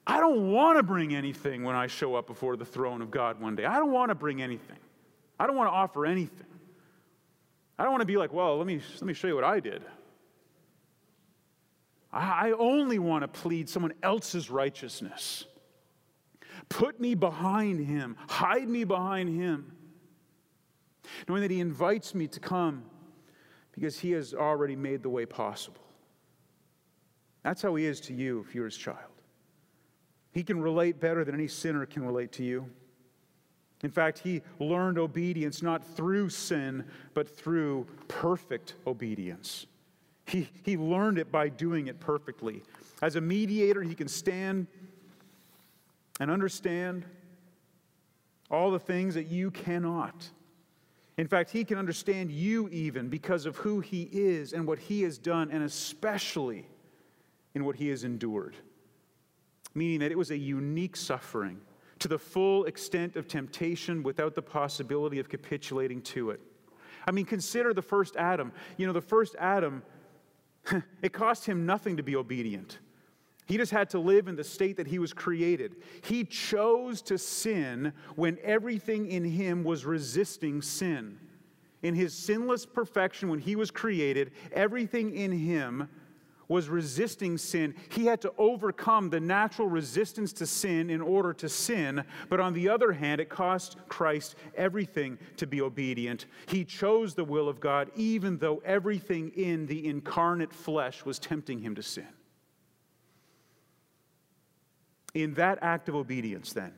I 0.07 0.20
don't 0.20 0.52
want 0.52 0.78
to 0.78 0.82
bring 0.82 1.14
anything 1.14 1.64
when 1.64 1.74
I 1.74 1.88
show 1.88 2.14
up 2.14 2.26
before 2.26 2.57
the 2.57 2.64
throne 2.64 3.02
of 3.02 3.11
God 3.11 3.40
one 3.40 3.57
day. 3.57 3.64
I 3.64 3.78
don't 3.78 3.90
want 3.90 4.11
to 4.11 4.14
bring 4.14 4.40
anything. 4.40 4.78
I 5.38 5.46
don't 5.46 5.57
want 5.57 5.68
to 5.68 5.72
offer 5.72 6.07
anything. 6.07 6.46
I 7.78 7.82
don't 7.82 7.92
want 7.92 8.02
to 8.02 8.07
be 8.07 8.16
like, 8.16 8.32
well, 8.32 8.57
let 8.57 8.66
me, 8.66 8.80
let 8.94 9.02
me 9.02 9.12
show 9.12 9.26
you 9.28 9.34
what 9.34 9.44
I 9.44 9.61
did. 9.61 9.82
I 12.12 12.52
only 12.52 12.98
want 12.98 13.22
to 13.22 13.28
plead 13.28 13.68
someone 13.68 13.92
else's 14.02 14.48
righteousness. 14.48 15.44
Put 16.68 16.98
me 16.98 17.14
behind 17.14 17.84
him, 17.86 18.16
hide 18.28 18.68
me 18.68 18.84
behind 18.84 19.28
him, 19.28 19.72
knowing 21.28 21.42
that 21.42 21.50
he 21.50 21.61
invites 21.61 22.14
me 22.14 22.26
to 22.28 22.40
come 22.40 22.84
because 23.72 23.98
he 23.98 24.12
has 24.12 24.32
already 24.32 24.76
made 24.76 25.02
the 25.02 25.11
way 25.11 25.26
possible. 25.26 25.82
That's 27.42 27.61
how 27.61 27.74
he 27.74 27.84
is 27.84 28.00
to 28.02 28.14
you 28.14 28.44
if 28.48 28.54
you're 28.54 28.64
his 28.64 28.76
child. 28.76 29.16
He 30.37 30.45
can 30.45 30.61
relate 30.61 31.01
better 31.01 31.24
than 31.24 31.34
any 31.34 31.49
sinner 31.49 31.87
can 31.87 32.05
relate 32.05 32.30
to 32.32 32.45
you. 32.45 32.68
In 33.82 33.91
fact, 33.91 34.18
he 34.18 34.43
learned 34.59 34.99
obedience 34.99 35.62
not 35.62 35.82
through 35.82 36.28
sin, 36.28 36.84
but 37.14 37.26
through 37.26 37.87
perfect 38.07 38.74
obedience. 38.87 39.64
He, 40.26 40.51
he 40.62 40.76
learned 40.76 41.16
it 41.16 41.32
by 41.32 41.49
doing 41.49 41.87
it 41.87 42.01
perfectly. 42.01 42.62
As 43.01 43.16
a 43.16 43.20
mediator, 43.22 43.80
he 43.80 43.95
can 43.95 44.09
stand 44.09 44.66
and 46.20 46.30
understand 46.30 47.07
all 48.51 48.70
the 48.70 48.78
things 48.78 49.14
that 49.14 49.28
you 49.28 49.51
cannot. 49.51 50.28
In 51.16 51.28
fact, 51.28 51.49
he 51.49 51.64
can 51.64 51.78
understand 51.78 52.30
you 52.30 52.68
even 52.68 53.09
because 53.09 53.47
of 53.47 53.57
who 53.57 53.80
he 53.80 54.03
is 54.12 54.53
and 54.53 54.66
what 54.66 54.80
he 54.80 55.01
has 55.01 55.16
done, 55.16 55.51
and 55.51 55.62
especially 55.62 56.68
in 57.55 57.64
what 57.64 57.76
he 57.76 57.89
has 57.89 58.05
endured. 58.05 58.55
Meaning 59.77 60.01
that 60.01 60.11
it 60.11 60.18
was 60.18 60.33
a 60.33 60.37
unique 60.37 60.97
suffering 60.97 61.61
to 61.99 62.09
the 62.09 62.18
full 62.18 62.64
extent 62.64 63.14
of 63.14 63.29
temptation 63.29 64.03
without 64.03 64.35
the 64.35 64.43
possibility 64.43 65.18
of 65.18 65.29
capitulating 65.29 66.01
to 66.01 66.31
it. 66.31 66.41
I 67.07 67.11
mean, 67.12 67.27
consider 67.27 67.72
the 67.72 67.83
first 67.83 68.16
Adam. 68.16 68.53
You 68.79 68.87
know, 68.87 68.95
the 68.95 69.01
first 69.01 69.37
Adam, 69.39 69.83
it 71.03 71.12
cost 71.12 71.47
him 71.47 71.66
nothing 71.66 71.99
to 71.99 72.03
be 72.03 72.16
obedient. 72.16 72.79
He 73.47 73.59
just 73.59 73.70
had 73.70 73.91
to 73.91 73.99
live 73.99 74.29
in 74.29 74.35
the 74.35 74.43
state 74.43 74.79
that 74.79 74.89
he 74.89 74.99
was 74.99 75.12
created. 75.12 75.77
He 76.03 76.24
chose 76.24 77.01
to 77.03 77.18
sin 77.18 77.93
when 78.16 78.39
everything 78.43 79.11
in 79.11 79.24
him 79.24 79.62
was 79.62 79.85
resisting 79.85 80.62
sin. 80.62 81.18
In 81.83 81.95
his 81.95 82.12
sinless 82.12 82.66
perfection, 82.66 83.29
when 83.29 83.39
he 83.39 83.55
was 83.55 83.70
created, 83.70 84.33
everything 84.53 85.14
in 85.14 85.31
him 85.31 85.89
was 86.49 86.68
resisting 86.68 87.38
sin. 87.38 87.74
He 87.90 88.07
had 88.07 88.20
to 88.22 88.32
overcome 88.38 89.11
the 89.11 89.20
natural 89.20 89.68
resistance 89.68 90.32
to 90.34 90.47
sin 90.47 90.90
in 90.90 91.01
order 91.01 91.32
to 91.34 91.49
sin. 91.49 92.05
But 92.28 92.40
on 92.40 92.53
the 92.53 92.68
other 92.68 92.92
hand, 92.92 93.20
it 93.20 93.28
cost 93.28 93.76
Christ 93.88 94.36
everything 94.57 95.18
to 95.38 95.47
be 95.47 95.61
obedient. 95.61 96.26
He 96.47 96.64
chose 96.64 97.14
the 97.14 97.24
will 97.24 97.49
of 97.49 97.61
God, 97.61 97.90
even 97.97 98.38
though 98.38 98.62
everything 98.64 99.30
in 99.30 99.66
the 99.66 99.86
incarnate 99.86 100.53
flesh 100.53 101.05
was 101.05 101.18
tempting 101.18 101.61
him 101.61 101.74
to 101.74 101.82
sin. 101.82 102.09
In 105.14 105.34
that 105.34 105.59
act 105.62 105.88
of 105.88 105.94
obedience, 105.94 106.53
then, 106.53 106.74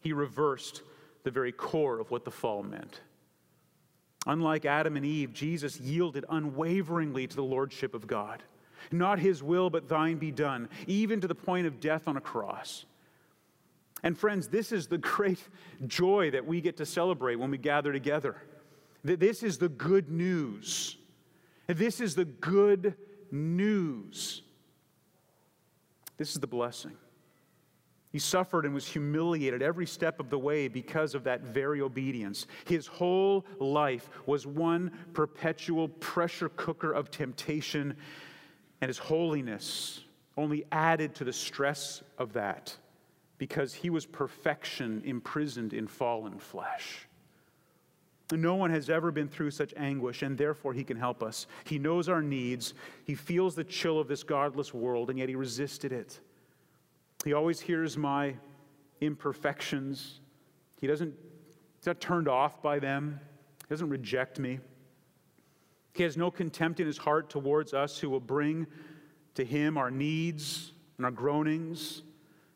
he 0.00 0.12
reversed 0.12 0.82
the 1.24 1.30
very 1.30 1.52
core 1.52 2.00
of 2.00 2.10
what 2.10 2.24
the 2.24 2.30
fall 2.30 2.62
meant. 2.62 3.00
Unlike 4.26 4.64
Adam 4.64 4.96
and 4.96 5.04
Eve, 5.04 5.34
Jesus 5.34 5.78
yielded 5.78 6.24
unwaveringly 6.30 7.26
to 7.26 7.36
the 7.36 7.42
lordship 7.42 7.94
of 7.94 8.06
God. 8.06 8.42
Not 8.92 9.18
his 9.18 9.42
will, 9.42 9.70
but 9.70 9.88
thine 9.88 10.18
be 10.18 10.30
done, 10.30 10.68
even 10.86 11.20
to 11.20 11.28
the 11.28 11.34
point 11.34 11.66
of 11.66 11.80
death 11.80 12.08
on 12.08 12.16
a 12.16 12.20
cross. 12.20 12.84
And 14.02 14.18
friends, 14.18 14.48
this 14.48 14.70
is 14.70 14.86
the 14.86 14.98
great 14.98 15.40
joy 15.86 16.30
that 16.32 16.46
we 16.46 16.60
get 16.60 16.76
to 16.76 16.86
celebrate 16.86 17.36
when 17.36 17.50
we 17.50 17.58
gather 17.58 17.92
together. 17.92 18.36
This 19.02 19.42
is 19.42 19.58
the 19.58 19.68
good 19.68 20.10
news. 20.10 20.96
This 21.66 22.00
is 22.00 22.14
the 22.14 22.24
good 22.26 22.94
news. 23.30 24.42
This 26.16 26.34
is 26.34 26.40
the 26.40 26.46
blessing. 26.46 26.92
He 28.12 28.20
suffered 28.20 28.64
and 28.64 28.72
was 28.72 28.86
humiliated 28.86 29.60
every 29.60 29.86
step 29.86 30.20
of 30.20 30.30
the 30.30 30.38
way 30.38 30.68
because 30.68 31.16
of 31.16 31.24
that 31.24 31.40
very 31.40 31.80
obedience. 31.80 32.46
His 32.64 32.86
whole 32.86 33.44
life 33.58 34.08
was 34.24 34.46
one 34.46 34.92
perpetual 35.14 35.88
pressure 35.88 36.48
cooker 36.50 36.92
of 36.92 37.10
temptation 37.10 37.96
and 38.84 38.90
his 38.90 38.98
holiness 38.98 40.02
only 40.36 40.66
added 40.70 41.14
to 41.14 41.24
the 41.24 41.32
stress 41.32 42.02
of 42.18 42.34
that 42.34 42.76
because 43.38 43.72
he 43.72 43.88
was 43.88 44.04
perfection 44.04 45.00
imprisoned 45.06 45.72
in 45.72 45.86
fallen 45.86 46.38
flesh. 46.38 47.08
No 48.30 48.56
one 48.56 48.68
has 48.68 48.90
ever 48.90 49.10
been 49.10 49.26
through 49.26 49.52
such 49.52 49.72
anguish, 49.78 50.20
and 50.20 50.36
therefore 50.36 50.74
he 50.74 50.84
can 50.84 50.98
help 50.98 51.22
us. 51.22 51.46
He 51.64 51.78
knows 51.78 52.10
our 52.10 52.20
needs. 52.20 52.74
He 53.06 53.14
feels 53.14 53.54
the 53.54 53.64
chill 53.64 53.98
of 53.98 54.06
this 54.06 54.22
godless 54.22 54.74
world, 54.74 55.08
and 55.08 55.18
yet 55.18 55.30
he 55.30 55.34
resisted 55.34 55.90
it. 55.90 56.20
He 57.24 57.32
always 57.32 57.60
hears 57.60 57.96
my 57.96 58.34
imperfections. 59.00 60.20
He 60.78 60.86
doesn't, 60.86 61.14
he's 61.78 61.86
not 61.86 62.02
turned 62.02 62.28
off 62.28 62.60
by 62.60 62.80
them. 62.80 63.18
He 63.66 63.72
doesn't 63.72 63.88
reject 63.88 64.38
me. 64.38 64.58
He 65.94 66.02
has 66.02 66.16
no 66.16 66.30
contempt 66.30 66.80
in 66.80 66.86
his 66.86 66.98
heart 66.98 67.30
towards 67.30 67.72
us 67.72 67.98
who 67.98 68.10
will 68.10 68.20
bring 68.20 68.66
to 69.34 69.44
him 69.44 69.78
our 69.78 69.90
needs 69.90 70.72
and 70.96 71.06
our 71.06 71.12
groanings 71.12 72.02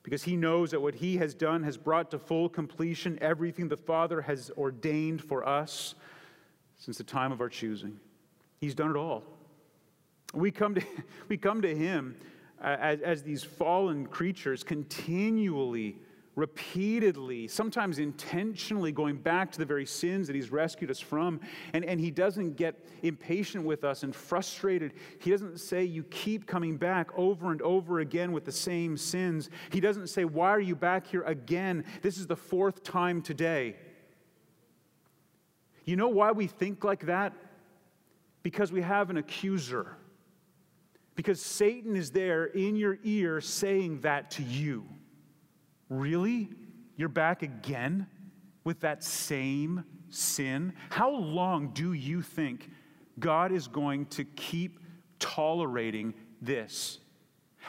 because 0.02 0.24
he 0.24 0.36
knows 0.36 0.72
that 0.72 0.80
what 0.80 0.94
he 0.94 1.18
has 1.18 1.34
done 1.34 1.62
has 1.62 1.76
brought 1.76 2.10
to 2.10 2.18
full 2.18 2.48
completion 2.48 3.18
everything 3.20 3.68
the 3.68 3.76
Father 3.76 4.22
has 4.22 4.50
ordained 4.56 5.22
for 5.22 5.46
us 5.48 5.94
since 6.76 6.98
the 6.98 7.04
time 7.04 7.30
of 7.30 7.40
our 7.40 7.48
choosing. 7.48 7.98
He's 8.60 8.74
done 8.74 8.90
it 8.90 8.96
all. 8.96 9.22
We 10.34 10.50
come 10.50 10.74
to, 10.74 10.82
we 11.28 11.36
come 11.36 11.62
to 11.62 11.74
him 11.74 12.16
as, 12.60 13.00
as 13.00 13.22
these 13.22 13.44
fallen 13.44 14.06
creatures 14.06 14.64
continually 14.64 15.98
repeatedly, 16.38 17.48
sometimes 17.48 17.98
intentionally 17.98 18.92
going 18.92 19.16
back 19.16 19.50
to 19.50 19.58
the 19.58 19.64
very 19.64 19.84
sins 19.84 20.28
that 20.28 20.36
He's 20.36 20.52
rescued 20.52 20.88
us 20.88 21.00
from. 21.00 21.40
And, 21.72 21.84
and 21.84 22.00
He 22.00 22.12
doesn't 22.12 22.54
get 22.56 22.86
impatient 23.02 23.64
with 23.64 23.82
us 23.82 24.04
and 24.04 24.14
frustrated. 24.14 24.94
He 25.18 25.32
doesn't 25.32 25.58
say, 25.58 25.82
You 25.82 26.04
keep 26.04 26.46
coming 26.46 26.76
back 26.76 27.10
over 27.16 27.50
and 27.50 27.60
over 27.62 27.98
again 27.98 28.30
with 28.30 28.44
the 28.44 28.52
same 28.52 28.96
sins. 28.96 29.50
He 29.70 29.80
doesn't 29.80 30.06
say, 30.06 30.24
Why 30.24 30.50
are 30.50 30.60
you 30.60 30.76
back 30.76 31.08
here 31.08 31.22
again? 31.22 31.84
This 32.02 32.18
is 32.18 32.28
the 32.28 32.36
fourth 32.36 32.84
time 32.84 33.20
today. 33.20 33.74
You 35.84 35.96
know 35.96 36.08
why 36.08 36.30
we 36.30 36.46
think 36.46 36.84
like 36.84 37.06
that? 37.06 37.32
Because 38.44 38.70
we 38.70 38.82
have 38.82 39.10
an 39.10 39.16
accuser. 39.16 39.96
Because 41.16 41.42
Satan 41.42 41.96
is 41.96 42.12
there 42.12 42.44
in 42.44 42.76
your 42.76 42.98
ear 43.02 43.40
saying 43.40 44.02
that 44.02 44.30
to 44.32 44.44
you. 44.44 44.86
Really? 45.88 46.48
You're 46.96 47.08
back 47.08 47.42
again 47.42 48.06
with 48.64 48.80
that 48.80 49.02
same 49.02 49.84
sin? 50.10 50.72
How 50.90 51.10
long 51.10 51.68
do 51.68 51.92
you 51.92 52.22
think 52.22 52.70
God 53.18 53.52
is 53.52 53.68
going 53.68 54.06
to 54.06 54.24
keep 54.24 54.78
tolerating 55.18 56.14
this? 56.40 56.98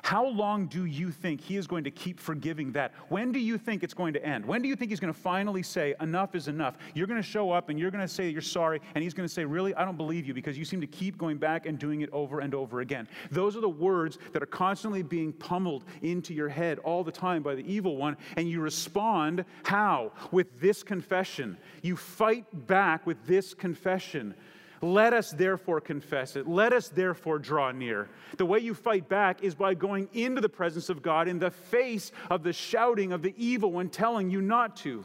How 0.03 0.25
long 0.25 0.67
do 0.67 0.85
you 0.85 1.11
think 1.11 1.41
he 1.41 1.57
is 1.57 1.67
going 1.67 1.83
to 1.83 1.91
keep 1.91 2.19
forgiving 2.19 2.71
that? 2.73 2.93
When 3.09 3.31
do 3.31 3.39
you 3.39 3.57
think 3.57 3.83
it's 3.83 3.93
going 3.93 4.13
to 4.13 4.25
end? 4.25 4.45
When 4.45 4.61
do 4.61 4.67
you 4.67 4.75
think 4.75 4.91
he's 4.91 4.99
going 4.99 5.13
to 5.13 5.19
finally 5.19 5.63
say, 5.63 5.95
enough 5.99 6.35
is 6.35 6.47
enough? 6.47 6.77
You're 6.93 7.07
going 7.07 7.21
to 7.21 7.27
show 7.27 7.51
up 7.51 7.69
and 7.69 7.79
you're 7.79 7.91
going 7.91 8.05
to 8.05 8.07
say 8.07 8.29
you're 8.29 8.41
sorry, 8.41 8.81
and 8.95 9.03
he's 9.03 9.13
going 9.13 9.27
to 9.27 9.33
say, 9.33 9.45
really, 9.45 9.73
I 9.75 9.85
don't 9.85 9.97
believe 9.97 10.25
you 10.25 10.33
because 10.33 10.57
you 10.57 10.65
seem 10.65 10.81
to 10.81 10.87
keep 10.87 11.17
going 11.17 11.37
back 11.37 11.65
and 11.65 11.77
doing 11.77 12.01
it 12.01 12.09
over 12.11 12.39
and 12.39 12.53
over 12.55 12.81
again. 12.81 13.07
Those 13.31 13.55
are 13.55 13.61
the 13.61 13.69
words 13.69 14.17
that 14.33 14.41
are 14.41 14.47
constantly 14.47 15.03
being 15.03 15.33
pummeled 15.33 15.83
into 16.01 16.33
your 16.33 16.49
head 16.49 16.79
all 16.79 17.03
the 17.03 17.11
time 17.11 17.43
by 17.43 17.55
the 17.55 17.71
evil 17.71 17.97
one, 17.97 18.17
and 18.37 18.49
you 18.49 18.61
respond 18.61 19.45
how? 19.63 20.11
With 20.31 20.59
this 20.59 20.83
confession. 20.83 21.57
You 21.81 21.95
fight 21.95 22.45
back 22.67 23.05
with 23.05 23.25
this 23.25 23.53
confession. 23.53 24.33
Let 24.81 25.13
us 25.13 25.31
therefore 25.31 25.81
confess 25.81 26.35
it. 26.35 26.47
Let 26.47 26.71
us 26.71 26.87
therefore 26.87 27.39
draw 27.39 27.71
near. 27.71 28.07
The 28.37 28.45
way 28.45 28.59
you 28.59 28.73
fight 28.73 29.09
back 29.09 29.43
is 29.43 29.53
by 29.55 29.73
going 29.73 30.07
into 30.13 30.41
the 30.41 30.49
presence 30.49 30.89
of 30.89 31.01
God 31.01 31.27
in 31.27 31.39
the 31.39 31.51
face 31.51 32.11
of 32.29 32.43
the 32.43 32.53
shouting 32.53 33.11
of 33.11 33.21
the 33.21 33.33
evil 33.37 33.71
one 33.71 33.89
telling 33.89 34.29
you 34.29 34.41
not 34.41 34.77
to. 34.77 35.03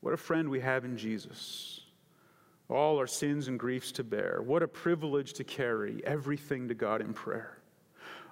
What 0.00 0.14
a 0.14 0.16
friend 0.16 0.48
we 0.48 0.60
have 0.60 0.84
in 0.84 0.96
Jesus. 0.96 1.80
All 2.68 2.98
our 2.98 3.06
sins 3.06 3.48
and 3.48 3.58
griefs 3.58 3.92
to 3.92 4.04
bear. 4.04 4.40
What 4.44 4.62
a 4.62 4.68
privilege 4.68 5.32
to 5.34 5.44
carry 5.44 6.00
everything 6.04 6.68
to 6.68 6.74
God 6.74 7.00
in 7.00 7.12
prayer. 7.12 7.58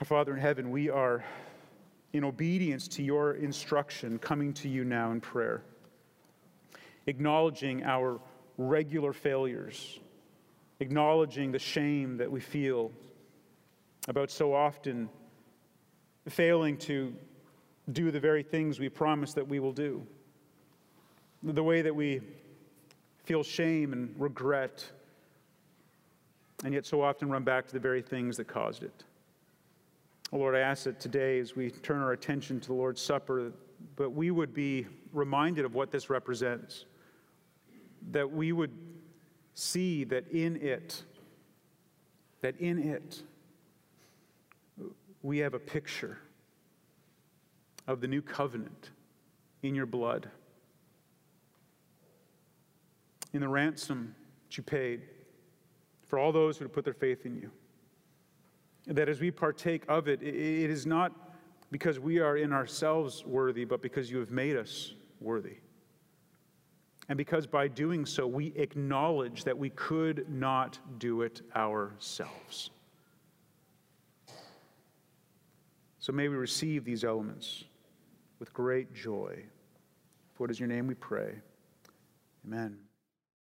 Our 0.00 0.06
Father 0.06 0.32
in 0.32 0.40
heaven, 0.40 0.70
we 0.70 0.88
are 0.88 1.22
in 2.14 2.24
obedience 2.24 2.88
to 2.88 3.02
your 3.02 3.32
instruction 3.32 4.18
coming 4.18 4.54
to 4.54 4.68
you 4.68 4.82
now 4.82 5.12
in 5.12 5.20
prayer, 5.20 5.62
acknowledging 7.06 7.84
our 7.84 8.18
regular 8.56 9.12
failures, 9.12 10.00
acknowledging 10.80 11.52
the 11.52 11.58
shame 11.58 12.16
that 12.16 12.32
we 12.32 12.40
feel 12.40 12.90
about 14.08 14.30
so 14.30 14.54
often 14.54 15.10
failing 16.26 16.78
to 16.78 17.14
do 17.92 18.10
the 18.10 18.20
very 18.20 18.42
things 18.42 18.80
we 18.80 18.88
promise 18.88 19.34
that 19.34 19.46
we 19.46 19.60
will 19.60 19.72
do. 19.72 20.06
The 21.42 21.62
way 21.62 21.82
that 21.82 21.94
we 21.94 22.22
feel 23.24 23.42
shame 23.42 23.92
and 23.92 24.14
regret, 24.18 24.82
and 26.64 26.72
yet 26.72 26.86
so 26.86 27.02
often 27.02 27.28
run 27.28 27.44
back 27.44 27.66
to 27.66 27.74
the 27.74 27.80
very 27.80 28.00
things 28.00 28.38
that 28.38 28.48
caused 28.48 28.82
it. 28.82 29.04
Lord, 30.32 30.54
I 30.54 30.60
ask 30.60 30.84
that 30.84 31.00
today, 31.00 31.40
as 31.40 31.56
we 31.56 31.70
turn 31.70 32.00
our 32.00 32.12
attention 32.12 32.60
to 32.60 32.68
the 32.68 32.74
Lord's 32.74 33.02
Supper, 33.02 33.52
but 33.96 34.10
we 34.10 34.30
would 34.30 34.54
be 34.54 34.86
reminded 35.12 35.64
of 35.64 35.74
what 35.74 35.90
this 35.90 36.08
represents, 36.08 36.84
that 38.12 38.30
we 38.30 38.52
would 38.52 38.70
see 39.54 40.04
that 40.04 40.28
in 40.30 40.56
it, 40.56 41.02
that 42.42 42.58
in 42.60 42.78
it, 42.78 43.22
we 45.22 45.38
have 45.38 45.54
a 45.54 45.58
picture 45.58 46.18
of 47.88 48.00
the 48.00 48.06
new 48.06 48.22
covenant 48.22 48.90
in 49.62 49.74
your 49.74 49.86
blood, 49.86 50.30
in 53.32 53.40
the 53.40 53.48
ransom 53.48 54.14
that 54.46 54.56
you 54.56 54.62
paid 54.62 55.02
for 56.06 56.18
all 56.18 56.30
those 56.30 56.56
who 56.56 56.68
put 56.68 56.84
their 56.84 56.94
faith 56.94 57.26
in 57.26 57.34
you. 57.34 57.50
That 58.90 59.08
as 59.08 59.20
we 59.20 59.30
partake 59.30 59.84
of 59.88 60.08
it, 60.08 60.20
it 60.22 60.70
is 60.70 60.84
not 60.84 61.12
because 61.70 62.00
we 62.00 62.18
are 62.18 62.36
in 62.36 62.52
ourselves 62.52 63.24
worthy, 63.24 63.64
but 63.64 63.80
because 63.80 64.10
you 64.10 64.18
have 64.18 64.32
made 64.32 64.56
us 64.56 64.94
worthy. 65.20 65.58
And 67.08 67.16
because 67.16 67.46
by 67.46 67.68
doing 67.68 68.04
so, 68.04 68.26
we 68.26 68.48
acknowledge 68.56 69.44
that 69.44 69.56
we 69.56 69.70
could 69.70 70.28
not 70.28 70.78
do 70.98 71.22
it 71.22 71.40
ourselves. 71.54 72.70
So 76.00 76.12
may 76.12 76.28
we 76.28 76.36
receive 76.36 76.84
these 76.84 77.04
elements 77.04 77.64
with 78.38 78.52
great 78.52 78.92
joy. 78.94 79.44
For 80.34 80.46
it 80.46 80.50
is 80.50 80.58
your 80.58 80.68
name 80.68 80.86
we 80.86 80.94
pray. 80.94 81.34
Amen. 82.46 82.78